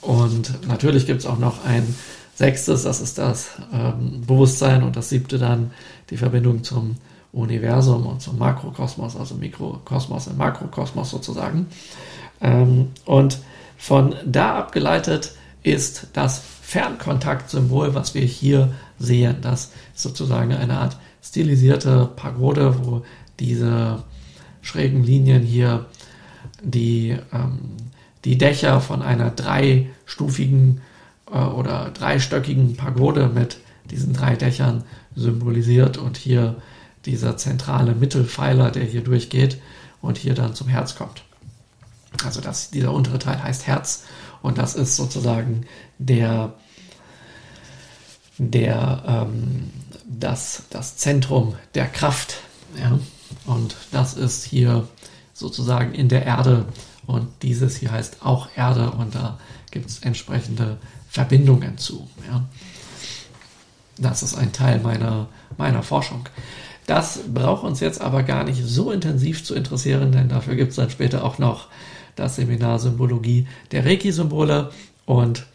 Und 0.00 0.66
natürlich 0.66 1.06
gibt 1.06 1.20
es 1.20 1.26
auch 1.26 1.38
noch 1.38 1.64
ein 1.64 1.94
sechstes, 2.34 2.84
das 2.84 3.00
ist 3.00 3.18
das 3.18 3.50
ähm, 3.72 4.22
Bewusstsein 4.26 4.82
und 4.82 4.96
das 4.96 5.08
siebte 5.08 5.38
dann 5.38 5.72
die 6.10 6.16
Verbindung 6.16 6.62
zum 6.62 6.96
Universum 7.32 8.06
und 8.06 8.22
zum 8.22 8.38
Makrokosmos, 8.38 9.16
also 9.16 9.34
Mikrokosmos 9.34 10.28
und 10.28 10.38
Makrokosmos 10.38 11.10
sozusagen. 11.10 11.66
Ähm, 12.40 12.88
und 13.04 13.38
von 13.76 14.14
da 14.24 14.58
abgeleitet 14.58 15.32
ist 15.62 16.08
das 16.12 16.42
Fernkontaktsymbol, 16.62 17.94
was 17.94 18.14
wir 18.14 18.22
hier 18.22 18.72
sehen. 18.98 19.36
Das 19.42 19.72
ist 19.94 20.02
sozusagen 20.02 20.52
eine 20.52 20.78
Art 20.78 20.96
stilisierte 21.22 22.08
Pagode, 22.16 22.84
wo 22.84 23.02
diese 23.40 24.02
schrägen 24.62 25.02
Linien 25.02 25.42
hier 25.42 25.86
die, 26.62 27.16
ähm, 27.32 27.58
die 28.28 28.36
Dächer 28.36 28.82
von 28.82 29.00
einer 29.00 29.30
dreistufigen 29.30 30.82
äh, 31.32 31.38
oder 31.38 31.90
dreistöckigen 31.94 32.76
Pagode 32.76 33.28
mit 33.28 33.56
diesen 33.90 34.12
drei 34.12 34.36
Dächern 34.36 34.84
symbolisiert 35.16 35.96
und 35.96 36.18
hier 36.18 36.56
dieser 37.06 37.38
zentrale 37.38 37.94
Mittelpfeiler, 37.94 38.70
der 38.70 38.84
hier 38.84 39.00
durchgeht 39.00 39.62
und 40.02 40.18
hier 40.18 40.34
dann 40.34 40.54
zum 40.54 40.68
Herz 40.68 40.94
kommt. 40.94 41.22
Also 42.22 42.42
das, 42.42 42.70
dieser 42.70 42.92
untere 42.92 43.18
Teil 43.18 43.42
heißt 43.42 43.66
Herz 43.66 44.04
und 44.42 44.58
das 44.58 44.74
ist 44.74 44.96
sozusagen 44.96 45.64
der, 45.96 46.52
der, 48.36 49.04
ähm, 49.06 49.70
das, 50.06 50.64
das 50.68 50.98
Zentrum 50.98 51.54
der 51.74 51.86
Kraft. 51.86 52.42
Ja? 52.78 52.98
Und 53.46 53.74
das 53.90 54.12
ist 54.12 54.44
hier 54.44 54.86
sozusagen 55.32 55.94
in 55.94 56.10
der 56.10 56.26
Erde 56.26 56.66
und 57.08 57.26
dieses 57.40 57.76
hier 57.76 57.90
heißt 57.90 58.18
auch 58.20 58.48
Erde 58.54 58.90
und 58.90 59.14
da 59.14 59.38
gibt 59.70 59.88
es 59.88 60.00
entsprechende 60.00 60.76
Verbindungen 61.08 61.78
zu. 61.78 62.06
Ja? 62.30 62.44
Das 63.96 64.22
ist 64.22 64.36
ein 64.36 64.52
Teil 64.52 64.80
meiner, 64.80 65.26
meiner 65.56 65.82
Forschung. 65.82 66.28
Das 66.86 67.20
braucht 67.32 67.64
uns 67.64 67.80
jetzt 67.80 68.02
aber 68.02 68.24
gar 68.24 68.44
nicht 68.44 68.62
so 68.62 68.92
intensiv 68.92 69.42
zu 69.42 69.54
interessieren, 69.54 70.12
denn 70.12 70.28
dafür 70.28 70.54
gibt 70.54 70.70
es 70.70 70.76
dann 70.76 70.90
später 70.90 71.24
auch 71.24 71.38
noch 71.38 71.68
das 72.14 72.36
Seminar 72.36 72.78
Symbologie 72.78 73.48
der 73.72 73.86
Reiki-Symbole 73.86 74.70
und 75.06 75.46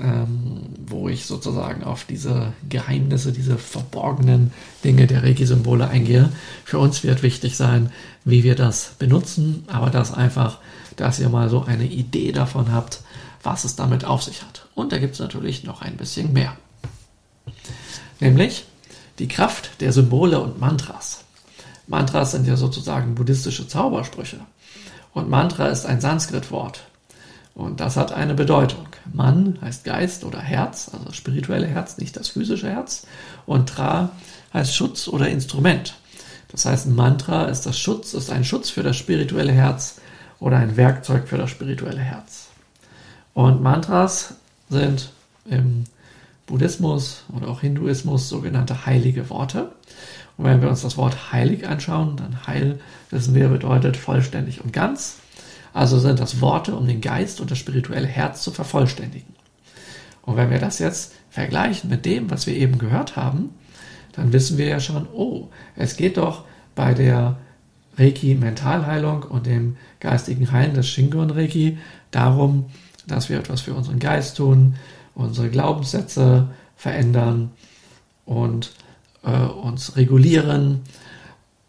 ähm, 0.00 0.62
wo 0.86 1.08
ich 1.08 1.26
sozusagen 1.26 1.84
auf 1.84 2.04
diese 2.04 2.52
Geheimnisse, 2.68 3.32
diese 3.32 3.58
verborgenen 3.58 4.52
Dinge 4.82 5.06
der 5.06 5.22
Reiki-Symbole 5.22 5.88
eingehe. 5.88 6.30
Für 6.64 6.78
uns 6.78 7.04
wird 7.04 7.22
wichtig 7.22 7.56
sein, 7.56 7.90
wie 8.24 8.44
wir 8.44 8.54
das 8.54 8.94
benutzen, 8.98 9.64
aber 9.66 9.90
das 9.90 10.12
einfach, 10.12 10.58
dass 10.96 11.18
ihr 11.18 11.28
mal 11.28 11.48
so 11.48 11.64
eine 11.64 11.86
Idee 11.86 12.32
davon 12.32 12.72
habt, 12.72 13.02
was 13.42 13.64
es 13.64 13.76
damit 13.76 14.04
auf 14.04 14.22
sich 14.22 14.42
hat. 14.42 14.66
Und 14.74 14.92
da 14.92 14.98
gibt 14.98 15.14
es 15.14 15.20
natürlich 15.20 15.64
noch 15.64 15.82
ein 15.82 15.96
bisschen 15.96 16.32
mehr. 16.32 16.56
Nämlich 18.20 18.64
die 19.18 19.28
Kraft 19.28 19.80
der 19.80 19.92
Symbole 19.92 20.40
und 20.40 20.58
Mantras. 20.58 21.24
Mantras 21.86 22.32
sind 22.32 22.46
ja 22.46 22.56
sozusagen 22.56 23.14
buddhistische 23.14 23.68
Zaubersprüche. 23.68 24.40
Und 25.12 25.30
Mantra 25.30 25.68
ist 25.68 25.86
ein 25.86 26.00
Sanskrit-Wort. 26.00 26.80
Und 27.54 27.80
das 27.80 27.96
hat 27.96 28.12
eine 28.12 28.34
Bedeutung. 28.34 28.86
Man 29.12 29.58
heißt 29.60 29.84
Geist 29.84 30.24
oder 30.24 30.40
Herz, 30.40 30.90
also 30.92 31.04
das 31.04 31.16
spirituelle 31.16 31.66
Herz, 31.66 31.98
nicht 31.98 32.16
das 32.16 32.28
physische 32.28 32.68
Herz. 32.68 33.06
Und 33.46 33.68
Tra 33.68 34.10
heißt 34.52 34.74
Schutz 34.74 35.06
oder 35.06 35.28
Instrument. 35.28 35.94
Das 36.48 36.66
heißt, 36.66 36.86
ein 36.86 36.94
Mantra 36.94 37.46
ist 37.46 37.66
das 37.66 37.78
Schutz, 37.78 38.14
ist 38.14 38.30
ein 38.30 38.44
Schutz 38.44 38.70
für 38.70 38.82
das 38.82 38.96
spirituelle 38.96 39.52
Herz 39.52 40.00
oder 40.40 40.56
ein 40.58 40.76
Werkzeug 40.76 41.28
für 41.28 41.38
das 41.38 41.50
spirituelle 41.50 42.00
Herz. 42.00 42.48
Und 43.34 43.62
Mantras 43.62 44.34
sind 44.68 45.10
im 45.44 45.84
Buddhismus 46.46 47.24
oder 47.34 47.48
auch 47.48 47.60
Hinduismus 47.60 48.28
sogenannte 48.28 48.86
heilige 48.86 49.30
Worte. 49.30 49.72
Und 50.36 50.44
wenn 50.44 50.60
wir 50.60 50.68
uns 50.68 50.82
das 50.82 50.96
Wort 50.96 51.32
heilig 51.32 51.66
anschauen, 51.66 52.16
dann 52.16 52.46
heil, 52.46 52.80
wissen 53.10 53.34
wir, 53.34 53.48
bedeutet 53.48 53.96
vollständig 53.96 54.62
und 54.62 54.72
ganz. 54.72 55.16
Also 55.74 55.98
sind 55.98 56.20
das 56.20 56.40
Worte, 56.40 56.74
um 56.74 56.86
den 56.86 57.00
Geist 57.00 57.40
und 57.40 57.50
das 57.50 57.58
spirituelle 57.58 58.06
Herz 58.06 58.42
zu 58.42 58.52
vervollständigen. 58.52 59.34
Und 60.22 60.36
wenn 60.36 60.50
wir 60.50 60.60
das 60.60 60.78
jetzt 60.78 61.12
vergleichen 61.30 61.90
mit 61.90 62.06
dem, 62.06 62.30
was 62.30 62.46
wir 62.46 62.54
eben 62.54 62.78
gehört 62.78 63.16
haben, 63.16 63.50
dann 64.12 64.32
wissen 64.32 64.56
wir 64.56 64.66
ja 64.66 64.78
schon, 64.78 65.08
oh, 65.12 65.48
es 65.74 65.96
geht 65.96 66.16
doch 66.16 66.44
bei 66.76 66.94
der 66.94 67.36
Reiki-Mentalheilung 67.98 69.24
und 69.24 69.46
dem 69.46 69.76
geistigen 69.98 70.52
Heilen 70.52 70.74
des 70.74 70.88
Shingon-Reiki 70.88 71.78
darum, 72.12 72.66
dass 73.06 73.28
wir 73.28 73.38
etwas 73.38 73.60
für 73.60 73.74
unseren 73.74 73.98
Geist 73.98 74.36
tun, 74.36 74.76
unsere 75.16 75.50
Glaubenssätze 75.50 76.48
verändern 76.76 77.50
und 78.24 78.72
äh, 79.24 79.30
uns 79.30 79.96
regulieren 79.96 80.82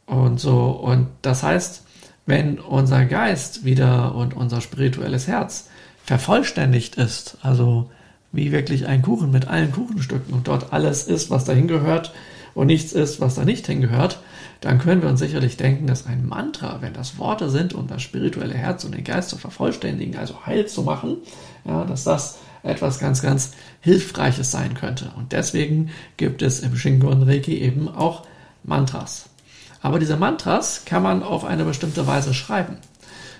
und 0.06 0.40
so. 0.40 0.70
Und 0.70 1.08
das 1.24 1.42
heißt, 1.42 1.85
wenn 2.26 2.60
unser 2.60 3.06
Geist 3.06 3.66
wieder 3.66 4.16
und 4.16 4.34
unser 4.34 4.62
spirituelles 4.62 5.28
Herz 5.28 5.70
vervollständigt 6.04 6.96
ist, 6.96 7.38
also 7.42 7.90
wie 8.32 8.52
wirklich 8.52 8.88
ein 8.88 9.02
Kuchen 9.02 9.32
mit 9.32 9.48
allen 9.48 9.72
Kuchenstücken 9.72 10.34
und 10.34 10.48
dort 10.48 10.74
alles 10.74 11.04
ist, 11.04 11.30
was 11.30 11.46
dahin 11.46 11.68
gehört 11.68 12.14
und 12.54 12.68
nichts 12.68 12.94
ist, 12.94 13.22
was 13.22 13.36
da 13.36 13.46
nicht 13.46 13.68
hingehört, 13.68 14.20
dann 14.62 14.80
können 14.80 15.02
wir 15.02 15.10
uns 15.10 15.20
sicherlich 15.20 15.58
denken, 15.58 15.88
dass 15.88 16.06
ein 16.06 16.26
Mantra, 16.26 16.82
wenn 16.82 16.94
das 16.94 17.18
Worte 17.18 17.50
sind, 17.50 17.74
um 17.74 17.88
das 17.88 18.02
spirituelle 18.02 18.54
Herz 18.54 18.84
und 18.84 18.96
den 18.96 19.04
Geist 19.04 19.30
zu 19.30 19.38
vervollständigen, 19.38 20.18
also 20.18 20.46
heil 20.46 20.66
zu 20.66 20.84
machen, 20.84 21.18
ja, 21.66 21.86
dass 21.86 22.04
das 22.04 22.40
etwas 22.64 23.00
ganz, 23.00 23.22
ganz 23.22 23.52
Hilfreiches 23.82 24.52
sein 24.52 24.74
könnte. 24.74 25.12
Und 25.16 25.32
deswegen 25.32 25.92
gibt 26.18 26.42
es 26.42 26.62
im 26.62 26.76
Shingon 26.76 27.24
Reiki 27.24 27.60
eben 27.60 27.88
auch 27.88 28.26
Mantras. 28.64 29.30
Aber 29.86 30.00
diese 30.00 30.18
Mantras 30.18 30.82
kann 30.86 31.04
man 31.04 31.22
auf 31.22 31.46
eine 31.46 31.64
bestimmte 31.64 32.08
Weise 32.08 32.34
schreiben. 32.34 32.78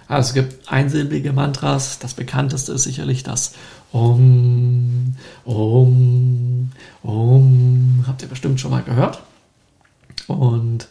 Also 0.08 0.28
es 0.28 0.34
gibt 0.36 0.72
einsilbige 0.72 1.34
Mantras. 1.34 1.98
Das 1.98 2.14
bekannteste 2.14 2.72
ist 2.72 2.84
sicherlich 2.84 3.24
das 3.24 3.56
Om, 3.92 5.16
Om, 5.44 6.70
Om. 7.02 8.06
Habt 8.08 8.22
ihr 8.22 8.28
bestimmt 8.28 8.60
schon 8.60 8.70
mal 8.70 8.84
gehört. 8.84 9.24
Und 10.28 10.88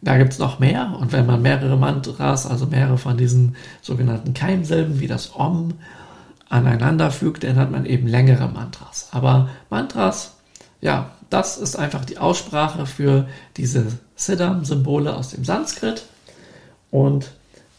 da 0.00 0.18
gibt 0.18 0.32
es 0.32 0.40
noch 0.40 0.58
mehr. 0.58 0.96
Und 0.98 1.12
wenn 1.12 1.26
man 1.26 1.42
mehrere 1.42 1.76
Mantras, 1.76 2.44
also 2.44 2.66
mehrere 2.66 2.98
von 2.98 3.16
diesen 3.16 3.54
sogenannten 3.82 4.34
Keimsilben 4.34 4.98
wie 4.98 5.06
das 5.06 5.36
Om 5.36 5.74
aneinander 6.48 7.12
fügt, 7.12 7.44
dann 7.44 7.54
hat 7.54 7.70
man 7.70 7.86
eben 7.86 8.08
längere 8.08 8.48
Mantras. 8.48 9.10
Aber 9.12 9.48
Mantras, 9.70 10.38
ja, 10.80 11.12
das 11.30 11.56
ist 11.56 11.76
einfach 11.76 12.04
die 12.04 12.18
Aussprache 12.18 12.84
für 12.84 13.28
diese 13.56 13.86
Siddham-Symbole 14.26 15.14
aus 15.14 15.30
dem 15.30 15.44
Sanskrit. 15.44 16.04
Und 16.90 17.32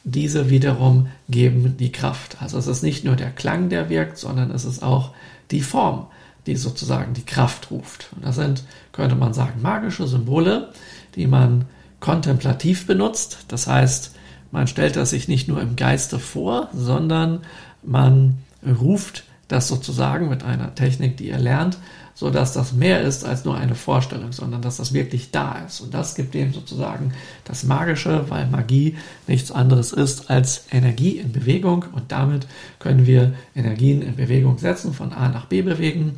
diese 0.04 0.50
wiederum 0.50 1.08
geben 1.30 1.78
die 1.78 1.92
Kraft. 1.92 2.38
Also 2.42 2.58
es 2.58 2.68
ist 2.68 2.84
nicht 2.84 3.06
nur 3.06 3.16
der 3.16 3.32
Klang, 3.32 3.70
der 3.70 3.90
wirkt, 3.90 4.18
sondern 4.18 4.52
es 4.52 4.66
ist 4.66 4.84
auch 4.84 5.12
die 5.52 5.62
Form, 5.62 6.08
die 6.46 6.56
sozusagen 6.56 7.14
die 7.14 7.26
Kraft 7.26 7.72
ruft. 7.72 8.10
Und 8.16 8.26
das 8.26 8.36
sind, 8.36 8.64
könnte 8.92 9.16
man 9.16 9.34
sagen, 9.34 9.62
magische 9.62 10.08
Symbole, 10.08 10.74
die 11.16 11.28
man 11.28 11.66
kontemplativ 12.00 12.86
benutzt. 12.86 13.46
Das 13.48 13.68
heißt, 13.68 14.14
man 14.52 14.68
stellt 14.68 14.98
das 14.98 15.12
sich 15.12 15.28
nicht 15.28 15.48
nur 15.48 15.62
im 15.62 15.76
Geiste 15.76 16.20
vor, 16.20 16.70
sondern 16.74 17.40
man 17.82 18.40
ruft 18.82 19.24
das 19.48 19.68
sozusagen 19.68 20.30
mit 20.30 20.44
einer 20.44 20.76
Technik, 20.76 21.18
die 21.18 21.30
ihr 21.30 21.40
lernt, 21.40 21.78
so 22.16 22.30
dass 22.30 22.54
das 22.54 22.74
mehr 22.74 23.02
ist 23.02 23.26
als 23.26 23.44
nur 23.46 23.58
eine 23.58 23.76
Vorstellung, 23.76 24.32
sondern 24.32 24.62
dass 24.62 24.78
das 24.78 24.94
wirklich 24.94 25.32
da 25.32 25.64
ist. 25.66 25.82
Und 25.82 25.94
das 25.94 26.16
gibt 26.16 26.34
dem 26.34 26.54
sozusagen 26.54 27.14
das 27.44 27.64
Magische, 27.64 28.26
weil 28.30 28.48
Magie 28.48 28.98
nichts 29.28 29.52
anderes 29.52 29.92
ist 29.92 30.30
als 30.30 30.66
Energie 30.72 31.18
in 31.18 31.32
Bewegung 31.32 31.86
und 31.92 32.12
damit 32.12 32.48
können 32.80 33.08
wir 33.08 33.34
Energien 33.56 34.02
in 34.02 34.16
Bewegung 34.16 34.58
setzen, 34.58 34.94
von 34.94 35.14
A 35.14 35.30
nach 35.30 35.46
B 35.46 35.62
bewegen 35.62 36.16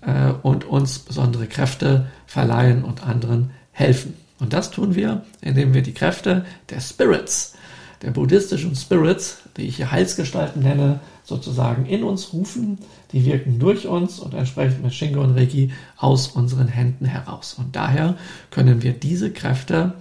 äh, 0.00 0.32
und 0.42 0.64
uns 0.64 0.98
besondere 0.98 1.46
Kräfte 1.46 2.06
verleihen 2.26 2.84
und 2.84 3.06
anderen 3.06 3.50
helfen. 3.72 4.14
Und 4.38 4.52
das 4.52 4.70
tun 4.70 4.94
wir, 4.94 5.24
indem 5.40 5.74
wir 5.74 5.82
die 5.82 5.94
Kräfte 5.94 6.44
der 6.70 6.80
Spirits, 6.80 7.54
der 8.02 8.10
buddhistischen 8.10 8.74
Spirits, 8.74 9.38
die 9.56 9.62
ich 9.62 9.76
hier 9.76 9.92
Heilsgestalten 9.92 10.62
nenne, 10.62 11.00
sozusagen 11.24 11.86
in 11.86 12.02
uns 12.02 12.32
rufen, 12.32 12.78
die 13.12 13.24
wirken 13.24 13.58
durch 13.58 13.86
uns 13.86 14.18
und 14.18 14.34
entsprechend 14.34 14.82
mit 14.82 14.92
Shingo 14.92 15.22
und 15.22 15.36
Reiki 15.36 15.70
aus 15.96 16.28
unseren 16.28 16.68
Händen 16.68 17.04
heraus. 17.04 17.54
Und 17.56 17.76
daher 17.76 18.16
können 18.50 18.82
wir 18.82 18.92
diese 18.92 19.30
Kräfte 19.30 19.94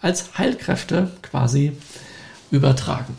als 0.00 0.38
Heilkräfte 0.38 1.10
quasi 1.20 1.72
übertragen. 2.50 3.16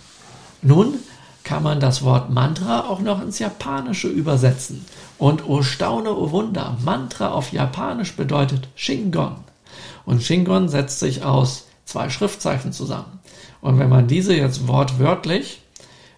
Nun 0.61 0.95
kann 1.43 1.61
man 1.61 1.79
das 1.79 2.03
Wort 2.03 2.29
Mantra 2.29 2.87
auch 2.87 3.01
noch 3.01 3.21
ins 3.21 3.39
Japanische 3.39 4.07
übersetzen. 4.07 4.85
Und 5.17 5.47
oh 5.47 5.61
Staune, 5.61 6.15
oh 6.15 6.31
Wunder, 6.31 6.77
Mantra 6.83 7.31
auf 7.31 7.51
Japanisch 7.51 8.15
bedeutet 8.15 8.67
Shingon. 8.75 9.35
Und 10.05 10.23
Shingon 10.23 10.69
setzt 10.69 10.99
sich 10.99 11.23
aus 11.23 11.65
zwei 11.85 12.09
Schriftzeichen 12.09 12.71
zusammen. 12.71 13.19
Und 13.63 13.79
wenn 13.79 13.87
man 13.87 14.07
diese 14.07 14.35
jetzt 14.35 14.67
wortwörtlich 14.67 15.61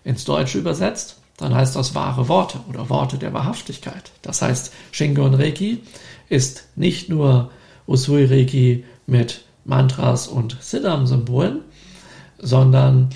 ins 0.03 0.25
Deutsche 0.25 0.57
übersetzt, 0.57 1.17
dann 1.37 1.53
heißt 1.53 1.75
das 1.75 1.93
wahre 1.93 2.27
Worte 2.27 2.59
oder 2.67 2.89
Worte 2.89 3.19
der 3.19 3.33
Wahrhaftigkeit. 3.33 4.11
Das 4.23 4.41
heißt, 4.41 4.73
Shingon 4.91 5.35
Reiki 5.35 5.83
ist 6.27 6.67
nicht 6.75 7.07
nur 7.07 7.51
Usui 7.85 8.25
Reiki 8.25 8.83
mit 9.05 9.45
Mantras 9.63 10.27
und 10.27 10.57
Siddham-Symbolen, 10.59 11.61
sondern 12.39 13.09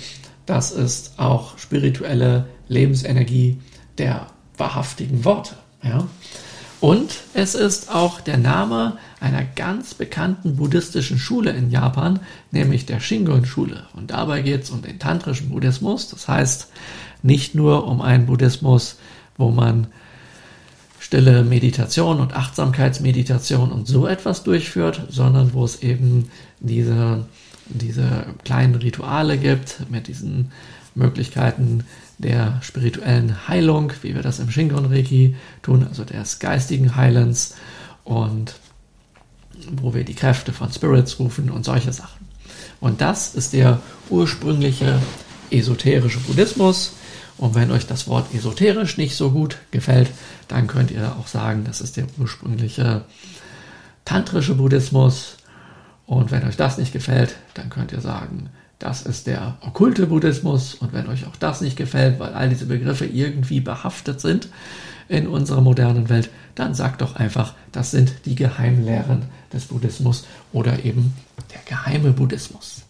das 0.46 0.70
ist 0.70 1.18
auch 1.18 1.58
spirituelle 1.58 2.46
Lebensenergie 2.68 3.58
der 3.98 4.28
wahrhaftigen 4.56 5.24
Worte. 5.24 5.56
Ja? 5.82 6.06
Und 6.80 7.16
es 7.34 7.56
ist 7.56 7.92
auch 7.92 8.20
der 8.20 8.38
Name 8.38 8.96
einer 9.20 9.44
ganz 9.44 9.94
bekannten 9.94 10.56
buddhistischen 10.56 11.18
Schule 11.18 11.50
in 11.50 11.70
Japan, 11.70 12.20
nämlich 12.50 12.86
der 12.86 13.00
Shingon-Schule. 13.00 13.86
Und 13.94 14.10
dabei 14.10 14.40
geht 14.40 14.64
es 14.64 14.70
um 14.70 14.82
den 14.82 14.98
tantrischen 14.98 15.50
Buddhismus. 15.50 16.08
Das 16.08 16.26
heißt, 16.26 16.68
nicht 17.22 17.54
nur 17.54 17.86
um 17.86 18.00
einen 18.00 18.26
Buddhismus, 18.26 18.96
wo 19.36 19.50
man 19.50 19.88
stille 20.98 21.44
Meditation 21.44 22.20
und 22.20 22.34
Achtsamkeitsmeditation 22.34 23.72
und 23.72 23.86
so 23.86 24.06
etwas 24.06 24.42
durchführt, 24.42 25.02
sondern 25.10 25.52
wo 25.52 25.64
es 25.64 25.82
eben 25.82 26.30
diese, 26.60 27.26
diese 27.66 28.26
kleinen 28.44 28.76
Rituale 28.76 29.36
gibt 29.36 29.90
mit 29.90 30.08
diesen 30.08 30.52
Möglichkeiten 30.94 31.84
der 32.18 32.58
spirituellen 32.62 33.48
Heilung, 33.48 33.92
wie 34.02 34.14
wir 34.14 34.22
das 34.22 34.38
im 34.40 34.50
Shingon 34.50 34.86
Reiki 34.86 35.36
tun, 35.62 35.86
also 35.86 36.04
des 36.04 36.38
geistigen 36.38 36.96
Heilens 36.96 37.54
und 38.04 38.54
wo 39.70 39.94
wir 39.94 40.04
die 40.04 40.14
Kräfte 40.14 40.52
von 40.52 40.72
Spirits 40.72 41.18
rufen 41.18 41.50
und 41.50 41.64
solche 41.64 41.92
Sachen. 41.92 42.28
Und 42.80 43.00
das 43.00 43.34
ist 43.34 43.52
der 43.52 43.80
ursprüngliche 44.08 45.00
esoterische 45.50 46.20
Buddhismus, 46.20 46.92
und 47.40 47.54
wenn 47.54 47.70
euch 47.70 47.86
das 47.86 48.06
Wort 48.06 48.34
esoterisch 48.34 48.98
nicht 48.98 49.16
so 49.16 49.30
gut 49.30 49.56
gefällt, 49.70 50.10
dann 50.48 50.66
könnt 50.66 50.90
ihr 50.90 51.16
auch 51.18 51.26
sagen, 51.26 51.64
das 51.64 51.80
ist 51.80 51.96
der 51.96 52.04
ursprüngliche 52.18 53.06
tantrische 54.04 54.54
Buddhismus. 54.54 55.38
Und 56.04 56.30
wenn 56.32 56.46
euch 56.46 56.56
das 56.56 56.76
nicht 56.76 56.92
gefällt, 56.92 57.36
dann 57.54 57.70
könnt 57.70 57.92
ihr 57.92 58.02
sagen, 58.02 58.50
das 58.78 59.00
ist 59.00 59.26
der 59.26 59.56
okkulte 59.62 60.06
Buddhismus. 60.06 60.74
Und 60.74 60.92
wenn 60.92 61.08
euch 61.08 61.26
auch 61.26 61.36
das 61.36 61.62
nicht 61.62 61.78
gefällt, 61.78 62.20
weil 62.20 62.34
all 62.34 62.50
diese 62.50 62.66
Begriffe 62.66 63.06
irgendwie 63.06 63.60
behaftet 63.60 64.20
sind 64.20 64.48
in 65.10 65.26
unserer 65.26 65.60
modernen 65.60 66.08
Welt, 66.08 66.30
dann 66.54 66.72
sagt 66.72 67.02
doch 67.02 67.16
einfach, 67.16 67.54
das 67.72 67.90
sind 67.90 68.26
die 68.26 68.36
Geheimlehren 68.36 69.24
des 69.52 69.66
Buddhismus 69.66 70.24
oder 70.52 70.84
eben 70.84 71.14
der 71.52 71.60
geheime 71.64 72.12
Buddhismus. 72.12 72.82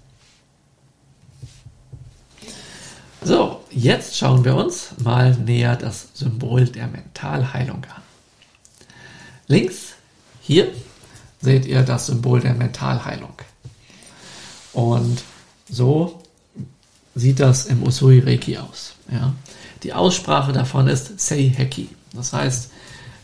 So, 3.22 3.64
jetzt 3.70 4.18
schauen 4.18 4.44
wir 4.44 4.54
uns 4.54 4.90
mal 5.02 5.34
näher 5.34 5.76
das 5.76 6.08
Symbol 6.12 6.66
der 6.66 6.88
Mentalheilung 6.88 7.84
an. 7.84 8.02
Links 9.46 9.94
hier 10.42 10.68
seht 11.40 11.64
ihr 11.64 11.82
das 11.82 12.06
Symbol 12.06 12.40
der 12.40 12.54
Mentalheilung. 12.54 13.34
Und 14.74 15.22
so 15.70 16.22
sieht 17.14 17.40
das 17.40 17.66
im 17.66 17.82
Usui 17.82 18.20
Reiki 18.20 18.58
aus. 18.58 18.94
Ja. 19.10 19.34
Die 19.82 19.94
Aussprache 19.94 20.52
davon 20.52 20.86
ist 20.86 21.18
Seiheki. 21.18 21.88
Das 22.14 22.32
heißt, 22.32 22.70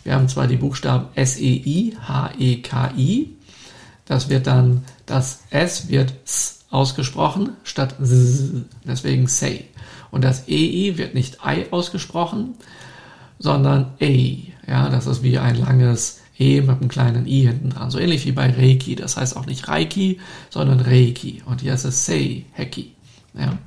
wir 0.04 0.14
haben 0.14 0.28
zwar 0.28 0.46
die 0.46 0.56
Buchstaben 0.56 1.08
S-E-I, 1.14 1.96
H-E-K-I. 2.06 3.30
Das 4.04 4.28
wird 4.28 4.46
dann, 4.46 4.84
das 5.04 5.40
S 5.50 5.88
wird 5.88 6.14
S 6.24 6.60
ausgesprochen 6.70 7.50
statt 7.64 7.96
S, 8.00 8.50
deswegen 8.84 9.26
Sei. 9.26 9.64
Und 10.10 10.22
das 10.22 10.48
EI 10.48 10.92
wird 10.96 11.14
nicht 11.14 11.38
I 11.44 11.66
ausgesprochen, 11.70 12.54
sondern 13.38 13.94
EI. 14.00 14.52
Ja, 14.66 14.88
das 14.88 15.06
ist 15.06 15.22
wie 15.22 15.38
ein 15.38 15.56
langes 15.56 16.20
E 16.38 16.60
mit 16.60 16.70
einem 16.70 16.88
kleinen 16.88 17.26
I 17.26 17.42
hinten 17.42 17.70
dran. 17.70 17.90
So 17.90 17.98
ähnlich 17.98 18.26
wie 18.26 18.32
bei 18.32 18.50
Reiki. 18.50 18.94
Das 18.94 19.16
heißt 19.16 19.36
auch 19.36 19.46
nicht 19.46 19.68
Reiki, 19.68 20.20
sondern 20.50 20.80
Reiki. 20.80 21.42
Und 21.46 21.62
hier 21.62 21.74
ist 21.74 21.84
es 21.84 22.06
Sei, 22.06 22.44
Heki. 22.52 22.92
Ja. 23.34 23.58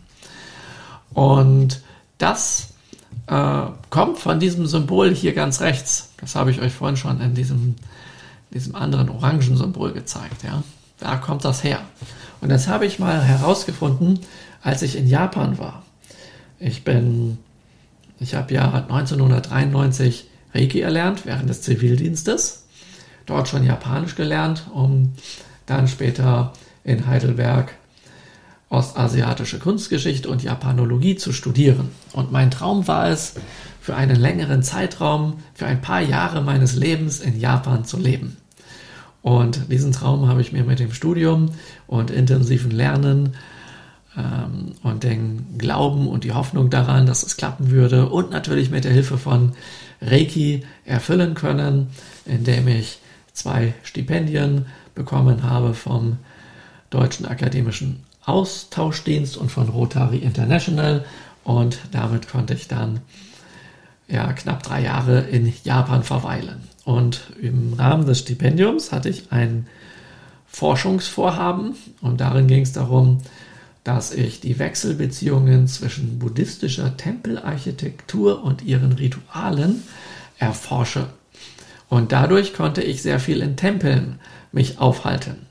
Und 1.13 1.81
das 2.17 2.68
äh, 3.27 3.61
kommt 3.89 4.19
von 4.19 4.39
diesem 4.39 4.65
Symbol 4.65 5.13
hier 5.13 5.33
ganz 5.33 5.61
rechts. 5.61 6.09
Das 6.17 6.35
habe 6.35 6.51
ich 6.51 6.61
euch 6.61 6.73
vorhin 6.73 6.97
schon 6.97 7.21
in 7.21 7.35
diesem, 7.35 7.75
diesem 8.53 8.75
anderen 8.75 9.09
orangen 9.09 9.55
Symbol 9.55 9.91
gezeigt. 9.91 10.43
Ja. 10.43 10.63
Da 10.99 11.15
kommt 11.17 11.45
das 11.45 11.63
her. 11.63 11.81
Und 12.41 12.49
das 12.49 12.67
habe 12.67 12.85
ich 12.85 12.99
mal 12.99 13.21
herausgefunden, 13.21 14.19
als 14.61 14.81
ich 14.81 14.97
in 14.97 15.07
Japan 15.07 15.57
war. 15.57 15.83
Ich 16.59 16.83
bin, 16.83 17.37
ich 18.19 18.35
habe 18.35 18.53
ja 18.53 18.85
1993 18.89 20.27
Reiki 20.53 20.81
erlernt 20.81 21.25
während 21.25 21.49
des 21.49 21.61
Zivildienstes, 21.61 22.65
dort 23.25 23.47
schon 23.47 23.63
Japanisch 23.63 24.15
gelernt, 24.15 24.67
um 24.73 25.13
dann 25.65 25.87
später 25.87 26.53
in 26.83 27.05
Heidelberg 27.05 27.73
ostasiatische 28.69 29.59
Kunstgeschichte 29.59 30.29
und 30.29 30.43
Japanologie 30.43 31.15
zu 31.15 31.33
studieren. 31.33 31.89
Und 32.13 32.31
mein 32.31 32.51
Traum 32.51 32.87
war 32.87 33.09
es, 33.09 33.35
für 33.81 33.95
einen 33.95 34.17
längeren 34.17 34.61
Zeitraum, 34.61 35.39
für 35.55 35.65
ein 35.65 35.81
paar 35.81 36.01
Jahre 36.01 36.41
meines 36.41 36.75
Lebens 36.75 37.19
in 37.19 37.39
Japan 37.39 37.85
zu 37.85 37.97
leben. 37.97 38.37
Und 39.21 39.71
diesen 39.71 39.91
Traum 39.91 40.27
habe 40.27 40.41
ich 40.41 40.51
mir 40.51 40.63
mit 40.63 40.79
dem 40.79 40.93
Studium 40.93 41.49
und 41.87 42.11
intensiven 42.11 42.71
Lernen 42.71 43.35
ähm, 44.15 44.73
und 44.83 45.03
den 45.03 45.57
Glauben 45.57 46.07
und 46.07 46.23
die 46.23 46.33
Hoffnung 46.33 46.69
daran, 46.69 47.05
dass 47.05 47.23
es 47.23 47.35
klappen 47.35 47.71
würde 47.71 48.09
und 48.09 48.31
natürlich 48.31 48.69
mit 48.69 48.83
der 48.83 48.91
Hilfe 48.91 49.17
von 49.17 49.53
Reiki 50.01 50.63
erfüllen 50.85 51.33
können, 51.33 51.87
indem 52.25 52.67
ich 52.67 52.99
zwei 53.33 53.73
Stipendien 53.83 54.67
bekommen 54.93 55.43
habe 55.43 55.73
vom 55.73 56.17
Deutschen 56.89 57.25
Akademischen 57.25 58.03
Austauschdienst 58.29 59.37
und 59.37 59.51
von 59.51 59.69
Rotary 59.69 60.19
International 60.19 61.05
und 61.43 61.79
damit 61.91 62.29
konnte 62.29 62.53
ich 62.53 62.67
dann 62.67 63.01
ja, 64.07 64.31
knapp 64.33 64.63
drei 64.63 64.81
Jahre 64.83 65.21
in 65.21 65.53
Japan 65.63 66.03
verweilen. 66.03 66.63
Und 66.83 67.21
im 67.41 67.73
Rahmen 67.73 68.05
des 68.05 68.19
Stipendiums 68.19 68.91
hatte 68.91 69.09
ich 69.09 69.31
ein 69.31 69.67
Forschungsvorhaben 70.47 71.75
und 72.01 72.21
darin 72.21 72.47
ging 72.47 72.63
es 72.63 72.73
darum, 72.73 73.19
dass 73.83 74.11
ich 74.11 74.41
die 74.41 74.59
Wechselbeziehungen 74.59 75.67
zwischen 75.67 76.19
buddhistischer 76.19 76.97
Tempelarchitektur 76.97 78.43
und 78.43 78.63
ihren 78.63 78.93
Ritualen 78.93 79.83
erforsche. 80.37 81.07
Und 81.87 82.11
dadurch 82.11 82.53
konnte 82.53 82.81
ich 82.81 83.01
sehr 83.01 83.19
viel 83.19 83.41
in 83.41 83.57
Tempeln 83.57 84.19
mich 84.51 84.79
aufhalten. 84.79 85.47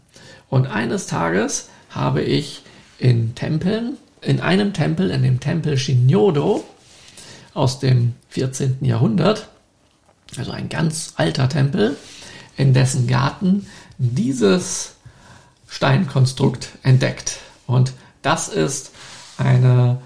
Und 0.48 0.66
eines 0.66 1.06
Tages 1.06 1.68
habe 1.90 2.22
ich 2.22 2.62
in 2.98 3.34
Tempeln, 3.34 3.96
in 4.20 4.40
einem 4.40 4.72
Tempel, 4.72 5.10
in 5.10 5.22
dem 5.22 5.40
Tempel 5.40 5.78
Shinyodo 5.78 6.64
aus 7.54 7.78
dem 7.78 8.14
14. 8.30 8.78
Jahrhundert, 8.82 9.48
also 10.36 10.52
ein 10.52 10.68
ganz 10.68 11.14
alter 11.16 11.48
Tempel, 11.48 11.96
in 12.56 12.74
dessen 12.74 13.06
Garten 13.06 13.66
dieses 13.98 14.96
Steinkonstrukt 15.68 16.70
entdeckt. 16.82 17.38
Und 17.66 17.92
das 18.22 18.48
ist 18.48 18.92
eine, 19.36 19.98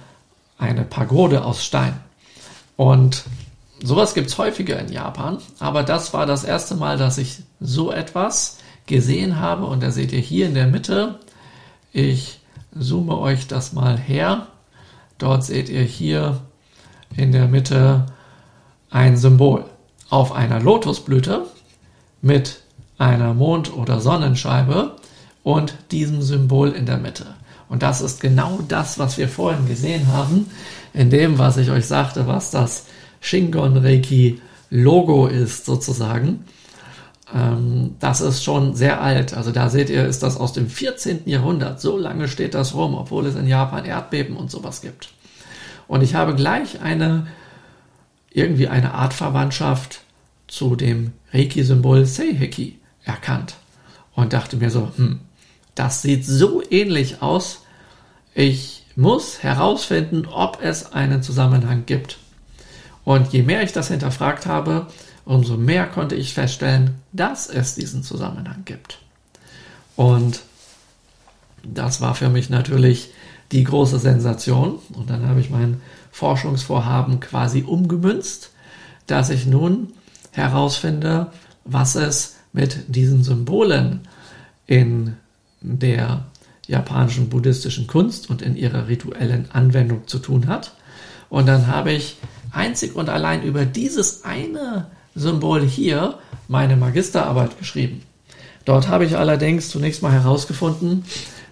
eine 0.59 0.85
Pagode 0.85 1.45
aus 1.45 1.65
Stein. 1.65 1.99
Und 2.77 3.25
sowas 3.83 4.15
gibt's 4.15 4.39
häufiger 4.39 4.79
in 4.79 4.93
Japan, 4.93 5.39
aber 5.59 5.83
das 5.83 6.13
war 6.13 6.27
das 6.27 6.45
erste 6.45 6.75
Mal, 6.75 6.99
dass 6.99 7.19
ich 7.19 7.39
so 7.61 7.91
etwas 7.91 8.59
gesehen 8.87 9.39
habe. 9.39 9.65
Und 9.65 9.83
da 9.83 9.91
seht 9.91 10.13
ihr 10.13 10.21
hier 10.21 10.47
in 10.47 10.55
der 10.55 10.67
Mitte, 10.67 11.21
ich 11.93 12.41
zoome 12.79 13.19
euch 13.19 13.47
das 13.47 13.73
mal 13.73 13.99
her. 13.99 14.47
Dort 15.19 15.45
seht 15.45 15.69
ihr 15.69 15.83
hier 15.83 16.41
in 17.17 17.33
der 17.33 17.49
Mitte 17.49 18.07
ein 18.91 19.17
Symbol 19.17 19.65
auf 20.11 20.33
einer 20.33 20.61
Lotusblüte 20.61 21.47
mit 22.21 22.61
einer 22.99 23.35
Mond- 23.35 23.75
oder 23.75 24.01
Sonnenscheibe 24.01 24.97
und 25.43 25.75
diesem 25.91 26.23
Symbol 26.23 26.71
in 26.71 26.87
der 26.87 26.99
Mitte. 26.99 27.27
Und 27.69 27.83
das 27.83 28.01
ist 28.01 28.21
genau 28.21 28.61
das, 28.69 28.99
was 28.99 29.17
wir 29.17 29.29
vorhin 29.29 29.67
gesehen 29.67 30.09
haben, 30.09 30.51
in 30.93 31.09
dem, 31.09 31.39
was 31.39 31.57
ich 31.57 31.71
euch 31.71 31.87
sagte, 31.87 32.27
was 32.27 32.51
das 32.51 32.87
Shingon 33.21 33.79
Reiki 33.79 34.41
Logo 34.69 35.27
ist 35.27 35.65
sozusagen. 35.65 36.45
Ähm, 37.35 37.97
das 37.99 38.21
ist 38.21 38.43
schon 38.43 38.75
sehr 38.75 39.01
alt. 39.01 39.35
Also 39.35 39.53
da 39.53 39.69
seht 39.71 39.91
ihr, 39.91 40.07
ist 40.07 40.23
das 40.23 40.37
aus 40.37 40.53
dem 40.53 40.69
14. 40.69 41.23
Jahrhundert. 41.27 41.81
So 41.81 41.97
lange 41.97 42.29
steht 42.29 42.55
das 42.55 42.75
rum, 42.75 42.95
obwohl 42.95 43.27
es 43.27 43.35
in 43.35 43.47
Japan 43.47 43.85
Erdbeben 43.85 44.37
und 44.37 44.51
sowas 44.51 44.81
gibt. 44.81 45.11
Und 45.89 46.03
ich 46.03 46.15
habe 46.15 46.35
gleich 46.35 46.81
eine, 46.81 47.27
irgendwie 48.31 48.69
eine 48.69 48.95
Art 48.95 49.15
Verwandtschaft 49.15 50.01
zu 50.49 50.77
dem 50.77 51.13
Reiki-Symbol 51.33 52.07
Seiheki 52.07 52.79
erkannt. 53.05 53.55
Und 54.15 54.35
dachte 54.35 54.57
mir 54.59 54.71
so, 54.71 54.91
hm, 54.97 55.21
das 55.75 56.03
sieht 56.03 56.27
so 56.27 56.63
ähnlich 56.71 57.23
aus. 57.23 57.63
Ich 58.35 58.85
muss 58.95 59.43
herausfinden, 59.43 60.27
ob 60.27 60.59
es 60.63 60.93
einen 60.93 61.23
Zusammenhang 61.23 61.87
gibt. 61.87 62.19
Und 63.05 63.33
je 63.33 63.43
mehr 63.43 63.63
ich 63.63 63.73
das 63.73 63.89
hinterfragt 63.89 64.47
habe, 64.47 64.87
umso 65.25 65.57
mehr 65.57 65.87
konnte 65.87 66.15
ich 66.15 66.35
feststellen, 66.35 66.95
dass 67.13 67.49
es 67.49 67.75
diesen 67.75 68.03
Zusammenhang 68.03 68.63
gibt. 68.65 68.99
Und 69.97 70.43
das 71.63 72.01
war 72.01 72.15
für 72.15 72.29
mich 72.29 72.51
natürlich 72.51 73.11
die 73.53 73.65
große 73.65 73.99
Sensation. 73.99 74.79
Und 74.95 75.11
dann 75.11 75.29
habe 75.29 75.41
ich 75.41 75.51
mein 75.51 75.81
Forschungsvorhaben 76.11 77.21
quasi 77.21 77.63
umgemünzt, 77.63 78.51
dass 79.07 79.31
ich 79.31 79.47
nun 79.47 79.93
herausfinde, 80.33 81.29
was 81.65 81.95
es 81.95 82.37
mit 82.53 82.85
diesen 82.89 83.23
Symbolen 83.23 84.01
in 84.67 85.17
der 85.61 86.25
japanischen 86.67 87.29
buddhistischen 87.29 87.87
Kunst 87.87 88.31
und 88.31 88.43
in 88.43 88.57
ihrer 88.57 88.89
rituellen 88.89 89.51
Anwendung 89.53 90.07
zu 90.07 90.19
tun 90.19 90.49
hat. 90.49 90.75
Und 91.29 91.47
dann 91.47 91.67
habe 91.67 91.93
ich 91.93 92.17
einzig 92.51 92.95
und 92.95 93.09
allein 93.09 93.43
über 93.43 93.65
dieses 93.65 94.25
eine 94.25 94.87
Symbol 95.15 95.63
hier 95.63 96.19
meine 96.49 96.77
Magisterarbeit 96.77 97.59
geschrieben. 97.59 98.03
Dort 98.65 98.89
habe 98.89 99.05
ich 99.05 99.17
allerdings 99.17 99.71
zunächst 99.71 100.03
mal 100.03 100.13
herausgefunden, 100.13 101.05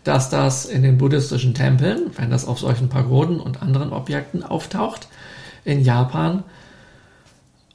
dass 0.04 0.30
das 0.30 0.64
in 0.64 0.82
den 0.82 0.98
buddhistischen 0.98 1.54
Tempeln, 1.54 2.10
wenn 2.16 2.30
das 2.30 2.46
auf 2.46 2.58
solchen 2.58 2.88
Pagoden 2.88 3.40
und 3.40 3.62
anderen 3.62 3.92
Objekten 3.92 4.42
auftaucht, 4.42 5.08
in 5.64 5.84
Japan 5.84 6.42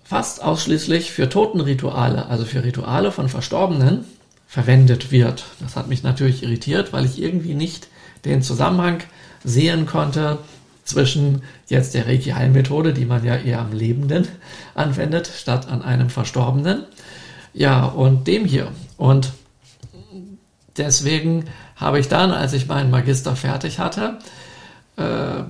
fast 0.03 0.43
ausschließlich 0.43 1.11
für 1.11 1.29
Totenrituale, 1.29 2.27
also 2.27 2.45
für 2.45 2.63
Rituale 2.63 3.11
von 3.11 3.29
Verstorbenen, 3.29 4.05
verwendet 4.47 5.11
wird. 5.11 5.45
Das 5.59 5.75
hat 5.75 5.87
mich 5.87 6.03
natürlich 6.03 6.43
irritiert, 6.43 6.93
weil 6.93 7.05
ich 7.05 7.21
irgendwie 7.21 7.55
nicht 7.55 7.87
den 8.23 8.41
Zusammenhang 8.41 8.99
sehen 9.43 9.85
konnte 9.85 10.39
zwischen 10.85 11.41
jetzt 11.67 11.95
der 11.95 12.07
Reiki-Heilmethode, 12.07 12.93
die 12.93 13.05
man 13.05 13.25
ja 13.25 13.35
eher 13.35 13.59
am 13.59 13.73
Lebenden 13.73 14.27
anwendet, 14.75 15.29
statt 15.35 15.67
an 15.67 15.81
einem 15.81 16.09
Verstorbenen. 16.09 16.83
Ja, 17.53 17.85
und 17.85 18.27
dem 18.27 18.45
hier. 18.45 18.67
Und 18.97 19.33
deswegen 20.77 21.45
habe 21.75 21.99
ich 21.99 22.07
dann, 22.07 22.31
als 22.31 22.53
ich 22.53 22.67
meinen 22.67 22.91
Magister 22.91 23.35
fertig 23.35 23.79
hatte, 23.79 24.19
äh, 24.97 25.43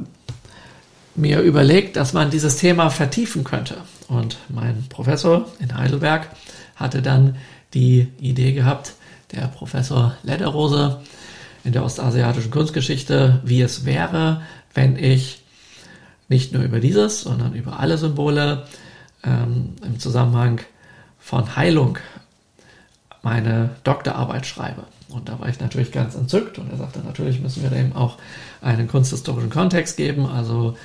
mir 1.15 1.41
überlegt, 1.41 1.97
dass 1.97 2.13
man 2.13 2.29
dieses 2.29 2.57
Thema 2.57 2.89
vertiefen 2.89 3.43
könnte. 3.43 3.77
Und 4.07 4.37
mein 4.49 4.85
Professor 4.89 5.47
in 5.59 5.75
Heidelberg 5.77 6.29
hatte 6.75 7.01
dann 7.01 7.37
die 7.73 8.11
Idee 8.19 8.53
gehabt, 8.53 8.93
der 9.31 9.47
Professor 9.47 10.15
Lederose 10.23 11.01
in 11.65 11.73
der 11.73 11.83
ostasiatischen 11.83 12.51
Kunstgeschichte, 12.51 13.41
wie 13.43 13.61
es 13.61 13.85
wäre, 13.85 14.41
wenn 14.73 14.95
ich 14.95 15.43
nicht 16.29 16.53
nur 16.53 16.63
über 16.63 16.79
dieses, 16.79 17.21
sondern 17.21 17.53
über 17.53 17.79
alle 17.79 17.97
Symbole 17.97 18.65
ähm, 19.23 19.73
im 19.83 19.99
Zusammenhang 19.99 20.61
von 21.19 21.55
Heilung 21.55 21.97
meine 23.23 23.71
Doktorarbeit 23.83 24.45
schreibe. 24.45 24.83
Und 25.09 25.27
da 25.27 25.39
war 25.39 25.49
ich 25.49 25.59
natürlich 25.59 25.91
ganz 25.91 26.15
entzückt 26.15 26.59
und 26.59 26.71
er 26.71 26.77
sagte, 26.77 26.99
natürlich 26.99 27.41
müssen 27.41 27.63
wir 27.63 27.69
dem 27.69 27.95
auch 27.95 28.17
einen 28.61 28.87
kunsthistorischen 28.87 29.49
Kontext 29.49 29.97
geben. 29.97 30.27
Also 30.27 30.77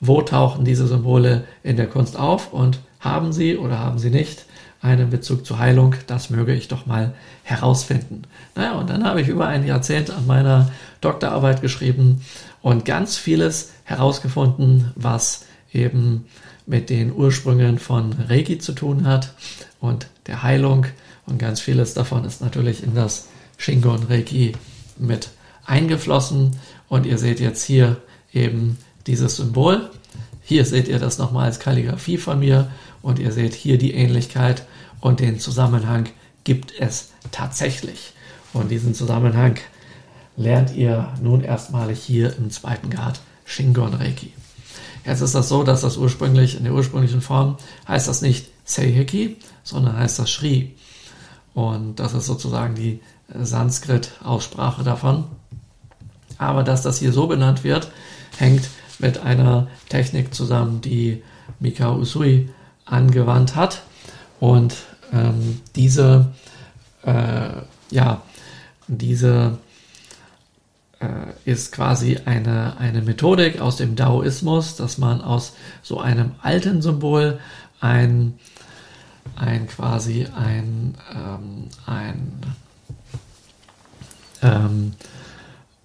wo 0.00 0.22
tauchen 0.22 0.64
diese 0.64 0.86
Symbole 0.86 1.44
in 1.64 1.76
der 1.76 1.88
Kunst 1.88 2.16
auf 2.16 2.52
und 2.52 2.80
haben 3.00 3.32
sie 3.32 3.56
oder 3.56 3.78
haben 3.78 3.98
sie 3.98 4.10
nicht 4.10 4.44
einen 4.80 5.10
Bezug 5.10 5.44
zur 5.44 5.58
Heilung? 5.58 5.94
Das 6.06 6.30
möge 6.30 6.54
ich 6.54 6.68
doch 6.68 6.86
mal 6.86 7.14
herausfinden. 7.42 8.22
Naja, 8.54 8.72
und 8.72 8.90
dann 8.90 9.04
habe 9.04 9.20
ich 9.20 9.28
über 9.28 9.46
ein 9.46 9.66
Jahrzehnt 9.66 10.10
an 10.10 10.26
meiner 10.26 10.70
Doktorarbeit 11.00 11.60
geschrieben 11.62 12.22
und 12.62 12.84
ganz 12.84 13.16
vieles 13.16 13.72
herausgefunden, 13.84 14.92
was 14.94 15.44
eben 15.72 16.26
mit 16.66 16.90
den 16.90 17.12
Ursprüngen 17.12 17.78
von 17.78 18.12
Reiki 18.28 18.58
zu 18.58 18.72
tun 18.72 19.06
hat 19.06 19.32
und 19.80 20.06
der 20.26 20.42
Heilung. 20.42 20.86
Und 21.26 21.38
ganz 21.38 21.60
vieles 21.60 21.94
davon 21.94 22.24
ist 22.24 22.40
natürlich 22.40 22.82
in 22.82 22.94
das 22.94 23.28
Shingon 23.56 24.04
Reiki 24.04 24.52
mit 24.98 25.30
eingeflossen. 25.64 26.56
Und 26.88 27.06
ihr 27.06 27.18
seht 27.18 27.40
jetzt 27.40 27.64
hier 27.64 27.96
eben 28.32 28.78
dieses 29.06 29.36
Symbol. 29.36 29.90
Hier 30.42 30.64
seht 30.64 30.88
ihr 30.88 30.98
das 30.98 31.18
nochmal 31.18 31.46
als 31.46 31.58
Kalligrafie 31.58 32.18
von 32.18 32.38
mir 32.38 32.70
und 33.02 33.18
ihr 33.18 33.32
seht 33.32 33.54
hier 33.54 33.78
die 33.78 33.94
Ähnlichkeit 33.94 34.66
und 35.00 35.20
den 35.20 35.38
Zusammenhang 35.38 36.08
gibt 36.44 36.72
es 36.78 37.12
tatsächlich. 37.30 38.12
Und 38.52 38.70
diesen 38.70 38.94
Zusammenhang 38.94 39.56
lernt 40.36 40.74
ihr 40.74 41.12
nun 41.20 41.42
erstmalig 41.42 42.00
hier 42.00 42.36
im 42.36 42.50
zweiten 42.50 42.90
Grad 42.90 43.20
Shingon 43.44 43.94
Reiki. 43.94 44.32
Jetzt 45.04 45.20
ist 45.20 45.34
das 45.34 45.48
so, 45.48 45.62
dass 45.62 45.80
das 45.80 45.96
ursprünglich, 45.96 46.56
in 46.56 46.64
der 46.64 46.74
ursprünglichen 46.74 47.20
Form 47.20 47.56
heißt 47.86 48.08
das 48.08 48.22
nicht 48.22 48.48
Seiheki, 48.64 49.36
sondern 49.62 49.96
heißt 49.96 50.18
das 50.18 50.30
Shri. 50.30 50.76
Und 51.54 51.96
das 51.96 52.14
ist 52.14 52.26
sozusagen 52.26 52.74
die 52.74 53.00
Sanskrit-Aussprache 53.34 54.84
davon. 54.84 55.24
Aber 56.36 56.62
dass 56.62 56.82
das 56.82 56.98
hier 56.98 57.12
so 57.12 57.26
benannt 57.26 57.64
wird, 57.64 57.90
hängt 58.36 58.68
mit 58.98 59.18
einer 59.18 59.68
Technik 59.88 60.34
zusammen, 60.34 60.80
die 60.80 61.22
Mikao 61.58 61.96
Usui 61.96 62.48
angewandt 62.88 63.54
hat. 63.54 63.82
Und 64.40 64.74
ähm, 65.12 65.60
diese, 65.74 66.26
äh, 67.02 67.50
ja, 67.90 68.22
diese 68.86 69.58
äh, 71.00 71.50
ist 71.50 71.72
quasi 71.72 72.18
eine, 72.24 72.76
eine 72.78 73.02
Methodik 73.02 73.60
aus 73.60 73.76
dem 73.76 73.96
Daoismus, 73.96 74.76
dass 74.76 74.98
man 74.98 75.20
aus 75.20 75.54
so 75.82 76.00
einem 76.00 76.32
alten 76.42 76.82
Symbol 76.82 77.38
ein, 77.80 78.34
ein 79.36 79.68
quasi 79.68 80.26
ein, 80.26 80.94
ähm, 81.14 81.68
ein, 81.86 82.32
ähm, 84.42 84.92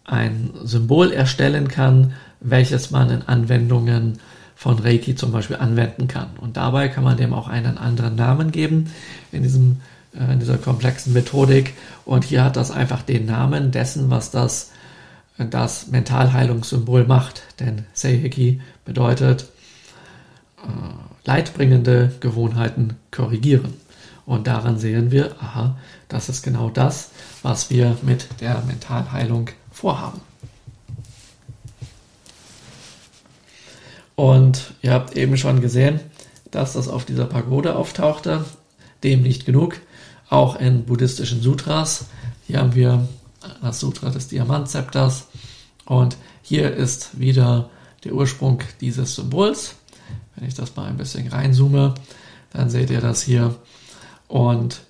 ein 0.05 0.51
Symbol 0.63 1.11
erstellen 1.11 1.67
kann, 1.67 2.13
welches 2.39 2.91
man 2.91 3.09
in 3.09 3.21
Anwendungen 3.21 4.19
von 4.63 4.79
Reiki 4.79 5.13
zum 5.13 5.33
Beispiel 5.33 5.57
anwenden 5.57 6.07
kann. 6.07 6.29
Und 6.39 6.55
dabei 6.55 6.87
kann 6.87 7.03
man 7.03 7.17
dem 7.17 7.33
auch 7.33 7.49
einen 7.49 7.77
anderen 7.77 8.15
Namen 8.15 8.53
geben 8.53 8.89
in 9.33 9.43
diesem 9.43 9.81
äh, 10.17 10.31
in 10.31 10.39
dieser 10.39 10.57
komplexen 10.57 11.11
Methodik. 11.11 11.73
Und 12.05 12.23
hier 12.23 12.45
hat 12.45 12.55
das 12.55 12.71
einfach 12.71 13.01
den 13.01 13.25
Namen 13.25 13.71
dessen, 13.71 14.09
was 14.09 14.31
das 14.31 14.71
das 15.37 15.87
Mentalheilungssymbol 15.87 17.03
macht. 17.03 17.41
Denn 17.59 17.83
Seiheki 17.91 18.61
bedeutet 18.85 19.47
äh, 20.63 20.67
leidbringende 21.25 22.13
Gewohnheiten 22.21 22.95
korrigieren. 23.11 23.73
Und 24.25 24.47
daran 24.47 24.79
sehen 24.79 25.11
wir, 25.11 25.35
aha, 25.41 25.77
das 26.07 26.29
ist 26.29 26.41
genau 26.41 26.69
das, 26.69 27.09
was 27.41 27.69
wir 27.69 27.97
mit 28.01 28.39
der 28.39 28.63
Mentalheilung 28.65 29.49
vorhaben. 29.73 30.21
Und 34.15 34.73
ihr 34.81 34.91
habt 34.91 35.15
eben 35.15 35.37
schon 35.37 35.61
gesehen, 35.61 35.99
dass 36.51 36.73
das 36.73 36.87
auf 36.87 37.05
dieser 37.05 37.25
Pagode 37.25 37.75
auftauchte. 37.75 38.45
Dem 39.03 39.21
nicht 39.21 39.45
genug. 39.45 39.79
Auch 40.29 40.55
in 40.55 40.85
buddhistischen 40.85 41.41
Sutras. 41.41 42.05
Hier 42.47 42.59
haben 42.59 42.75
wir 42.75 43.07
das 43.61 43.79
Sutra 43.79 44.09
des 44.09 44.27
Diamantzepters. 44.27 45.27
Und 45.85 46.17
hier 46.41 46.73
ist 46.73 47.19
wieder 47.19 47.69
der 48.03 48.13
Ursprung 48.13 48.59
dieses 48.81 49.15
Symbols. 49.15 49.75
Wenn 50.35 50.47
ich 50.47 50.53
das 50.53 50.75
mal 50.75 50.85
ein 50.85 50.97
bisschen 50.97 51.27
reinzoome, 51.27 51.93
dann 52.51 52.69
seht 52.69 52.89
ihr 52.89 53.01
das 53.01 53.21
hier. 53.21 53.55
Und 54.27 54.81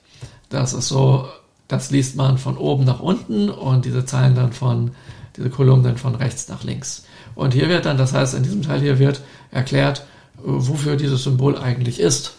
das 0.50 0.74
ist 0.74 0.88
so, 0.88 1.28
das 1.68 1.92
liest 1.92 2.16
man 2.16 2.38
von 2.38 2.58
oben 2.58 2.86
nach 2.86 3.00
unten 3.00 3.50
und 3.50 3.86
diese 3.86 4.06
Zeilen 4.06 4.36
dann 4.36 4.54
von, 4.54 4.92
diese 5.36 5.50
Kolumnen 5.50 5.98
von 5.98 6.16
rechts 6.16 6.48
nach 6.48 6.64
links. 6.64 7.06
Und 7.36 7.54
hier 7.54 7.70
wird 7.70 7.86
dann, 7.86 7.98
das 7.98 8.14
heißt, 8.14 8.34
in 8.34 8.44
diesem 8.44 8.62
Teil 8.62 8.80
hier 8.80 9.00
wird 9.00 9.22
erklärt, 9.52 10.06
wofür 10.38 10.96
dieses 10.96 11.24
Symbol 11.24 11.58
eigentlich 11.58 12.00
ist. 12.00 12.34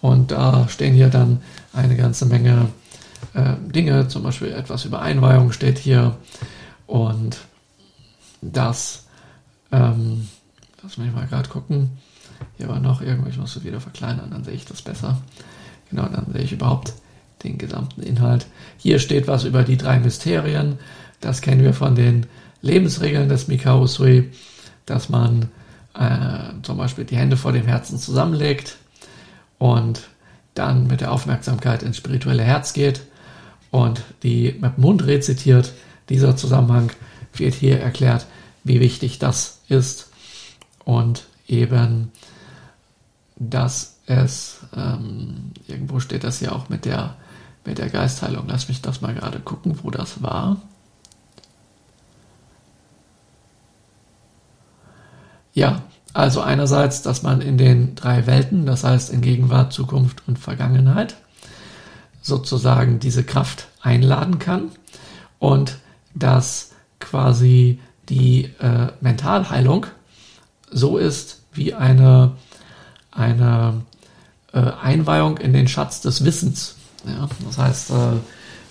Und 0.00 0.30
da 0.30 0.68
stehen 0.68 0.94
hier 0.94 1.08
dann 1.08 1.42
eine 1.72 1.96
ganze 1.96 2.26
Menge 2.26 2.68
äh, 3.34 3.54
Dinge, 3.72 4.08
zum 4.08 4.22
Beispiel 4.22 4.52
etwas 4.52 4.84
über 4.84 5.00
Einweihung 5.00 5.52
steht 5.52 5.78
hier. 5.78 6.16
Und 6.86 7.38
das, 8.42 9.06
ähm, 9.72 10.28
lass 10.82 10.98
mich 10.98 11.12
mal 11.12 11.26
gerade 11.26 11.48
gucken. 11.48 11.90
Hier 12.58 12.68
war 12.68 12.80
noch 12.80 13.00
irgendwo, 13.00 13.28
ich 13.28 13.38
muss 13.38 13.56
es 13.56 13.64
wieder 13.64 13.80
verkleinern, 13.80 14.30
dann 14.30 14.44
sehe 14.44 14.54
ich 14.54 14.64
das 14.64 14.82
besser. 14.82 15.18
Genau, 15.90 16.06
dann 16.06 16.26
sehe 16.32 16.42
ich 16.42 16.52
überhaupt 16.52 16.92
den 17.42 17.58
gesamten 17.58 18.02
Inhalt. 18.02 18.46
Hier 18.76 18.98
steht 18.98 19.28
was 19.28 19.44
über 19.44 19.62
die 19.62 19.76
drei 19.76 19.98
Mysterien. 19.98 20.78
Das 21.20 21.40
kennen 21.40 21.62
wir 21.62 21.74
von 21.74 21.94
den 21.94 22.26
Lebensregeln 22.66 23.28
des 23.28 23.48
Mikao 23.48 23.82
Usui, 23.82 24.30
dass 24.84 25.08
man 25.08 25.48
äh, 25.94 26.62
zum 26.62 26.76
Beispiel 26.76 27.04
die 27.04 27.16
Hände 27.16 27.36
vor 27.36 27.52
dem 27.52 27.66
Herzen 27.66 27.98
zusammenlegt 27.98 28.76
und 29.58 30.02
dann 30.54 30.86
mit 30.86 31.00
der 31.00 31.12
Aufmerksamkeit 31.12 31.82
ins 31.82 31.96
spirituelle 31.96 32.42
Herz 32.42 32.72
geht 32.72 33.02
und 33.70 34.02
die 34.22 34.56
mit 34.60 34.76
dem 34.76 34.82
Mund 34.82 35.06
rezitiert. 35.06 35.72
Dieser 36.08 36.36
Zusammenhang 36.36 36.90
wird 37.34 37.54
hier 37.54 37.80
erklärt, 37.80 38.26
wie 38.64 38.80
wichtig 38.80 39.18
das 39.18 39.60
ist 39.68 40.10
und 40.84 41.24
eben, 41.46 42.12
dass 43.36 43.98
es, 44.06 44.60
ähm, 44.74 45.52
irgendwo 45.66 46.00
steht 46.00 46.24
das 46.24 46.40
ja 46.40 46.52
auch 46.52 46.68
mit 46.68 46.84
der, 46.84 47.16
mit 47.64 47.78
der 47.78 47.90
Geistheilung. 47.90 48.46
Lass 48.48 48.68
mich 48.68 48.80
das 48.80 49.00
mal 49.00 49.14
gerade 49.14 49.40
gucken, 49.40 49.78
wo 49.82 49.90
das 49.90 50.22
war. 50.22 50.62
Ja, 55.56 55.84
also 56.12 56.42
einerseits, 56.42 57.00
dass 57.00 57.22
man 57.22 57.40
in 57.40 57.56
den 57.56 57.94
drei 57.94 58.26
Welten, 58.26 58.66
das 58.66 58.84
heißt 58.84 59.08
in 59.08 59.22
Gegenwart, 59.22 59.72
Zukunft 59.72 60.22
und 60.28 60.38
Vergangenheit, 60.38 61.16
sozusagen 62.20 62.98
diese 62.98 63.24
Kraft 63.24 63.68
einladen 63.80 64.38
kann 64.38 64.70
und 65.38 65.78
dass 66.14 66.72
quasi 67.00 67.80
die 68.10 68.50
äh, 68.60 68.88
Mentalheilung 69.00 69.86
so 70.70 70.98
ist 70.98 71.40
wie 71.54 71.72
eine, 71.72 72.32
eine 73.10 73.80
äh, 74.52 74.58
Einweihung 74.58 75.38
in 75.38 75.54
den 75.54 75.68
Schatz 75.68 76.02
des 76.02 76.22
Wissens. 76.22 76.76
Ja? 77.06 77.30
Das 77.46 77.56
heißt, 77.56 77.90
äh, 77.92 77.94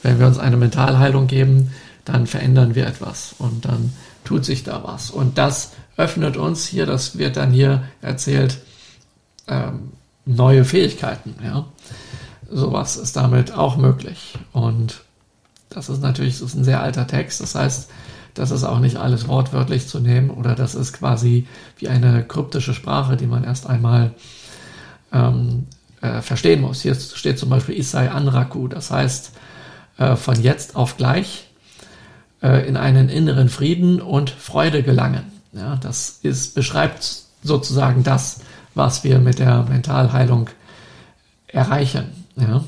wenn 0.04 0.20
wir 0.20 0.28
uns 0.28 0.38
eine 0.38 0.58
Mentalheilung 0.58 1.26
geben, 1.26 1.72
dann 2.04 2.28
verändern 2.28 2.76
wir 2.76 2.86
etwas 2.86 3.34
und 3.40 3.66
dann 3.66 3.92
tut 4.24 4.46
sich 4.46 4.64
da 4.64 4.84
was. 4.84 5.10
Und 5.10 5.40
das 5.40 5.72
öffnet 5.98 6.38
uns 6.38 6.66
hier, 6.66 6.86
das 6.86 7.18
wird 7.18 7.38
dann 7.38 7.52
hier 7.52 7.84
erzählt, 8.02 8.60
ähm, 9.48 9.94
neue 10.26 10.66
Fähigkeiten. 10.66 11.36
Ja? 11.44 11.66
Sowas 12.50 12.98
ist 12.98 13.16
damit 13.16 13.54
auch 13.54 13.78
möglich. 13.78 14.34
Und 14.52 15.02
das 15.70 15.90
ist 15.90 16.02
natürlich 16.02 16.40
das 16.40 16.50
ist 16.50 16.56
ein 16.56 16.64
sehr 16.64 16.82
alter 16.82 17.08
Text. 17.08 17.42
Das 17.42 17.56
heißt, 17.56 17.90
das 18.34 18.52
ist 18.52 18.64
auch 18.64 18.80
nicht 18.80 18.98
alles 18.98 19.28
wortwörtlich 19.28 19.88
zu 19.88 20.00
nehmen 20.00 20.30
oder 20.30 20.56
das 20.56 20.76
ist 20.76 20.94
quasi 20.94 21.48
wie 21.78 21.88
eine 21.88 22.24
kryptische 22.24 22.74
Sprache, 22.74 23.16
die 23.16 23.28
man 23.28 23.44
erst 23.46 23.68
einmal 23.68 24.14
ähm, 25.14 25.68
äh, 26.02 26.22
verstehen 26.22 26.62
muss. 26.62 26.82
Hier 26.82 26.96
steht 26.96 27.40
zum 27.40 27.50
Beispiel 27.50 27.78
Isai 27.78 28.10
Anraku, 28.10 28.68
das 28.68 28.92
heißt 28.92 29.32
äh, 29.98 30.16
von 30.18 30.42
jetzt 30.42 30.76
auf 30.76 30.98
gleich 30.98 31.48
äh, 32.44 32.68
in 32.68 32.76
einen 32.76 33.08
inneren 33.08 33.48
Frieden 33.48 34.02
und 34.02 34.30
Freude 34.30 34.84
gelangen. 34.84 35.35
Ja, 35.56 35.78
das 35.78 36.20
ist, 36.22 36.54
beschreibt 36.54 37.24
sozusagen 37.42 38.04
das, 38.04 38.42
was 38.74 39.04
wir 39.04 39.20
mit 39.20 39.40
der 39.40 39.64
Mentalheilung 39.64 40.50
erreichen. 41.48 42.26
Ja. 42.36 42.64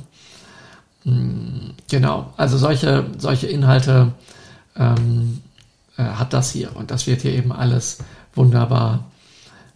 Hm, 1.04 1.74
genau, 1.90 2.34
also 2.38 2.58
solche, 2.58 3.06
solche 3.18 3.48
Inhalte 3.48 4.14
ähm, 4.78 5.42
äh, 5.98 6.04
hat 6.04 6.32
das 6.32 6.52
hier 6.52 6.76
und 6.76 6.90
das 6.90 7.08
wird 7.08 7.22
hier 7.22 7.34
eben 7.34 7.52
alles 7.52 8.00
wunderbar 8.34 9.04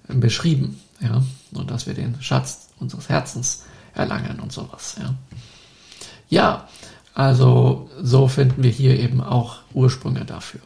beschrieben. 0.07 0.80
Ja, 1.01 1.22
und 1.53 1.70
dass 1.70 1.88
wir 1.88 1.93
den 1.93 2.22
Schatz 2.22 2.70
unseres 2.80 3.09
Herzens 3.09 3.66
erlangen 3.93 4.39
und 4.39 4.53
sowas. 4.53 4.95
Ja, 4.99 5.16
ja 6.30 6.68
also 7.14 7.89
so 8.01 8.30
finden 8.30 8.64
wir 8.64 8.72
hier 8.72 8.97
eben 8.97 9.22
auch 9.22 9.57
Ursprünge 9.74 10.24
dafür. 10.24 10.62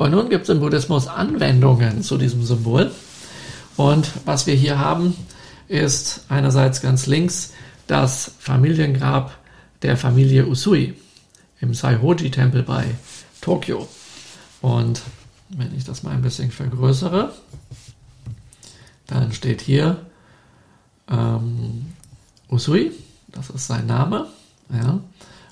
Und 0.00 0.12
nun 0.12 0.30
gibt 0.30 0.44
es 0.44 0.48
im 0.48 0.60
Buddhismus 0.60 1.08
Anwendungen 1.08 2.02
zu 2.02 2.16
diesem 2.16 2.42
Symbol. 2.42 2.90
Und 3.76 4.10
was 4.24 4.46
wir 4.46 4.54
hier 4.54 4.78
haben, 4.78 5.14
ist 5.68 6.24
einerseits 6.30 6.80
ganz 6.80 7.04
links 7.04 7.52
das 7.86 8.32
Familiengrab 8.38 9.36
der 9.82 9.98
Familie 9.98 10.46
Usui 10.46 10.94
im 11.60 11.74
Saihoji-Tempel 11.74 12.62
bei 12.62 12.86
Tokio. 13.42 13.88
Und 14.62 15.02
wenn 15.50 15.76
ich 15.76 15.84
das 15.84 16.02
mal 16.02 16.12
ein 16.12 16.22
bisschen 16.22 16.50
vergrößere, 16.50 17.34
dann 19.06 19.32
steht 19.32 19.60
hier 19.60 20.06
ähm, 21.10 21.92
Usui, 22.48 22.92
das 23.28 23.50
ist 23.50 23.66
sein 23.66 23.84
Name. 23.84 24.28
Ja. 24.72 24.98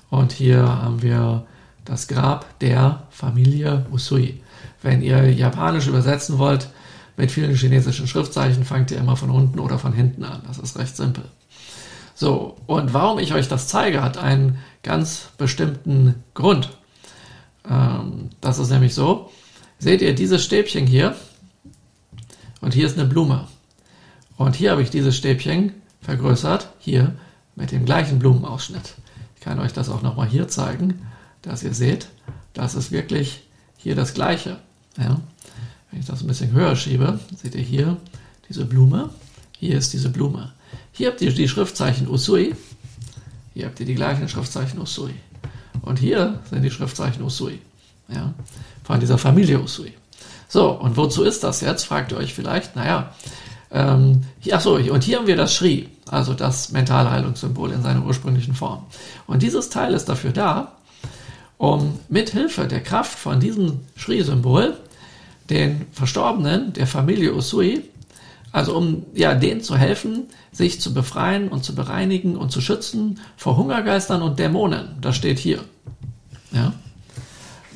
Und 0.09 0.31
hier 0.31 0.63
haben 0.63 1.03
wir 1.03 1.45
das 1.89 2.07
Grab 2.07 2.59
der 2.59 3.07
Familie 3.09 3.87
Usui. 3.91 4.41
Wenn 4.81 5.01
ihr 5.01 5.33
Japanisch 5.33 5.87
übersetzen 5.87 6.37
wollt, 6.37 6.69
mit 7.17 7.31
vielen 7.31 7.55
chinesischen 7.55 8.07
Schriftzeichen 8.07 8.63
fangt 8.63 8.91
ihr 8.91 8.99
immer 8.99 9.17
von 9.17 9.31
unten 9.31 9.59
oder 9.59 9.79
von 9.79 9.91
hinten 9.91 10.23
an. 10.23 10.41
Das 10.47 10.59
ist 10.59 10.77
recht 10.77 10.95
simpel. 10.95 11.23
So, 12.13 12.57
und 12.67 12.93
warum 12.93 13.17
ich 13.17 13.33
euch 13.33 13.47
das 13.47 13.67
zeige, 13.67 14.03
hat 14.03 14.17
einen 14.17 14.59
ganz 14.83 15.29
bestimmten 15.37 16.23
Grund. 16.35 16.69
Ähm, 17.67 18.29
das 18.39 18.59
ist 18.59 18.69
nämlich 18.69 18.93
so, 18.93 19.31
seht 19.79 20.01
ihr 20.01 20.13
dieses 20.13 20.43
Stäbchen 20.43 20.85
hier? 20.85 21.15
Und 22.61 22.73
hier 22.75 22.85
ist 22.85 22.99
eine 22.99 23.07
Blume. 23.07 23.47
Und 24.37 24.55
hier 24.55 24.71
habe 24.71 24.83
ich 24.83 24.91
dieses 24.91 25.17
Stäbchen 25.17 25.73
vergrößert, 26.01 26.69
hier 26.77 27.15
mit 27.55 27.71
dem 27.71 27.85
gleichen 27.85 28.19
Blumenausschnitt. 28.19 28.95
Ich 29.35 29.41
kann 29.41 29.59
euch 29.59 29.73
das 29.73 29.89
auch 29.89 30.03
nochmal 30.03 30.27
hier 30.27 30.47
zeigen 30.47 31.01
dass 31.41 31.63
ihr 31.63 31.73
seht, 31.73 32.09
das 32.53 32.75
ist 32.75 32.91
wirklich 32.91 33.43
hier 33.77 33.95
das 33.95 34.13
Gleiche. 34.13 34.57
Ja? 34.97 35.19
Wenn 35.91 35.99
ich 35.99 36.05
das 36.05 36.21
ein 36.21 36.27
bisschen 36.27 36.51
höher 36.51 36.75
schiebe, 36.75 37.19
seht 37.41 37.55
ihr 37.55 37.61
hier 37.61 37.97
diese 38.47 38.65
Blume. 38.65 39.09
Hier 39.57 39.77
ist 39.77 39.93
diese 39.93 40.09
Blume. 40.09 40.51
Hier 40.91 41.09
habt 41.09 41.21
ihr 41.21 41.33
die 41.33 41.47
Schriftzeichen 41.47 42.07
Usui. 42.07 42.55
Hier 43.53 43.65
habt 43.65 43.79
ihr 43.79 43.85
die 43.85 43.95
gleichen 43.95 44.27
Schriftzeichen 44.29 44.79
Usui. 44.79 45.13
Und 45.81 45.99
hier 45.99 46.41
sind 46.49 46.61
die 46.61 46.71
Schriftzeichen 46.71 47.23
Usui. 47.23 47.59
Ja? 48.07 48.33
Von 48.83 48.99
dieser 48.99 49.17
Familie 49.17 49.61
Usui. 49.61 49.93
So, 50.47 50.71
und 50.71 50.97
wozu 50.97 51.23
ist 51.23 51.43
das 51.43 51.61
jetzt? 51.61 51.85
Fragt 51.85 52.11
ihr 52.11 52.17
euch 52.17 52.33
vielleicht. 52.33 52.75
Naja, 52.75 53.13
ähm, 53.71 54.23
achso, 54.51 54.75
und 54.75 55.03
hier 55.03 55.19
haben 55.19 55.27
wir 55.27 55.35
das 55.35 55.53
Shri, 55.53 55.89
also 56.07 56.33
das 56.33 56.71
Mentalheilungssymbol 56.71 57.71
in 57.71 57.83
seiner 57.83 58.03
ursprünglichen 58.03 58.55
Form. 58.55 58.85
Und 59.27 59.43
dieses 59.43 59.69
Teil 59.69 59.93
ist 59.93 60.09
dafür 60.09 60.31
da, 60.31 60.73
um 61.59 61.99
mithilfe 62.07 62.67
der 62.67 62.81
Kraft 62.81 63.19
von 63.19 63.39
diesem 63.39 63.81
Shri-Symbol 63.97 64.77
den 65.49 65.85
Verstorbenen 65.91 66.73
der 66.73 66.87
Familie 66.87 67.35
Usui, 67.35 67.83
also 68.51 68.75
um 68.77 69.05
ja 69.13 69.35
denen 69.35 69.61
zu 69.61 69.75
helfen, 69.75 70.23
sich 70.53 70.79
zu 70.79 70.93
befreien 70.93 71.49
und 71.49 71.65
zu 71.65 71.75
bereinigen 71.75 72.37
und 72.37 72.51
zu 72.51 72.61
schützen 72.61 73.19
vor 73.35 73.57
Hungergeistern 73.57 74.21
und 74.21 74.39
Dämonen. 74.39 74.97
Das 75.01 75.17
steht 75.17 75.37
hier. 75.37 75.59
Ja, 76.51 76.73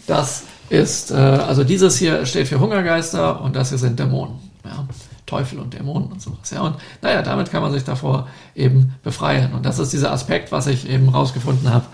das 0.07 0.43
ist 0.69 1.11
äh, 1.11 1.15
also 1.15 1.63
dieses 1.65 1.97
hier 1.97 2.25
steht 2.25 2.47
für 2.47 2.59
Hungergeister 2.59 3.41
und 3.41 3.55
das 3.55 3.69
hier 3.69 3.77
sind 3.77 3.99
Dämonen. 3.99 4.35
Ja. 4.63 4.87
Teufel 5.25 5.59
und 5.59 5.73
Dämonen 5.73 6.11
und 6.11 6.21
sowas. 6.21 6.51
Ja, 6.51 6.61
und 6.61 6.75
naja, 7.01 7.21
damit 7.21 7.49
kann 7.49 7.63
man 7.63 7.71
sich 7.71 7.83
davor 7.83 8.27
eben 8.55 8.93
befreien. 9.03 9.53
Und 9.53 9.65
das 9.65 9.79
ist 9.79 9.91
dieser 9.93 10.11
Aspekt, 10.11 10.51
was 10.51 10.67
ich 10.67 10.87
eben 10.87 11.09
rausgefunden 11.09 11.73
habe 11.73 11.85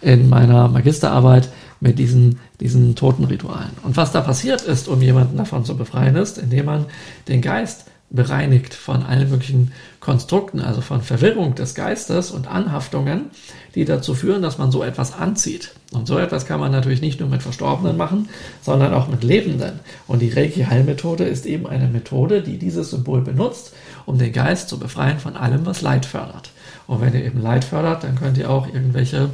in 0.00 0.28
meiner 0.28 0.68
Magisterarbeit 0.68 1.48
mit 1.80 1.98
diesen, 1.98 2.40
diesen 2.60 2.94
Totenritualen. 2.94 3.70
Und 3.82 3.96
was 3.96 4.12
da 4.12 4.20
passiert 4.20 4.62
ist, 4.62 4.88
um 4.88 5.00
jemanden 5.02 5.36
davon 5.36 5.64
zu 5.64 5.76
befreien, 5.76 6.16
ist, 6.16 6.38
indem 6.38 6.66
man 6.66 6.86
den 7.28 7.42
Geist 7.42 7.86
bereinigt 8.10 8.74
von 8.74 9.04
allen 9.04 9.30
möglichen 9.30 9.72
Konstrukten, 10.00 10.60
also 10.60 10.80
von 10.80 11.00
Verwirrung 11.00 11.54
des 11.54 11.76
Geistes 11.76 12.32
und 12.32 12.48
Anhaftungen, 12.48 13.26
die 13.76 13.84
dazu 13.84 14.14
führen, 14.14 14.42
dass 14.42 14.58
man 14.58 14.72
so 14.72 14.82
etwas 14.82 15.14
anzieht. 15.14 15.72
Und 15.92 16.08
so 16.08 16.18
etwas 16.18 16.44
kann 16.44 16.58
man 16.58 16.72
natürlich 16.72 17.00
nicht 17.00 17.20
nur 17.20 17.28
mit 17.28 17.42
Verstorbenen 17.42 17.96
machen, 17.96 18.28
sondern 18.62 18.94
auch 18.94 19.06
mit 19.06 19.22
Lebenden. 19.22 19.78
Und 20.08 20.22
die 20.22 20.30
Reiki-Heilmethode 20.30 21.24
ist 21.24 21.46
eben 21.46 21.66
eine 21.66 21.86
Methode, 21.86 22.42
die 22.42 22.58
dieses 22.58 22.90
Symbol 22.90 23.20
benutzt, 23.20 23.74
um 24.06 24.18
den 24.18 24.32
Geist 24.32 24.68
zu 24.68 24.78
befreien 24.78 25.20
von 25.20 25.36
allem, 25.36 25.64
was 25.64 25.80
Leid 25.80 26.04
fördert. 26.04 26.50
Und 26.88 27.00
wenn 27.00 27.14
ihr 27.14 27.24
eben 27.24 27.40
Leid 27.40 27.64
fördert, 27.64 28.02
dann 28.02 28.16
könnt 28.16 28.38
ihr 28.38 28.50
auch 28.50 28.66
irgendwelche, 28.66 29.30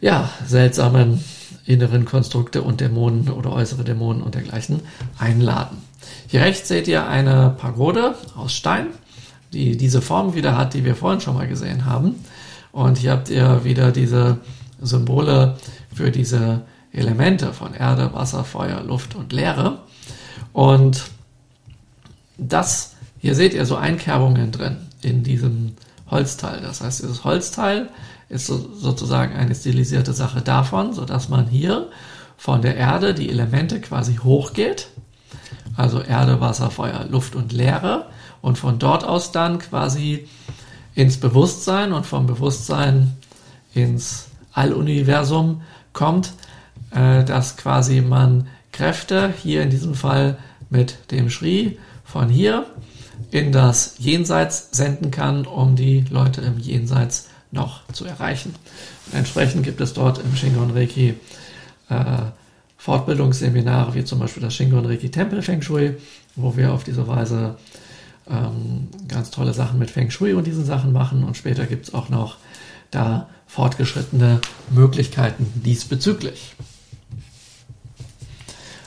ja, 0.00 0.30
seltsamen 0.46 1.22
inneren 1.66 2.04
Konstrukte 2.04 2.62
und 2.62 2.80
Dämonen 2.80 3.28
oder 3.30 3.52
äußere 3.52 3.84
Dämonen 3.84 4.22
und 4.22 4.34
dergleichen 4.34 4.80
einladen. 5.18 5.78
Hier 6.26 6.40
rechts 6.40 6.68
seht 6.68 6.88
ihr 6.88 7.06
eine 7.06 7.54
Pagode 7.58 8.14
aus 8.36 8.54
Stein, 8.54 8.86
die 9.52 9.76
diese 9.76 10.00
Form 10.00 10.34
wieder 10.34 10.56
hat, 10.56 10.74
die 10.74 10.84
wir 10.84 10.96
vorhin 10.96 11.20
schon 11.20 11.34
mal 11.34 11.48
gesehen 11.48 11.84
haben. 11.84 12.14
Und 12.72 12.98
hier 12.98 13.12
habt 13.12 13.28
ihr 13.28 13.64
wieder 13.64 13.92
diese 13.92 14.38
Symbole 14.80 15.56
für 15.94 16.10
diese 16.10 16.62
Elemente 16.92 17.52
von 17.52 17.74
Erde, 17.74 18.12
Wasser, 18.14 18.44
Feuer, 18.44 18.82
Luft 18.82 19.14
und 19.14 19.32
Leere. 19.32 19.78
Und 20.52 21.10
das, 22.38 22.94
hier 23.20 23.34
seht 23.34 23.52
ihr 23.52 23.66
so 23.66 23.76
Einkerbungen 23.76 24.52
drin 24.52 24.78
in 25.02 25.22
diesem 25.22 25.74
Holzteil. 26.10 26.60
Das 26.60 26.80
heißt, 26.80 27.02
dieses 27.02 27.24
Holzteil 27.24 27.88
ist 28.28 28.46
so, 28.46 28.68
sozusagen 28.74 29.34
eine 29.34 29.54
stilisierte 29.54 30.12
Sache 30.12 30.42
davon, 30.42 30.92
sodass 30.92 31.28
man 31.28 31.46
hier 31.46 31.88
von 32.36 32.62
der 32.62 32.76
Erde 32.76 33.14
die 33.14 33.30
Elemente 33.30 33.80
quasi 33.80 34.16
hochgeht. 34.16 34.88
Also 35.76 36.02
Erde, 36.02 36.40
Wasser, 36.40 36.70
Feuer, 36.70 37.04
Luft 37.08 37.34
und 37.34 37.52
Leere. 37.52 38.06
Und 38.40 38.58
von 38.58 38.78
dort 38.78 39.04
aus 39.04 39.32
dann 39.32 39.58
quasi 39.58 40.28
ins 40.94 41.18
Bewusstsein 41.18 41.92
und 41.92 42.06
vom 42.06 42.26
Bewusstsein 42.26 43.16
ins 43.74 44.28
Alluniversum 44.52 45.62
kommt, 45.92 46.32
äh, 46.90 47.24
dass 47.24 47.56
quasi 47.56 48.00
man 48.00 48.48
Kräfte, 48.72 49.32
hier 49.42 49.62
in 49.62 49.70
diesem 49.70 49.94
Fall 49.94 50.38
mit 50.70 51.10
dem 51.10 51.30
Shri, 51.30 51.78
von 52.04 52.28
hier 52.28 52.66
in 53.30 53.52
das 53.52 53.96
Jenseits 53.98 54.68
senden 54.72 55.10
kann, 55.10 55.46
um 55.46 55.76
die 55.76 56.04
Leute 56.10 56.40
im 56.40 56.58
Jenseits 56.58 57.28
noch 57.50 57.80
zu 57.92 58.04
erreichen. 58.04 58.54
Und 59.06 59.18
entsprechend 59.18 59.64
gibt 59.64 59.80
es 59.80 59.94
dort 59.94 60.18
im 60.18 60.36
Shingon 60.36 60.70
Reiki 60.70 61.14
äh, 61.88 62.04
Fortbildungsseminare, 62.76 63.94
wie 63.94 64.04
zum 64.04 64.18
Beispiel 64.18 64.42
das 64.42 64.54
Shingon 64.54 64.86
Reiki 64.86 65.10
Tempel 65.10 65.42
Feng 65.42 65.62
Shui, 65.62 65.96
wo 66.36 66.56
wir 66.56 66.72
auf 66.72 66.84
diese 66.84 67.06
Weise 67.08 67.56
ähm, 68.30 68.88
ganz 69.08 69.30
tolle 69.30 69.52
Sachen 69.52 69.78
mit 69.78 69.90
Feng 69.90 70.10
Shui 70.10 70.32
und 70.32 70.46
diesen 70.46 70.64
Sachen 70.64 70.92
machen. 70.92 71.24
Und 71.24 71.36
später 71.36 71.66
gibt 71.66 71.88
es 71.88 71.94
auch 71.94 72.08
noch 72.08 72.36
da 72.90 73.28
fortgeschrittene 73.46 74.40
Möglichkeiten 74.70 75.50
diesbezüglich. 75.64 76.54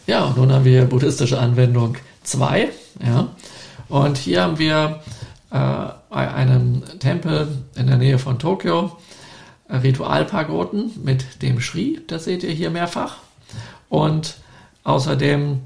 Ja, 0.08 0.26
und 0.26 0.38
nun 0.38 0.52
haben 0.52 0.66
wir 0.66 0.86
buddhistische 0.86 1.40
Anwendung 1.40 1.98
2. 2.24 2.70
Ja, 3.06 3.30
und 3.90 4.18
hier 4.18 4.44
haben 4.44 4.60
wir 4.60 5.02
äh, 5.52 6.01
einen 6.12 6.84
Tempel 7.00 7.48
in 7.76 7.88
der 7.88 7.98
Nähe 7.98 8.20
von 8.20 8.38
Tokio, 8.38 8.98
Ritualpagoden 9.70 10.92
mit 11.04 11.42
dem 11.42 11.62
Shri, 11.62 12.02
das 12.08 12.26
seht 12.26 12.44
ihr 12.44 12.52
hier 12.52 12.70
mehrfach. 12.70 13.18
Und 13.90 14.36
außerdem 14.84 15.62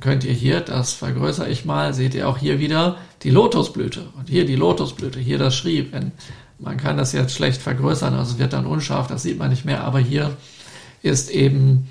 könnt 0.00 0.24
ihr 0.24 0.32
hier, 0.32 0.60
das 0.60 0.92
vergrößere 0.92 1.48
ich 1.48 1.64
mal, 1.64 1.94
seht 1.94 2.14
ihr 2.14 2.28
auch 2.28 2.38
hier 2.38 2.58
wieder 2.58 2.96
die 3.22 3.30
Lotusblüte. 3.30 4.08
Und 4.16 4.28
hier 4.28 4.44
die 4.44 4.56
Lotusblüte, 4.56 5.18
hier 5.20 5.38
das 5.38 5.56
Schrieb. 5.56 5.94
Man 6.58 6.76
kann 6.76 6.96
das 6.96 7.12
jetzt 7.12 7.34
schlecht 7.34 7.62
vergrößern, 7.62 8.14
also 8.14 8.32
es 8.32 8.38
wird 8.38 8.52
dann 8.52 8.66
unscharf, 8.66 9.06
das 9.06 9.22
sieht 9.22 9.38
man 9.38 9.50
nicht 9.50 9.64
mehr. 9.64 9.84
Aber 9.84 10.00
hier 10.00 10.36
ist 11.02 11.30
eben 11.30 11.88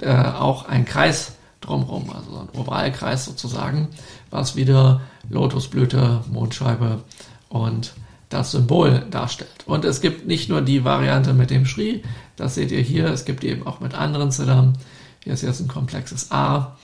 äh, 0.00 0.14
auch 0.14 0.66
ein 0.66 0.84
Kreis 0.84 1.36
drumherum, 1.70 2.10
also 2.10 2.38
ein 2.40 2.60
Ovalkreis 2.60 3.24
sozusagen, 3.24 3.88
was 4.30 4.56
wieder 4.56 5.00
Lotusblüte, 5.28 6.24
Mondscheibe 6.30 7.02
und 7.48 7.94
das 8.28 8.52
Symbol 8.52 9.06
darstellt. 9.10 9.64
Und 9.66 9.84
es 9.84 10.00
gibt 10.00 10.26
nicht 10.26 10.48
nur 10.48 10.62
die 10.62 10.84
Variante 10.84 11.32
mit 11.32 11.50
dem 11.50 11.66
Shri, 11.66 12.02
das 12.36 12.54
seht 12.54 12.70
ihr 12.70 12.80
hier, 12.80 13.06
es 13.06 13.24
gibt 13.24 13.44
eben 13.44 13.66
auch 13.66 13.80
mit 13.80 13.94
anderen 13.94 14.30
Siddham. 14.30 14.74
Hier 15.22 15.32
ist 15.32 15.42
jetzt 15.42 15.60
ein 15.60 15.68
komplexes 15.68 16.30
A 16.30 16.76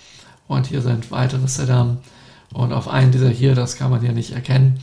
und 0.48 0.66
hier 0.66 0.82
sind 0.82 1.10
weitere 1.10 1.48
Siddham. 1.48 1.98
Und 2.52 2.72
auf 2.72 2.88
einen 2.88 3.12
dieser 3.12 3.28
hier, 3.28 3.54
das 3.54 3.76
kann 3.76 3.90
man 3.90 4.00
hier 4.00 4.12
nicht 4.12 4.32
erkennen, 4.32 4.80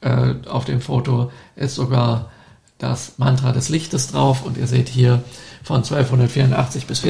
äh, 0.00 0.34
auf 0.48 0.64
dem 0.64 0.80
Foto 0.80 1.30
ist 1.56 1.74
sogar 1.74 2.30
das 2.78 3.18
Mantra 3.18 3.52
des 3.52 3.68
Lichtes 3.68 4.08
drauf 4.08 4.44
und 4.44 4.56
ihr 4.56 4.66
seht 4.66 4.88
hier 4.88 5.22
von 5.62 5.78
1284 5.78 6.86
bis 6.86 7.02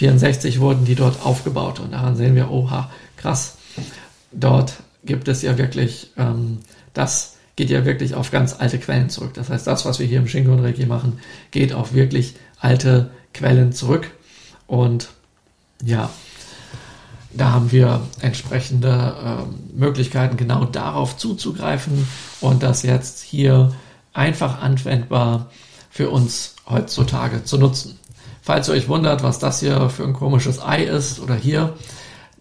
1464 0.00 0.60
wurden 0.60 0.84
die 0.84 0.94
dort 0.94 1.24
aufgebaut 1.24 1.80
und 1.80 1.92
daran 1.92 2.16
sehen 2.16 2.34
wir, 2.34 2.50
oha, 2.50 2.90
krass, 3.16 3.56
dort 4.32 4.74
gibt 5.04 5.28
es 5.28 5.42
ja 5.42 5.56
wirklich 5.58 6.12
ähm, 6.16 6.58
das 6.96 7.36
geht 7.56 7.70
ja 7.70 7.84
wirklich 7.84 8.14
auf 8.14 8.30
ganz 8.30 8.54
alte 8.58 8.78
Quellen 8.78 9.08
zurück. 9.08 9.34
Das 9.34 9.48
heißt, 9.48 9.66
das, 9.66 9.84
was 9.84 9.98
wir 9.98 10.06
hier 10.06 10.18
im 10.18 10.28
Shingon 10.28 10.60
Reiki 10.60 10.86
machen, 10.86 11.20
geht 11.50 11.72
auf 11.72 11.94
wirklich 11.94 12.34
alte 12.58 13.10
Quellen 13.32 13.72
zurück. 13.72 14.10
Und 14.66 15.08
ja, 15.82 16.10
da 17.32 17.52
haben 17.52 17.72
wir 17.72 18.00
entsprechende 18.20 19.14
äh, 19.24 19.78
Möglichkeiten, 19.78 20.36
genau 20.36 20.64
darauf 20.64 21.16
zuzugreifen 21.16 22.06
und 22.40 22.62
das 22.62 22.82
jetzt 22.82 23.22
hier 23.22 23.74
einfach 24.12 24.62
anwendbar 24.62 25.50
für 25.90 26.10
uns 26.10 26.56
heutzutage 26.68 27.44
zu 27.44 27.58
nutzen. 27.58 27.98
Falls 28.46 28.68
ihr 28.68 28.74
euch 28.74 28.88
wundert, 28.88 29.24
was 29.24 29.40
das 29.40 29.58
hier 29.58 29.90
für 29.90 30.04
ein 30.04 30.12
komisches 30.12 30.64
Ei 30.64 30.84
ist 30.84 31.18
oder 31.18 31.34
hier, 31.34 31.74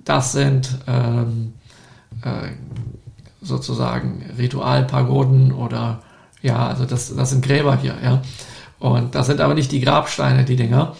das 0.03 0.33
sind 0.33 0.77
ähm, 0.85 1.53
äh, 2.21 2.49
sozusagen 3.41 4.23
Ritualpagoden 4.37 5.51
oder 5.51 6.03
ja, 6.43 6.67
also 6.67 6.85
das, 6.85 7.15
das 7.15 7.31
sind 7.31 7.43
Gräber 7.43 7.77
hier, 7.77 7.95
ja. 8.03 8.21
Und 8.77 9.15
das 9.15 9.25
sind 9.25 9.41
aber 9.41 9.55
nicht 9.55 9.71
die 9.71 9.79
Grabsteine, 9.79 10.45
die 10.45 10.55
Dinger, 10.55 10.95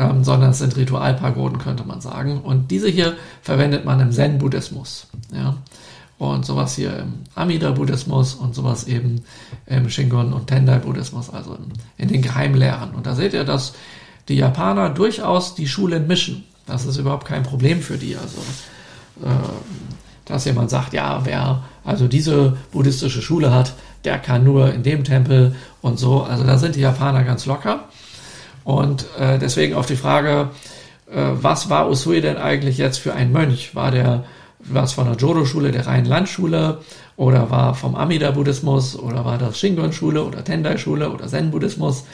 ähm, 0.00 0.24
sondern 0.24 0.50
es 0.50 0.58
sind 0.58 0.76
Ritualpagoden, 0.76 1.58
könnte 1.58 1.84
man 1.84 2.00
sagen. 2.00 2.40
Und 2.40 2.72
diese 2.72 2.88
hier 2.88 3.14
verwendet 3.42 3.84
man 3.84 4.00
im 4.00 4.10
Zen-Buddhismus, 4.10 5.06
ja. 5.32 5.58
Und 6.18 6.44
sowas 6.44 6.74
hier 6.74 6.98
im 6.98 7.20
Amida-Buddhismus 7.36 8.34
und 8.34 8.56
sowas 8.56 8.88
eben 8.88 9.22
im 9.66 9.88
Shingon- 9.88 10.32
und 10.32 10.48
Tendai-Buddhismus, 10.48 11.30
also 11.30 11.54
in, 11.54 11.72
in 11.98 12.08
den 12.08 12.20
Geheimlehren. 12.20 12.96
Und 12.96 13.06
da 13.06 13.14
seht 13.14 13.32
ihr, 13.32 13.44
dass 13.44 13.74
die 14.30 14.36
Japaner 14.36 14.88
durchaus 14.90 15.54
die 15.54 15.66
Schulen 15.66 16.06
mischen. 16.06 16.44
Das 16.66 16.86
ist 16.86 16.96
überhaupt 16.96 17.26
kein 17.26 17.42
Problem 17.42 17.82
für 17.82 17.98
die. 17.98 18.16
Also 18.16 18.38
äh, 19.22 19.34
dass 20.24 20.44
jemand 20.44 20.70
sagt, 20.70 20.92
ja, 20.92 21.20
wer 21.24 21.64
also 21.84 22.06
diese 22.06 22.56
buddhistische 22.70 23.20
Schule 23.20 23.52
hat, 23.52 23.74
der 24.04 24.18
kann 24.18 24.44
nur 24.44 24.72
in 24.72 24.82
dem 24.82 25.04
Tempel 25.04 25.56
und 25.82 25.98
so. 25.98 26.22
Also 26.22 26.44
da 26.44 26.56
sind 26.56 26.76
die 26.76 26.80
Japaner 26.80 27.24
ganz 27.24 27.46
locker. 27.46 27.84
Und 28.64 29.06
äh, 29.18 29.38
deswegen 29.38 29.74
auf 29.74 29.86
die 29.86 29.96
Frage, 29.96 30.50
äh, 31.10 31.16
was 31.32 31.68
war 31.68 31.90
Usui 31.90 32.20
denn 32.20 32.36
eigentlich 32.36 32.78
jetzt 32.78 32.98
für 32.98 33.14
ein 33.14 33.32
Mönch? 33.32 33.74
War 33.74 33.90
der 33.90 34.24
was 34.62 34.92
von 34.92 35.06
der 35.06 35.16
Jodo-Schule, 35.16 35.72
der 35.72 35.86
reinen 35.86 36.06
Landschule 36.06 36.78
oder 37.16 37.50
war 37.50 37.74
vom 37.74 37.94
Amida-Buddhismus 37.94 38.94
oder 38.98 39.24
war 39.24 39.38
das 39.38 39.58
Shingon-Schule 39.58 40.22
oder 40.22 40.44
Tendai-Schule 40.44 41.10
oder 41.10 41.26
Zen-Buddhismus? 41.26 42.04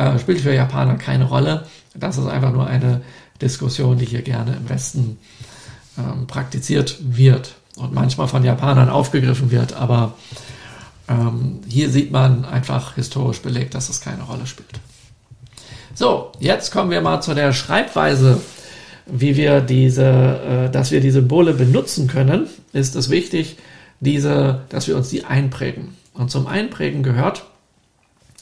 Äh, 0.00 0.18
spielt 0.18 0.40
für 0.40 0.54
Japaner 0.54 0.94
keine 0.94 1.24
Rolle. 1.24 1.66
Das 1.94 2.16
ist 2.16 2.26
einfach 2.26 2.52
nur 2.52 2.66
eine 2.66 3.02
Diskussion, 3.42 3.98
die 3.98 4.06
hier 4.06 4.22
gerne 4.22 4.56
im 4.56 4.66
Westen 4.70 5.18
ähm, 5.98 6.26
praktiziert 6.26 6.96
wird 7.02 7.56
und 7.76 7.92
manchmal 7.92 8.26
von 8.26 8.42
Japanern 8.42 8.88
aufgegriffen 8.88 9.50
wird, 9.50 9.74
aber 9.74 10.14
ähm, 11.06 11.60
hier 11.68 11.90
sieht 11.90 12.12
man 12.12 12.46
einfach 12.46 12.94
historisch 12.94 13.42
belegt, 13.42 13.74
dass 13.74 13.90
es 13.90 14.00
keine 14.00 14.22
Rolle 14.22 14.46
spielt. 14.46 14.80
So, 15.94 16.32
jetzt 16.38 16.72
kommen 16.72 16.90
wir 16.90 17.02
mal 17.02 17.20
zu 17.20 17.34
der 17.34 17.52
Schreibweise, 17.52 18.40
wie 19.04 19.36
wir 19.36 19.60
diese, 19.60 20.06
äh, 20.06 20.70
dass 20.70 20.92
wir 20.92 21.02
die 21.02 21.10
Symbole 21.10 21.52
benutzen 21.52 22.06
können, 22.06 22.46
ist 22.72 22.96
es 22.96 23.10
wichtig, 23.10 23.58
diese, 24.00 24.62
dass 24.70 24.88
wir 24.88 24.96
uns 24.96 25.10
die 25.10 25.26
einprägen. 25.26 25.94
Und 26.14 26.30
zum 26.30 26.46
Einprägen 26.46 27.02
gehört 27.02 27.44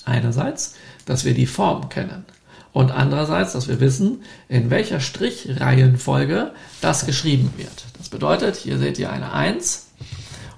einerseits, 0.09 0.75
dass 1.07 1.25
wir 1.25 1.35
die 1.35 1.47
Form 1.47 1.89
kennen 1.89 2.25
und 2.73 2.91
andererseits, 2.91 3.53
dass 3.53 3.69
wir 3.69 3.81
wissen, 3.81 4.23
in 4.49 4.71
welcher 4.71 5.01
Strichreihenfolge 5.01 6.53
das 6.81 7.07
geschrieben 7.07 7.53
wird. 7.57 7.85
Das 7.97 8.09
bedeutet, 8.09 8.57
hier 8.57 8.79
seht 8.79 8.99
ihr 8.99 9.11
eine 9.11 9.33
1 9.33 9.89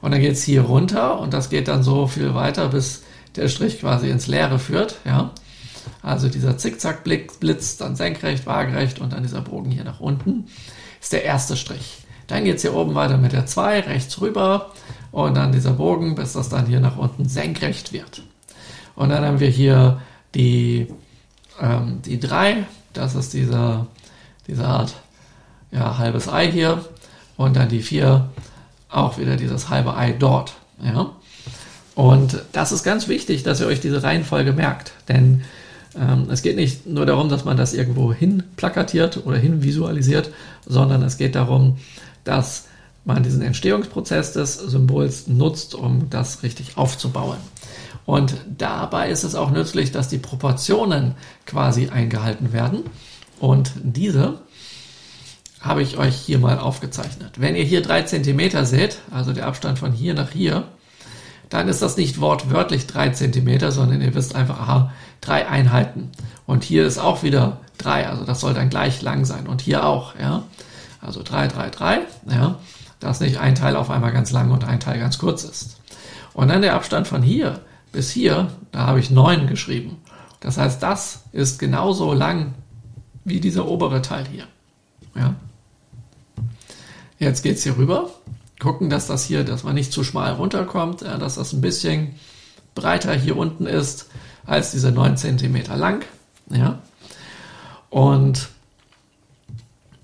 und 0.00 0.12
dann 0.12 0.20
geht 0.20 0.32
es 0.32 0.42
hier 0.42 0.62
runter 0.62 1.18
und 1.20 1.32
das 1.32 1.50
geht 1.50 1.68
dann 1.68 1.82
so 1.82 2.06
viel 2.06 2.34
weiter, 2.34 2.68
bis 2.68 3.02
der 3.36 3.48
Strich 3.48 3.80
quasi 3.80 4.10
ins 4.10 4.26
Leere 4.26 4.58
führt. 4.58 4.96
Ja? 5.04 5.30
Also 6.02 6.28
dieser 6.28 6.58
Zickzack-Blitz, 6.58 7.76
dann 7.76 7.96
senkrecht, 7.96 8.46
waagerecht 8.46 9.00
und 9.00 9.12
dann 9.12 9.22
dieser 9.22 9.40
Bogen 9.40 9.70
hier 9.70 9.84
nach 9.84 10.00
unten 10.00 10.46
ist 11.00 11.12
der 11.12 11.24
erste 11.24 11.56
Strich. 11.56 11.98
Dann 12.26 12.44
geht 12.44 12.56
es 12.56 12.62
hier 12.62 12.74
oben 12.74 12.94
weiter 12.94 13.16
mit 13.16 13.32
der 13.32 13.46
2, 13.46 13.80
rechts 13.80 14.20
rüber 14.20 14.72
und 15.10 15.36
dann 15.36 15.52
dieser 15.52 15.72
Bogen, 15.72 16.14
bis 16.14 16.34
das 16.34 16.48
dann 16.48 16.66
hier 16.66 16.80
nach 16.80 16.96
unten 16.96 17.28
senkrecht 17.28 17.92
wird. 17.92 18.22
Und 19.00 19.08
dann 19.08 19.24
haben 19.24 19.40
wir 19.40 19.48
hier 19.48 19.98
die, 20.34 20.88
ähm, 21.58 22.02
die 22.04 22.20
3, 22.20 22.66
das 22.92 23.14
ist 23.14 23.32
diese, 23.32 23.86
diese 24.46 24.66
Art 24.66 24.94
ja, 25.72 25.96
halbes 25.96 26.28
Ei 26.28 26.52
hier 26.52 26.84
und 27.38 27.56
dann 27.56 27.70
die 27.70 27.80
4, 27.80 28.28
auch 28.90 29.16
wieder 29.16 29.36
dieses 29.36 29.70
halbe 29.70 29.96
Ei 29.96 30.12
dort. 30.12 30.52
Ja? 30.84 31.12
Und 31.94 32.42
das 32.52 32.72
ist 32.72 32.82
ganz 32.82 33.08
wichtig, 33.08 33.42
dass 33.42 33.60
ihr 33.60 33.68
euch 33.68 33.80
diese 33.80 34.02
Reihenfolge 34.02 34.52
merkt, 34.52 34.92
denn 35.08 35.44
ähm, 35.98 36.26
es 36.30 36.42
geht 36.42 36.56
nicht 36.56 36.86
nur 36.86 37.06
darum, 37.06 37.30
dass 37.30 37.46
man 37.46 37.56
das 37.56 37.72
irgendwo 37.72 38.12
hin 38.12 38.42
plakatiert 38.56 39.24
oder 39.24 39.38
hin 39.38 39.62
visualisiert, 39.62 40.30
sondern 40.66 41.02
es 41.04 41.16
geht 41.16 41.36
darum, 41.36 41.78
dass 42.24 42.66
man 43.06 43.22
diesen 43.22 43.40
Entstehungsprozess 43.40 44.34
des 44.34 44.58
Symbols 44.58 45.26
nutzt, 45.26 45.74
um 45.74 46.10
das 46.10 46.42
richtig 46.42 46.76
aufzubauen. 46.76 47.38
Und 48.10 48.34
dabei 48.58 49.08
ist 49.08 49.22
es 49.22 49.36
auch 49.36 49.52
nützlich, 49.52 49.92
dass 49.92 50.08
die 50.08 50.18
Proportionen 50.18 51.14
quasi 51.46 51.90
eingehalten 51.90 52.52
werden. 52.52 52.82
Und 53.38 53.70
diese 53.84 54.40
habe 55.60 55.82
ich 55.82 55.96
euch 55.96 56.16
hier 56.16 56.40
mal 56.40 56.58
aufgezeichnet. 56.58 57.34
Wenn 57.40 57.54
ihr 57.54 57.62
hier 57.62 57.82
drei 57.82 58.02
Zentimeter 58.02 58.66
seht, 58.66 58.98
also 59.12 59.32
der 59.32 59.46
Abstand 59.46 59.78
von 59.78 59.92
hier 59.92 60.14
nach 60.14 60.32
hier, 60.32 60.64
dann 61.50 61.68
ist 61.68 61.82
das 61.82 61.96
nicht 61.96 62.20
wortwörtlich 62.20 62.88
drei 62.88 63.10
Zentimeter, 63.10 63.70
sondern 63.70 64.02
ihr 64.02 64.12
wisst 64.12 64.34
einfach, 64.34 64.58
aha, 64.58 64.92
drei 65.20 65.46
Einheiten. 65.46 66.10
Und 66.46 66.64
hier 66.64 66.88
ist 66.88 66.98
auch 66.98 67.22
wieder 67.22 67.60
drei, 67.78 68.08
also 68.08 68.24
das 68.24 68.40
soll 68.40 68.54
dann 68.54 68.70
gleich 68.70 69.02
lang 69.02 69.24
sein. 69.24 69.46
Und 69.46 69.60
hier 69.60 69.86
auch, 69.86 70.18
ja. 70.18 70.42
Also 71.00 71.22
drei, 71.22 71.46
drei, 71.46 71.70
drei, 71.70 72.00
ja. 72.28 72.58
Dass 72.98 73.20
nicht 73.20 73.38
ein 73.38 73.54
Teil 73.54 73.76
auf 73.76 73.88
einmal 73.88 74.10
ganz 74.10 74.32
lang 74.32 74.50
und 74.50 74.64
ein 74.64 74.80
Teil 74.80 74.98
ganz 74.98 75.18
kurz 75.18 75.44
ist. 75.44 75.76
Und 76.34 76.48
dann 76.48 76.62
der 76.62 76.74
Abstand 76.74 77.06
von 77.06 77.22
hier 77.22 77.60
bis 77.92 78.10
hier, 78.10 78.52
da 78.72 78.86
habe 78.86 79.00
ich 79.00 79.10
neun 79.10 79.46
geschrieben. 79.46 79.98
Das 80.40 80.56
heißt, 80.58 80.82
das 80.82 81.24
ist 81.32 81.58
genauso 81.58 82.12
lang 82.12 82.54
wie 83.24 83.40
dieser 83.40 83.68
obere 83.68 84.00
Teil 84.02 84.26
hier. 84.26 84.46
Ja. 85.14 85.34
Jetzt 87.18 87.42
geht's 87.42 87.62
hier 87.62 87.76
rüber. 87.76 88.10
Gucken, 88.58 88.90
dass 88.90 89.06
das 89.06 89.24
hier, 89.24 89.44
dass 89.44 89.64
man 89.64 89.74
nicht 89.74 89.92
zu 89.92 90.04
schmal 90.04 90.32
runterkommt, 90.32 91.02
dass 91.02 91.34
das 91.34 91.52
ein 91.52 91.60
bisschen 91.60 92.14
breiter 92.74 93.14
hier 93.14 93.36
unten 93.36 93.66
ist 93.66 94.08
als 94.46 94.70
diese 94.70 94.90
9 94.92 95.16
cm 95.16 95.64
lang. 95.76 96.04
Ja. 96.50 96.78
Und 97.90 98.48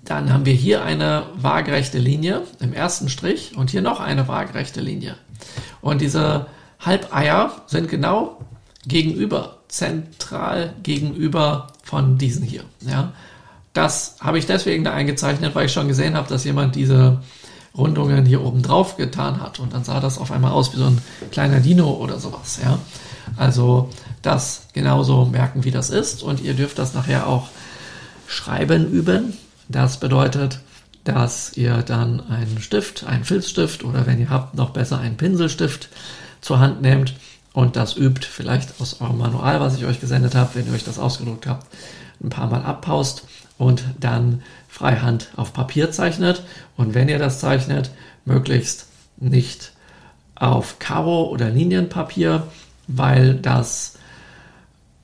dann 0.03 0.31
haben 0.31 0.45
wir 0.45 0.53
hier 0.53 0.83
eine 0.83 1.23
waagerechte 1.35 1.97
Linie 1.97 2.43
im 2.59 2.73
ersten 2.73 3.09
Strich 3.09 3.57
und 3.57 3.69
hier 3.71 3.81
noch 3.81 3.99
eine 3.99 4.27
waagerechte 4.27 4.81
Linie. 4.81 5.15
Und 5.81 6.01
diese 6.01 6.47
Halbeier 6.79 7.61
sind 7.67 7.89
genau 7.89 8.41
gegenüber, 8.85 9.57
zentral 9.67 10.73
gegenüber 10.83 11.67
von 11.83 12.17
diesen 12.17 12.43
hier. 12.43 12.63
Ja. 12.81 13.13
Das 13.73 14.15
habe 14.19 14.39
ich 14.39 14.45
deswegen 14.45 14.83
da 14.83 14.93
eingezeichnet, 14.93 15.53
weil 15.53 15.67
ich 15.67 15.73
schon 15.73 15.87
gesehen 15.87 16.15
habe, 16.15 16.27
dass 16.29 16.43
jemand 16.43 16.75
diese 16.75 17.21
Rundungen 17.77 18.25
hier 18.25 18.43
oben 18.43 18.63
drauf 18.63 18.97
getan 18.97 19.39
hat. 19.39 19.59
Und 19.59 19.73
dann 19.73 19.83
sah 19.83 19.99
das 19.99 20.17
auf 20.17 20.31
einmal 20.31 20.51
aus 20.51 20.73
wie 20.73 20.77
so 20.77 20.85
ein 20.85 21.01
kleiner 21.31 21.59
Dino 21.59 21.91
oder 21.91 22.19
sowas. 22.19 22.59
Ja? 22.63 22.79
Also 23.35 23.89
das 24.21 24.67
genauso 24.73 25.25
merken, 25.25 25.63
wie 25.63 25.71
das 25.71 25.89
ist. 25.89 26.23
Und 26.23 26.41
ihr 26.41 26.53
dürft 26.53 26.79
das 26.79 26.93
nachher 26.93 27.27
auch 27.27 27.49
schreiben 28.25 28.91
üben. 28.91 29.33
Das 29.69 29.99
bedeutet, 29.99 30.59
dass 31.03 31.55
ihr 31.55 31.77
dann 31.77 32.27
einen 32.29 32.59
Stift, 32.59 33.05
einen 33.05 33.23
Filzstift 33.23 33.83
oder 33.83 34.05
wenn 34.05 34.19
ihr 34.19 34.29
habt, 34.29 34.55
noch 34.55 34.71
besser 34.71 34.99
einen 34.99 35.17
Pinselstift 35.17 35.89
zur 36.41 36.59
Hand 36.59 36.81
nehmt 36.81 37.15
und 37.53 37.75
das 37.75 37.97
übt, 37.97 38.25
vielleicht 38.25 38.79
aus 38.79 39.01
eurem 39.01 39.17
Manual, 39.17 39.59
was 39.59 39.75
ich 39.75 39.85
euch 39.85 39.99
gesendet 39.99 40.35
habe, 40.35 40.51
wenn 40.53 40.67
ihr 40.67 40.73
euch 40.73 40.83
das 40.83 40.99
ausgedruckt 40.99 41.47
habt, 41.47 41.67
ein 42.23 42.29
paar 42.29 42.47
Mal 42.47 42.63
abpaust 42.63 43.23
und 43.57 43.83
dann 43.99 44.43
freihand 44.67 45.29
auf 45.35 45.53
Papier 45.53 45.91
zeichnet. 45.91 46.43
Und 46.75 46.93
wenn 46.93 47.09
ihr 47.09 47.19
das 47.19 47.39
zeichnet, 47.39 47.91
möglichst 48.25 48.87
nicht 49.17 49.71
auf 50.35 50.77
Karo 50.79 51.29
oder 51.29 51.49
Linienpapier, 51.49 52.47
weil 52.87 53.35
das 53.35 53.97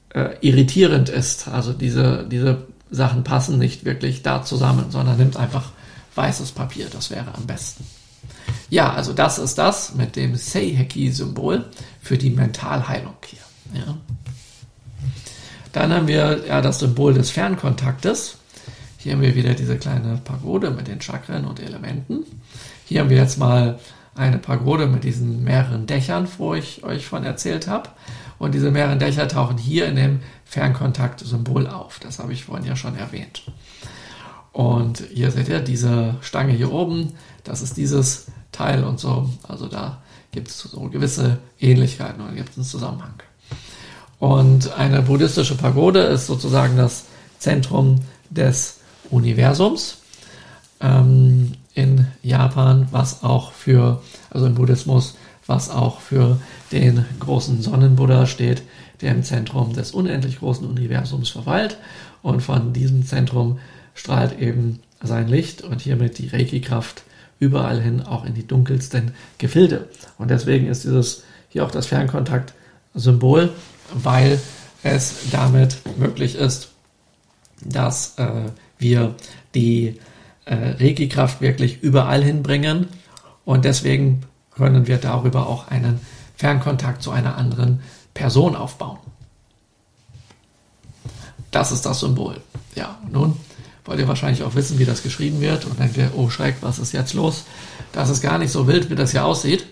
äh, 0.10 0.36
irritierend 0.42 1.10
ist. 1.10 1.48
Also 1.48 1.74
diese, 1.74 2.26
diese 2.30 2.68
Sachen 2.92 3.24
passen 3.24 3.58
nicht 3.58 3.86
wirklich 3.86 4.22
da 4.22 4.44
zusammen, 4.44 4.92
sondern 4.92 5.18
nimmt 5.18 5.38
einfach 5.38 5.72
weißes 6.16 6.52
Papier. 6.52 6.88
Das 6.92 7.10
wäre 7.10 7.34
am 7.36 7.48
besten. 7.48 7.86
Ja, 8.74 8.92
also 8.92 9.14
das 9.14 9.38
ist 9.38 9.60
das 9.60 9.94
mit 9.94 10.16
dem 10.16 10.36
Seiheki-Symbol 10.36 11.66
für 12.02 12.18
die 12.18 12.32
Mentalheilung 12.32 13.14
hier. 13.24 13.40
Ja. 13.72 13.98
Dann 15.74 15.94
haben 15.94 16.08
wir 16.08 16.48
ja 16.48 16.60
das 16.60 16.80
Symbol 16.80 17.14
des 17.14 17.30
Fernkontaktes. 17.30 18.40
Hier 18.98 19.14
haben 19.14 19.22
wir 19.22 19.36
wieder 19.36 19.54
diese 19.54 19.78
kleine 19.78 20.20
Pagode 20.24 20.72
mit 20.72 20.88
den 20.88 21.00
Chakren 21.02 21.46
und 21.46 21.60
Elementen. 21.60 22.26
Hier 22.86 23.02
haben 23.02 23.12
wir 23.12 23.18
jetzt 23.18 23.38
mal 23.38 23.78
eine 24.16 24.40
Pagode 24.40 24.88
mit 24.88 25.04
diesen 25.04 25.44
mehreren 25.44 25.86
Dächern, 25.86 26.28
wo 26.40 26.56
ich 26.56 26.84
euch 26.84 27.06
von 27.06 27.24
erzählt 27.24 27.68
habe. 27.68 27.90
Und 28.40 28.56
diese 28.56 28.72
mehreren 28.72 28.98
Dächer 28.98 29.28
tauchen 29.28 29.60
hier 29.60 29.86
in 29.86 29.98
dem 29.98 30.20
Fernkontakt-Symbol 30.46 31.68
auf. 31.68 32.00
Das 32.00 32.18
habe 32.18 32.34
ich 32.34 32.46
vorhin 32.46 32.66
ja 32.66 32.76
schon 32.76 32.98
erwähnt. 32.98 33.44
Und 34.52 35.04
hier 35.14 35.30
seht 35.30 35.48
ihr 35.48 35.60
diese 35.60 36.16
Stange 36.22 36.54
hier 36.54 36.72
oben. 36.72 37.14
Das 37.44 37.62
ist 37.62 37.78
dieses 37.78 38.26
Teil 38.54 38.84
und 38.84 39.00
so. 39.00 39.30
Also 39.48 39.68
da 39.68 40.02
gibt 40.32 40.48
es 40.48 40.60
so 40.60 40.80
gewisse 40.90 41.40
Ähnlichkeiten 41.60 42.22
und 42.22 42.36
gibt 42.36 42.50
es 42.52 42.58
einen 42.58 42.66
Zusammenhang. 42.66 43.14
Und 44.20 44.72
eine 44.74 45.02
buddhistische 45.02 45.56
Pagode 45.56 46.00
ist 46.00 46.28
sozusagen 46.28 46.78
das 46.78 47.06
Zentrum 47.40 48.00
des 48.30 48.80
Universums 49.10 49.98
ähm, 50.80 51.54
in 51.74 52.08
Japan, 52.22 52.88
was 52.92 53.24
auch 53.24 53.52
für, 53.52 54.02
also 54.30 54.46
im 54.46 54.56
Buddhismus, 54.56 55.16
was 55.46 55.70
auch 55.70 56.00
für 56.00 56.40
den 56.72 57.06
großen 57.20 57.62
Sonnenbuddha 57.62 58.26
steht, 58.26 58.64
der 59.02 59.12
im 59.12 59.24
Zentrum 59.24 59.74
des 59.74 59.92
unendlich 59.92 60.40
großen 60.40 60.66
Universums 60.68 61.30
verweilt. 61.30 61.78
Und 62.22 62.42
von 62.42 62.72
diesem 62.72 63.06
Zentrum 63.06 63.60
strahlt 63.94 64.40
eben 64.40 64.80
sein 65.02 65.28
Licht 65.28 65.62
und 65.62 65.82
hiermit 65.82 66.18
die 66.18 66.30
Reiki-Kraft 66.30 67.04
überall 67.44 67.82
hin, 67.82 68.02
auch 68.02 68.26
in 68.26 68.34
die 68.34 68.48
dunkelsten 68.48 69.14
Gefilde. 69.38 69.90
Und 70.18 70.30
deswegen 70.32 70.68
ist 70.68 70.84
dieses 70.84 71.24
hier 71.50 71.66
auch 71.66 71.72
das 71.72 71.86
Fernkontakt-Symbol, 71.88 73.50
weil 73.94 74.40
es 74.82 75.30
damit 75.32 75.78
möglich 75.98 76.36
ist, 76.36 76.70
dass 77.64 78.18
äh, 78.18 78.50
wir 78.78 79.16
die 79.54 80.00
äh, 80.46 80.56
Reiki-Kraft 80.56 81.42
wirklich 81.42 81.82
überall 81.82 82.24
hinbringen 82.24 82.88
und 83.46 83.66
deswegen 83.66 84.24
können 84.56 84.88
wir 84.88 84.98
darüber 84.98 85.48
auch 85.48 85.68
einen 85.68 86.00
Fernkontakt 86.36 87.02
zu 87.02 87.12
einer 87.12 87.38
anderen 87.38 87.82
Person 88.14 88.56
aufbauen. 88.56 89.00
Das 91.52 91.72
ist 91.72 91.86
das 91.86 92.00
Symbol. 92.00 92.42
Ja, 92.76 92.98
nun 93.12 93.38
wollt 93.86 94.00
ihr 94.00 94.08
wahrscheinlich 94.08 94.44
auch 94.44 94.56
wissen, 94.56 94.80
wie 94.80 94.86
das 94.86 95.04
geschrieben 95.04 95.42
wird 95.42 95.66
und 95.66 95.80
denkt 95.80 95.98
ihr, 95.98 96.12
oh 96.16 96.30
Schreck, 96.30 96.58
was 96.62 96.80
ist 96.80 96.94
jetzt 96.94 97.14
los? 97.14 97.44
Das 97.92 98.10
ist 98.10 98.22
gar 98.22 98.38
nicht 98.38 98.52
so 98.52 98.68
wild, 98.68 98.90
wie 98.90 98.96
das 98.96 99.12
hier 99.12 99.26
aussieht. 99.26 99.66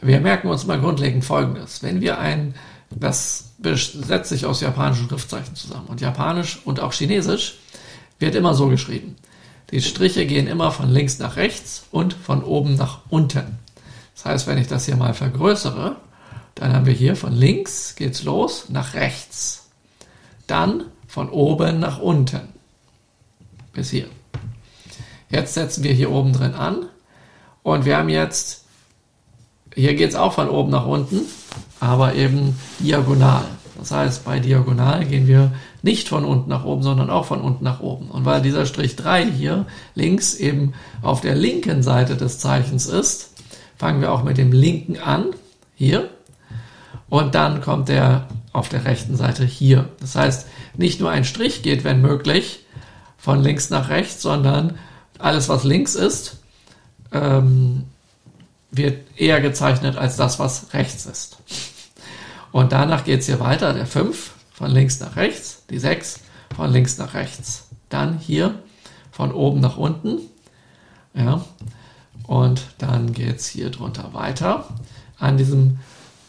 Wir 0.00 0.20
merken 0.20 0.48
uns 0.48 0.66
mal 0.66 0.80
grundlegend 0.80 1.24
Folgendes. 1.24 1.82
Wenn 1.82 2.00
wir 2.00 2.18
ein, 2.18 2.54
das 2.90 3.52
setzt 3.60 4.28
sich 4.28 4.46
aus 4.46 4.60
japanischen 4.60 5.08
Schriftzeichen 5.08 5.54
zusammen 5.54 5.86
und 5.86 6.00
japanisch 6.00 6.60
und 6.64 6.80
auch 6.80 6.92
chinesisch 6.92 7.58
wird 8.18 8.34
immer 8.34 8.54
so 8.54 8.68
geschrieben. 8.68 9.16
Die 9.70 9.80
Striche 9.80 10.26
gehen 10.26 10.46
immer 10.46 10.70
von 10.70 10.90
links 10.90 11.18
nach 11.18 11.36
rechts 11.36 11.84
und 11.90 12.12
von 12.12 12.44
oben 12.44 12.76
nach 12.76 13.00
unten. 13.08 13.58
Das 14.14 14.24
heißt, 14.24 14.46
wenn 14.46 14.58
ich 14.58 14.68
das 14.68 14.84
hier 14.84 14.96
mal 14.96 15.14
vergrößere, 15.14 15.96
dann 16.54 16.72
haben 16.72 16.86
wir 16.86 16.92
hier 16.92 17.16
von 17.16 17.32
links 17.32 17.96
geht's 17.96 18.22
los 18.22 18.66
nach 18.68 18.94
rechts. 18.94 19.70
Dann 20.46 20.84
von 21.08 21.30
oben 21.30 21.80
nach 21.80 21.98
unten. 21.98 22.48
Bis 23.74 23.90
hier. 23.90 24.06
Jetzt 25.30 25.54
setzen 25.54 25.82
wir 25.82 25.92
hier 25.92 26.10
oben 26.10 26.32
drin 26.32 26.54
an 26.54 26.86
und 27.62 27.84
wir 27.84 27.96
haben 27.96 28.08
jetzt, 28.08 28.64
hier 29.74 29.94
geht's 29.94 30.14
auch 30.14 30.32
von 30.32 30.48
oben 30.48 30.70
nach 30.70 30.86
unten, 30.86 31.22
aber 31.80 32.14
eben 32.14 32.58
diagonal. 32.78 33.44
Das 33.78 33.90
heißt, 33.90 34.24
bei 34.24 34.38
diagonal 34.38 35.04
gehen 35.04 35.26
wir 35.26 35.52
nicht 35.82 36.08
von 36.08 36.24
unten 36.24 36.48
nach 36.48 36.64
oben, 36.64 36.82
sondern 36.82 37.10
auch 37.10 37.24
von 37.24 37.40
unten 37.40 37.64
nach 37.64 37.80
oben. 37.80 38.10
Und 38.10 38.24
weil 38.24 38.40
dieser 38.40 38.66
Strich 38.66 38.94
3 38.96 39.26
hier 39.26 39.66
links 39.94 40.34
eben 40.34 40.74
auf 41.02 41.20
der 41.20 41.34
linken 41.34 41.82
Seite 41.82 42.16
des 42.16 42.38
Zeichens 42.38 42.86
ist, 42.86 43.32
fangen 43.76 44.00
wir 44.00 44.12
auch 44.12 44.22
mit 44.22 44.38
dem 44.38 44.52
linken 44.52 44.98
an, 44.98 45.26
hier. 45.74 46.08
Und 47.08 47.34
dann 47.34 47.60
kommt 47.60 47.88
der 47.88 48.28
auf 48.52 48.68
der 48.68 48.84
rechten 48.84 49.16
Seite 49.16 49.44
hier. 49.44 49.88
Das 50.00 50.14
heißt, 50.14 50.46
nicht 50.76 51.00
nur 51.00 51.10
ein 51.10 51.24
Strich 51.24 51.62
geht, 51.62 51.82
wenn 51.82 52.00
möglich, 52.00 52.63
von 53.24 53.42
links 53.42 53.70
nach 53.70 53.88
rechts, 53.88 54.20
sondern 54.20 54.78
alles, 55.18 55.48
was 55.48 55.64
links 55.64 55.94
ist, 55.94 56.40
ähm, 57.10 57.84
wird 58.70 58.98
eher 59.16 59.40
gezeichnet 59.40 59.96
als 59.96 60.16
das, 60.16 60.38
was 60.38 60.74
rechts 60.74 61.06
ist. 61.06 61.38
Und 62.52 62.72
danach 62.72 63.02
geht 63.04 63.20
es 63.20 63.26
hier 63.26 63.40
weiter, 63.40 63.72
der 63.72 63.86
5 63.86 64.34
von 64.52 64.70
links 64.70 65.00
nach 65.00 65.16
rechts, 65.16 65.62
die 65.70 65.78
6 65.78 66.20
von 66.54 66.70
links 66.70 66.98
nach 66.98 67.14
rechts. 67.14 67.68
Dann 67.88 68.18
hier 68.18 68.58
von 69.10 69.32
oben 69.32 69.60
nach 69.60 69.78
unten. 69.78 70.20
Ja. 71.14 71.46
Und 72.26 72.66
dann 72.76 73.14
geht 73.14 73.36
es 73.36 73.46
hier 73.46 73.70
drunter 73.70 74.12
weiter. 74.12 74.68
An 75.18 75.38
diesem, 75.38 75.78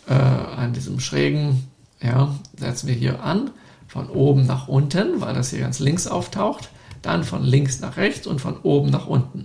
äh, 0.07 0.13
an 0.13 0.71
diesem 0.71 1.01
schrägen, 1.01 1.69
ja, 2.01 2.33
setzen 2.57 2.87
wir 2.87 2.95
hier 2.95 3.21
an, 3.21 3.51
von 3.85 4.09
oben 4.09 4.45
nach 4.45 4.69
unten, 4.69 5.19
weil 5.19 5.33
das 5.33 5.49
hier 5.49 5.59
ganz 5.59 5.79
links 5.79 6.07
auftaucht. 6.07 6.69
Dann 7.05 7.23
von 7.23 7.43
links 7.43 7.81
nach 7.81 7.97
rechts 7.97 8.25
und 8.25 8.41
von 8.41 8.57
oben 8.63 8.89
nach 8.89 9.05
unten. 9.05 9.43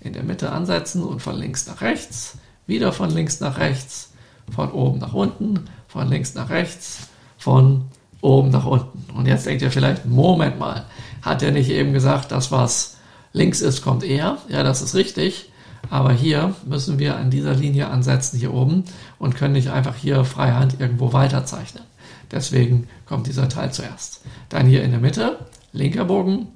In 0.00 0.12
der 0.12 0.24
Mitte 0.24 0.52
ansetzen 0.52 1.02
und 1.02 1.22
von 1.22 1.38
links 1.38 1.66
nach 1.66 1.80
rechts. 1.80 2.36
Wieder 2.66 2.92
von 2.92 3.08
links 3.08 3.40
nach 3.40 3.56
rechts. 3.56 4.12
Von 4.54 4.70
oben 4.72 4.98
nach 4.98 5.14
unten. 5.14 5.64
Von 5.86 6.08
links 6.08 6.34
nach 6.34 6.50
rechts. 6.50 7.08
Von 7.38 7.86
oben 8.20 8.50
nach 8.50 8.66
unten. 8.66 9.06
Und 9.16 9.24
jetzt 9.24 9.46
denkt 9.46 9.62
ihr 9.62 9.70
vielleicht, 9.70 10.04
Moment 10.04 10.58
mal, 10.58 10.84
hat 11.22 11.42
er 11.42 11.50
nicht 11.50 11.70
eben 11.70 11.94
gesagt, 11.94 12.30
das 12.30 12.52
was 12.52 12.98
links 13.32 13.62
ist, 13.62 13.80
kommt 13.80 14.04
eher? 14.04 14.36
Ja, 14.50 14.62
das 14.62 14.82
ist 14.82 14.94
richtig. 14.94 15.50
Aber 15.88 16.12
hier 16.12 16.54
müssen 16.66 16.98
wir 16.98 17.16
an 17.16 17.30
dieser 17.30 17.54
Linie 17.54 17.88
ansetzen, 17.88 18.38
hier 18.38 18.52
oben, 18.52 18.84
und 19.18 19.34
können 19.34 19.54
nicht 19.54 19.70
einfach 19.70 19.96
hier 19.96 20.24
freihand 20.24 20.78
irgendwo 20.78 21.14
weiterzeichnen. 21.14 21.84
Deswegen 22.30 22.86
kommt 23.06 23.28
dieser 23.28 23.48
Teil 23.48 23.72
zuerst. 23.72 24.20
Dann 24.50 24.66
hier 24.66 24.82
in 24.82 24.90
der 24.90 25.00
Mitte, 25.00 25.38
linker 25.72 26.04
Bogen, 26.04 26.48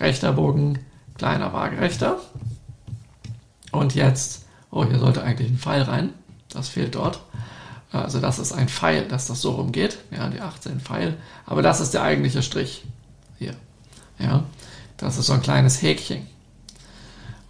rechter 0.00 0.32
Bogen, 0.32 0.78
kleiner 1.16 1.52
waagerechter. 1.52 2.18
Und 3.72 3.94
jetzt, 3.94 4.46
oh, 4.70 4.84
hier 4.84 4.98
sollte 4.98 5.22
eigentlich 5.22 5.50
ein 5.50 5.58
Pfeil 5.58 5.82
rein. 5.82 6.10
Das 6.48 6.68
fehlt 6.68 6.94
dort. 6.94 7.20
Also 7.92 8.20
das 8.20 8.38
ist 8.38 8.52
ein 8.52 8.68
Pfeil, 8.68 9.06
dass 9.06 9.26
das 9.26 9.40
so 9.40 9.52
rumgeht. 9.52 9.98
Ja, 10.10 10.28
die 10.28 10.40
18 10.40 10.80
Pfeil. 10.80 11.16
Aber 11.46 11.62
das 11.62 11.80
ist 11.80 11.94
der 11.94 12.02
eigentliche 12.02 12.42
Strich. 12.42 12.84
Hier. 13.38 13.54
Ja, 14.18 14.44
das 14.96 15.18
ist 15.18 15.26
so 15.26 15.32
ein 15.32 15.42
kleines 15.42 15.82
Häkchen. 15.82 16.26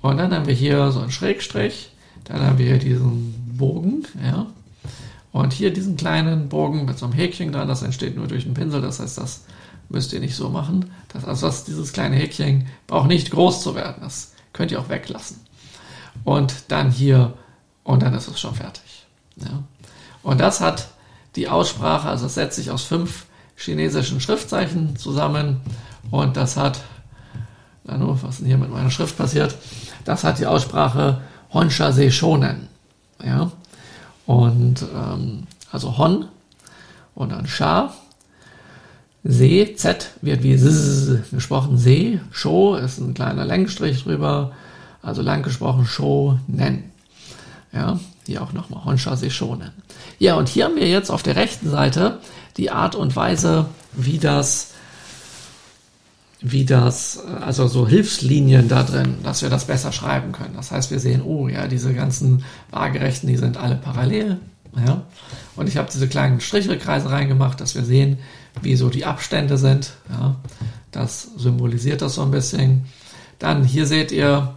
Und 0.02 0.16
dann 0.16 0.32
haben 0.32 0.46
wir 0.46 0.54
hier 0.54 0.92
so 0.92 1.00
einen 1.00 1.10
Schrägstrich. 1.10 1.90
Dann 2.24 2.40
haben 2.42 2.58
wir 2.58 2.66
hier 2.66 2.78
diesen 2.78 3.56
Bogen. 3.56 4.06
Ja. 4.22 4.46
Und 5.32 5.52
hier 5.52 5.72
diesen 5.72 5.96
kleinen 5.96 6.48
Bogen 6.48 6.86
mit 6.86 6.98
so 6.98 7.06
einem 7.06 7.14
Häkchen 7.14 7.52
dran. 7.52 7.68
Das 7.68 7.82
entsteht 7.82 8.16
nur 8.16 8.26
durch 8.26 8.44
den 8.44 8.54
Pinsel. 8.54 8.80
Das 8.80 8.98
heißt, 8.98 9.18
das 9.18 9.44
müsst 9.90 10.12
ihr 10.12 10.20
nicht 10.20 10.34
so 10.34 10.48
machen. 10.48 10.90
Das, 11.12 11.24
also 11.24 11.46
das, 11.46 11.64
dieses 11.64 11.92
kleine 11.92 12.16
Häkchen 12.16 12.66
braucht 12.86 13.08
nicht 13.08 13.30
groß 13.30 13.62
zu 13.62 13.74
werden. 13.74 13.96
Das 14.00 14.32
könnt 14.52 14.72
ihr 14.72 14.80
auch 14.80 14.88
weglassen. 14.88 15.38
Und 16.24 16.54
dann 16.68 16.90
hier. 16.90 17.34
Und 17.84 18.02
dann 18.02 18.14
ist 18.14 18.28
es 18.28 18.40
schon 18.40 18.54
fertig. 18.54 19.06
Ja. 19.36 19.62
Und 20.22 20.40
das 20.40 20.60
hat 20.60 20.88
die 21.36 21.48
Aussprache, 21.48 22.08
also 22.08 22.26
es 22.26 22.34
setzt 22.34 22.56
sich 22.56 22.70
aus 22.70 22.84
fünf 22.84 23.26
chinesischen 23.56 24.20
Schriftzeichen 24.20 24.96
zusammen 24.96 25.60
und 26.10 26.36
das 26.36 26.56
hat, 26.56 26.80
Nano, 27.84 28.18
was 28.22 28.30
ist 28.30 28.40
denn 28.40 28.46
hier 28.46 28.58
mit 28.58 28.70
meiner 28.70 28.90
Schrift 28.90 29.16
passiert? 29.16 29.56
Das 30.04 30.24
hat 30.24 30.38
die 30.38 30.46
Aussprache 30.46 31.22
Honsha 31.52 31.92
Se 31.92 32.10
Shonen. 32.10 32.68
Ja? 33.24 33.50
Und 34.26 34.82
ähm, 34.94 35.46
also 35.72 35.98
Hon 35.98 36.26
und 37.14 37.32
dann 37.32 37.46
Sha. 37.46 37.94
Se, 39.22 39.74
Z 39.76 40.10
wird 40.22 40.42
wie 40.42 40.56
Z 40.56 41.30
gesprochen, 41.30 41.76
Se, 41.76 42.20
Sho 42.30 42.76
ist 42.76 42.98
ein 42.98 43.14
kleiner 43.14 43.44
Längsstrich 43.44 44.02
drüber, 44.04 44.52
also 45.02 45.20
lang 45.22 45.42
gesprochen 45.42 45.86
Sho, 45.86 46.38
Nen. 46.46 46.84
Ja, 47.72 48.00
hier 48.26 48.42
auch 48.42 48.52
nochmal 48.52 48.84
Honsha 48.84 49.16
Seishonen. 49.16 49.70
Ja, 50.18 50.36
und 50.36 50.48
hier 50.48 50.64
haben 50.64 50.76
wir 50.76 50.88
jetzt 50.88 51.10
auf 51.10 51.22
der 51.22 51.36
rechten 51.36 51.70
Seite 51.70 52.18
die 52.56 52.70
Art 52.70 52.94
und 52.94 53.14
Weise, 53.14 53.66
wie 53.92 54.18
das, 54.18 54.72
wie 56.40 56.64
das, 56.64 57.24
also 57.40 57.68
so 57.68 57.86
Hilfslinien 57.86 58.68
da 58.68 58.82
drin, 58.82 59.16
dass 59.22 59.42
wir 59.42 59.50
das 59.50 59.66
besser 59.66 59.92
schreiben 59.92 60.32
können. 60.32 60.54
Das 60.56 60.70
heißt, 60.70 60.90
wir 60.90 60.98
sehen, 60.98 61.22
oh 61.22 61.48
ja, 61.48 61.68
diese 61.68 61.94
ganzen 61.94 62.44
Waagerechten, 62.70 63.28
die 63.28 63.36
sind 63.36 63.56
alle 63.56 63.76
parallel. 63.76 64.38
Ja, 64.86 65.02
und 65.56 65.68
ich 65.68 65.76
habe 65.76 65.88
diese 65.92 66.06
kleinen 66.06 66.40
Strichekreise 66.40 67.10
reingemacht, 67.10 67.60
dass 67.60 67.74
wir 67.74 67.84
sehen, 67.84 68.18
wie 68.62 68.76
so 68.76 68.88
die 68.88 69.04
Abstände 69.04 69.58
sind. 69.58 69.92
Ja, 70.10 70.36
das 70.90 71.22
symbolisiert 71.36 72.02
das 72.02 72.14
so 72.14 72.22
ein 72.22 72.30
bisschen. 72.30 72.86
Dann 73.38 73.64
hier 73.64 73.86
seht 73.86 74.12
ihr, 74.12 74.54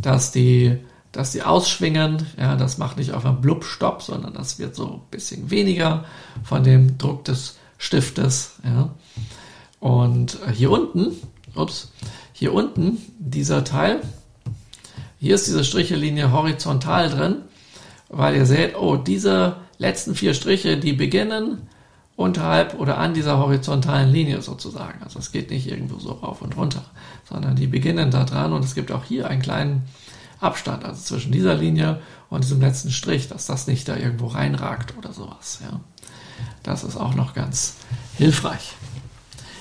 dass 0.00 0.32
die 0.32 0.78
dass 1.14 1.32
sie 1.32 1.42
ausschwingen. 1.42 2.26
Ja, 2.36 2.56
das 2.56 2.78
macht 2.78 2.96
nicht 2.98 3.12
auf 3.12 3.24
einen 3.24 3.40
Blub-Stopp, 3.40 4.02
sondern 4.02 4.34
das 4.34 4.58
wird 4.58 4.74
so 4.74 4.94
ein 4.94 5.00
bisschen 5.10 5.50
weniger 5.50 6.04
von 6.42 6.64
dem 6.64 6.98
Druck 6.98 7.24
des 7.24 7.56
Stiftes. 7.78 8.54
Ja. 8.64 8.90
Und 9.78 10.38
hier 10.52 10.70
unten, 10.70 11.12
ups, 11.54 11.92
hier 12.32 12.52
unten, 12.52 12.98
dieser 13.18 13.64
Teil, 13.64 14.00
hier 15.20 15.36
ist 15.36 15.46
diese 15.46 15.64
Strichelinie 15.64 16.32
horizontal 16.32 17.08
drin, 17.10 17.36
weil 18.08 18.36
ihr 18.36 18.46
seht, 18.46 18.76
oh, 18.76 18.96
diese 18.96 19.56
letzten 19.78 20.14
vier 20.14 20.34
Striche, 20.34 20.76
die 20.78 20.92
beginnen 20.92 21.68
unterhalb 22.16 22.78
oder 22.78 22.98
an 22.98 23.14
dieser 23.14 23.38
horizontalen 23.38 24.10
Linie 24.10 24.40
sozusagen. 24.42 25.02
Also 25.02 25.18
es 25.18 25.32
geht 25.32 25.50
nicht 25.50 25.66
irgendwo 25.68 25.98
so 25.98 26.12
rauf 26.12 26.42
und 26.42 26.56
runter, 26.56 26.84
sondern 27.28 27.56
die 27.56 27.66
beginnen 27.66 28.10
da 28.10 28.24
dran 28.24 28.52
und 28.52 28.64
es 28.64 28.74
gibt 28.74 28.92
auch 28.92 29.04
hier 29.04 29.28
einen 29.28 29.42
kleinen 29.42 29.82
Abstand, 30.40 30.84
also 30.84 31.00
zwischen 31.00 31.32
dieser 31.32 31.54
Linie 31.54 32.00
und 32.30 32.44
diesem 32.44 32.60
letzten 32.60 32.90
Strich, 32.90 33.28
dass 33.28 33.46
das 33.46 33.66
nicht 33.66 33.88
da 33.88 33.96
irgendwo 33.96 34.26
reinragt 34.26 34.96
oder 34.96 35.12
sowas. 35.12 35.60
Ja. 35.62 35.80
Das 36.62 36.84
ist 36.84 36.96
auch 36.96 37.14
noch 37.14 37.34
ganz 37.34 37.76
hilfreich. 38.16 38.74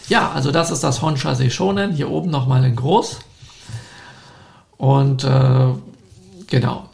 Ja, 0.10 0.32
also 0.32 0.52
das 0.52 0.70
ist 0.70 0.84
das 0.84 1.02
Honsha 1.02 1.34
Seishonen, 1.36 1.94
hier 1.94 2.10
oben 2.10 2.30
nochmal 2.30 2.64
in 2.66 2.76
groß. 2.76 3.20
Und 4.78 5.24
äh, 5.24 5.68
genau. 6.48 6.90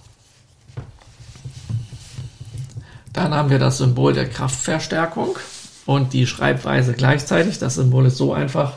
Dann 3.14 3.34
haben 3.34 3.50
wir 3.50 3.60
das 3.60 3.80
Symbol 3.80 4.14
der 4.14 4.30
Kraftverstärkung 4.30 5.38
und 5.86 6.14
die 6.14 6.28
Schreibweise 6.28 6.94
gleichzeitig. 6.94 7.58
Das 7.58 7.76
Symbol 7.76 8.06
ist 8.06 8.18
so 8.18 8.34
einfach, 8.34 8.74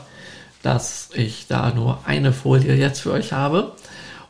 dass 0.63 1.09
ich 1.13 1.45
da 1.47 1.71
nur 1.71 1.99
eine 2.05 2.33
Folie 2.33 2.75
jetzt 2.75 3.01
für 3.01 3.11
euch 3.11 3.33
habe. 3.33 3.73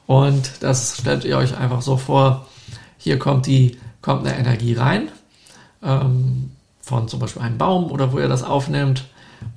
Und 0.06 0.52
das 0.62 0.98
stellt 1.00 1.24
ihr 1.24 1.38
euch 1.38 1.58
einfach 1.58 1.82
so 1.82 1.96
vor, 1.96 2.48
hier 2.98 3.20
kommt 3.20 3.46
die, 3.46 3.78
kommt 4.02 4.28
eine 4.28 4.38
Energie 4.38 4.74
rein, 4.74 5.10
ähm, 5.82 6.52
von 6.82 7.08
zum 7.08 7.20
Beispiel 7.20 7.42
einem 7.42 7.58
Baum 7.58 7.92
oder 7.92 8.12
wo 8.12 8.20
ihr 8.20 8.28
das 8.28 8.44
aufnimmt. 8.44 9.06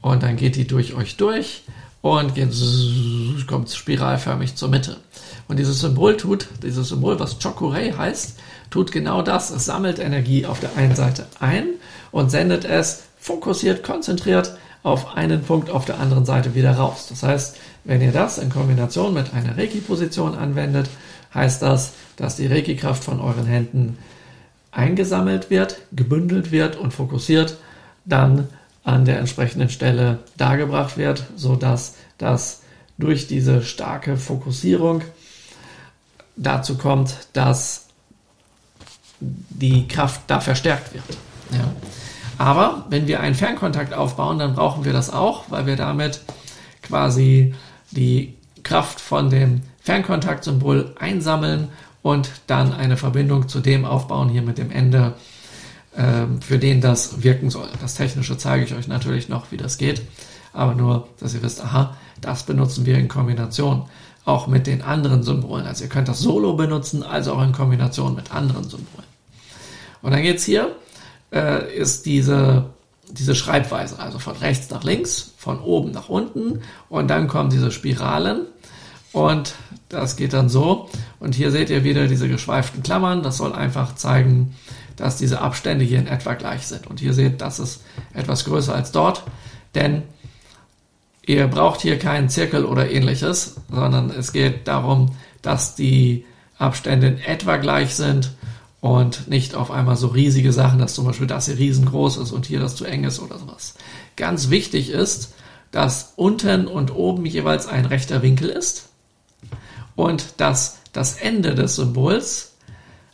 Und 0.01 0.23
dann 0.23 0.37
geht 0.37 0.57
die 0.57 0.67
durch 0.67 0.95
euch 0.95 1.17
durch 1.17 1.65
und 2.03 2.35
geht, 2.35 2.53
kommt 3.49 3.71
spiralförmig 3.71 4.55
zur 4.55 4.69
Mitte. 4.69 4.99
Und 5.49 5.59
dieses 5.59 5.81
Symbol 5.81 6.17
tut, 6.17 6.49
dieses 6.63 6.89
Symbol, 6.89 7.19
was 7.19 7.39
Chokurei 7.41 7.93
heißt, 7.93 8.39
tut 8.77 8.93
genau 8.93 9.23
das. 9.23 9.49
Es 9.49 9.65
sammelt 9.65 9.99
Energie 9.99 10.45
auf 10.45 10.61
der 10.61 10.77
einen 10.77 10.95
Seite 10.95 11.25
ein 11.41 11.65
und 12.13 12.31
sendet 12.31 12.67
es 12.67 13.05
fokussiert, 13.19 13.83
konzentriert 13.83 14.55
auf 14.83 15.17
einen 15.17 15.43
Punkt 15.43 15.71
auf 15.71 15.87
der 15.87 15.99
anderen 15.99 16.27
Seite 16.27 16.55
wieder 16.55 16.73
raus. 16.73 17.07
Das 17.09 17.23
heißt, 17.23 17.57
wenn 17.85 18.03
ihr 18.03 18.13
das 18.13 18.37
in 18.37 18.51
Kombination 18.51 19.15
mit 19.15 19.33
einer 19.33 19.57
Reiki-Position 19.57 20.35
anwendet, 20.35 20.91
heißt 21.33 21.63
das, 21.63 21.93
dass 22.17 22.37
die 22.37 22.49
Reiki-Kraft 22.49 23.03
von 23.03 23.19
euren 23.19 23.47
Händen 23.47 23.97
eingesammelt 24.73 25.49
wird, 25.49 25.79
gebündelt 25.93 26.53
wird 26.53 26.77
und 26.77 26.93
fokussiert 26.93 27.57
dann 28.05 28.47
an 28.85 29.07
der 29.07 29.21
entsprechenden 29.21 29.71
Stelle 29.71 30.19
dargebracht 30.37 30.99
wird, 30.99 31.25
sodass 31.35 31.95
das 32.19 32.61
durch 32.99 33.27
diese 33.27 33.63
starke 33.63 34.19
Fokussierung 34.19 35.01
dazu 36.37 36.77
kommt, 36.77 37.17
dass 37.33 37.86
die 39.51 39.89
Kraft 39.89 40.23
da 40.27 40.41
verstärkt 40.41 40.95
wird. 40.95 41.05
Ja. 41.53 41.73
Aber 42.39 42.87
wenn 42.91 43.07
wir 43.07 43.21
einen 43.21 43.35
Fernkontakt 43.35 43.95
aufbauen, 43.95 44.39
dann 44.39 44.55
brauchen 44.55 44.85
wir 44.85 44.93
das 44.93 45.11
auch, 45.11 45.45
weil 45.49 45.67
wir 45.67 45.77
damit 45.77 46.21
quasi 46.83 47.55
die 47.91 48.35
Kraft 48.63 49.01
von 49.01 49.31
dem 49.31 49.63
Fernkontaktsymbol 49.81 50.95
einsammeln 50.99 51.69
und 52.03 52.31
dann 52.47 52.73
eine 52.73 52.97
Verbindung 52.97 53.49
zu 53.49 53.61
dem 53.61 53.85
aufbauen, 53.85 54.29
hier 54.29 54.43
mit 54.43 54.59
dem 54.59 54.71
Ende, 54.71 55.15
äh, 55.97 56.27
für 56.41 56.59
den 56.59 56.81
das 56.81 57.23
wirken 57.23 57.51
soll. 57.51 57.69
Das 57.81 57.95
Technische 57.95 58.37
zeige 58.37 58.65
ich 58.65 58.75
euch 58.75 58.89
natürlich 58.89 59.29
noch, 59.29 59.51
wie 59.51 59.57
das 59.57 59.79
geht, 59.79 60.03
aber 60.53 60.75
nur, 60.75 61.09
dass 61.21 61.35
ihr 61.35 61.43
wisst, 61.43 61.65
aha, 61.65 61.97
das 62.21 62.45
benutzen 62.45 62.87
wir 62.87 62.99
in 62.99 63.09
Kombination 63.09 63.85
auch 64.25 64.49
mit 64.49 64.67
den 64.67 64.83
anderen 64.83 65.23
Symbolen. 65.23 65.67
Also 65.67 65.85
ihr 65.85 65.91
könnt 65.91 66.09
das 66.09 66.19
solo 66.19 66.55
benutzen, 66.55 67.03
also 67.03 67.33
auch 67.33 67.43
in 67.43 67.53
Kombination 67.53 68.15
mit 68.15 68.35
anderen 68.35 68.69
Symbolen. 68.69 69.06
Und 70.07 70.13
dann 70.13 70.23
geht's 70.23 70.45
hier, 70.45 70.77
äh, 71.33 71.77
ist 71.77 72.07
diese 72.07 72.71
diese 73.11 73.35
Schreibweise, 73.35 73.99
also 73.99 74.21
von 74.21 74.37
rechts 74.37 74.71
nach 74.71 74.85
links, 74.85 75.35
von 75.37 75.61
oben 75.61 75.91
nach 75.91 76.09
unten 76.09 76.61
und 76.89 77.09
dann 77.09 77.27
kommen 77.27 77.51
diese 77.51 77.73
Spiralen 77.73 78.47
Und 79.13 79.55
das 79.89 80.15
geht 80.17 80.33
dann 80.33 80.49
so. 80.49 80.89
Und 81.19 81.35
hier 81.35 81.51
seht 81.51 81.71
ihr 81.71 81.83
wieder 81.83 82.07
diese 82.07 82.29
geschweiften 82.29 82.85
Klammern. 82.85 83.23
Das 83.25 83.39
soll 83.39 83.53
einfach 83.53 83.97
zeigen, 83.97 84.55
dass 84.97 85.17
diese 85.17 85.41
Abstände 85.41 85.85
hier 85.85 85.99
in 85.99 86.07
etwa 86.07 86.35
gleich 86.35 86.67
sind. 86.69 86.87
Und 86.87 87.01
hier 87.01 87.15
seht, 87.15 87.41
das 87.41 87.59
ist 87.59 87.83
etwas 88.15 88.45
größer 88.45 88.75
als 88.75 88.93
dort, 88.93 89.25
denn 89.75 90.05
ihr 91.25 91.49
braucht 91.49 91.81
hier 91.81 91.99
keinen 91.99 92.29
Zirkel 92.29 92.65
oder 92.65 92.91
ähnliches, 92.91 93.57
sondern 93.71 94.11
es 94.11 94.33
geht 94.33 94.69
darum, 94.69 95.17
dass 95.43 95.75
die 95.75 96.25
Abstände 96.59 97.09
in 97.09 97.19
etwa 97.19 97.57
gleich 97.57 97.95
sind 97.97 98.33
und 98.87 99.27
nicht 99.27 99.57
auf 99.57 99.73
einmal 99.73 99.97
so 99.97 100.07
riesige 100.07 100.53
Sachen, 100.53 100.79
dass 100.79 100.95
zum 100.95 101.07
Beispiel 101.07 101.27
das 101.27 101.47
hier 101.47 101.59
riesengroß 101.59 102.19
ist 102.19 102.31
und 102.31 102.47
hier 102.47 102.61
das 102.61 102.77
zu 102.77 102.85
eng 102.85 103.03
ist 103.03 103.19
oder 103.19 103.37
sowas. 103.37 103.75
Ganz 104.15 104.49
wichtig 104.49 104.91
ist, 104.91 105.35
dass 105.73 106.13
unten 106.15 106.69
und 106.69 106.95
oben 106.95 107.27
jeweils 107.27 107.67
ein 107.67 107.85
rechter 107.85 108.23
Winkel 108.23 108.49
ist 108.49 108.91
und 109.97 110.35
dass 110.37 110.79
das 110.93 111.17
Ende 111.17 111.57
des 111.57 111.75
Symbols 111.75 112.53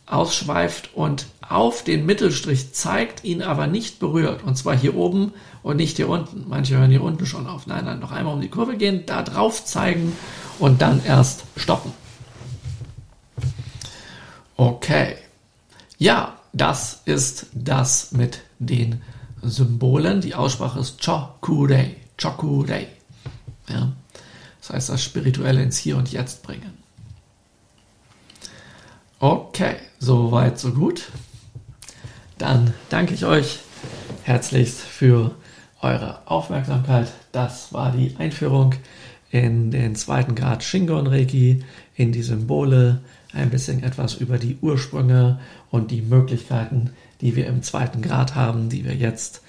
ausschweift 0.05 0.91
und 0.93 1.25
auf 1.41 1.83
den 1.83 2.05
Mittelstrich 2.05 2.73
zeigt, 2.73 3.23
ihn 3.23 3.41
aber 3.41 3.65
nicht 3.65 3.97
berührt. 3.97 4.43
Und 4.43 4.55
zwar 4.55 4.77
hier 4.77 4.95
oben 4.95 5.33
und 5.63 5.77
nicht 5.77 5.97
hier 5.97 6.07
unten. 6.07 6.45
Manche 6.47 6.77
hören 6.77 6.91
hier 6.91 7.03
unten 7.03 7.25
schon 7.25 7.47
auf. 7.47 7.65
Nein, 7.65 7.85
nein, 7.85 7.99
noch 7.99 8.11
einmal 8.11 8.35
um 8.35 8.41
die 8.41 8.49
Kurve 8.49 8.77
gehen, 8.77 9.07
da 9.07 9.23
drauf 9.23 9.65
zeigen 9.65 10.15
und 10.59 10.83
dann 10.83 11.03
erst 11.03 11.45
stoppen. 11.57 11.93
Okay. 14.55 15.22
Ja, 16.03 16.37
das 16.51 17.01
ist 17.05 17.45
das 17.53 18.11
mit 18.11 18.41
den 18.59 19.01
Symbolen. 19.41 20.19
Die 20.19 20.35
Aussprache 20.35 20.81
ist 20.81 21.01
Chokurei. 21.01 21.95
Chokurei. 22.21 22.89
Ja. 23.69 23.93
Das 24.59 24.71
heißt, 24.71 24.89
das 24.89 25.01
Spirituelle 25.01 25.63
ins 25.63 25.77
Hier 25.77 25.95
und 25.95 26.11
Jetzt 26.11 26.43
bringen. 26.43 26.77
Okay, 29.19 29.77
soweit, 29.97 30.59
so 30.59 30.73
gut. 30.73 31.09
Dann 32.37 32.73
danke 32.89 33.13
ich 33.13 33.23
euch 33.23 33.59
herzlichst 34.23 34.81
für 34.81 35.33
eure 35.79 36.19
Aufmerksamkeit. 36.29 37.13
Das 37.31 37.71
war 37.71 37.93
die 37.93 38.13
Einführung 38.17 38.75
in 39.31 39.71
den 39.71 39.95
zweiten 39.95 40.35
Grad 40.35 40.65
Shingon 40.65 41.07
Reiki, 41.07 41.63
in 41.95 42.11
die 42.11 42.23
Symbole, 42.23 42.99
ein 43.33 43.49
bisschen 43.49 43.83
etwas 43.83 44.15
über 44.15 44.37
die 44.37 44.57
Ursprünge 44.61 45.39
und 45.71 45.91
die 45.91 46.01
Möglichkeiten, 46.01 46.91
die 47.21 47.35
wir 47.35 47.47
im 47.47 47.63
zweiten 47.63 48.01
Grad 48.01 48.35
haben, 48.35 48.69
die 48.69 48.85
wir 48.85 48.95
jetzt 48.95 49.41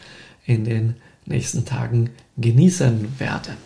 in 0.47 0.65
den 0.65 0.97
nächsten 1.27 1.65
Tagen 1.65 2.11
genießen 2.37 3.19
werden. 3.19 3.57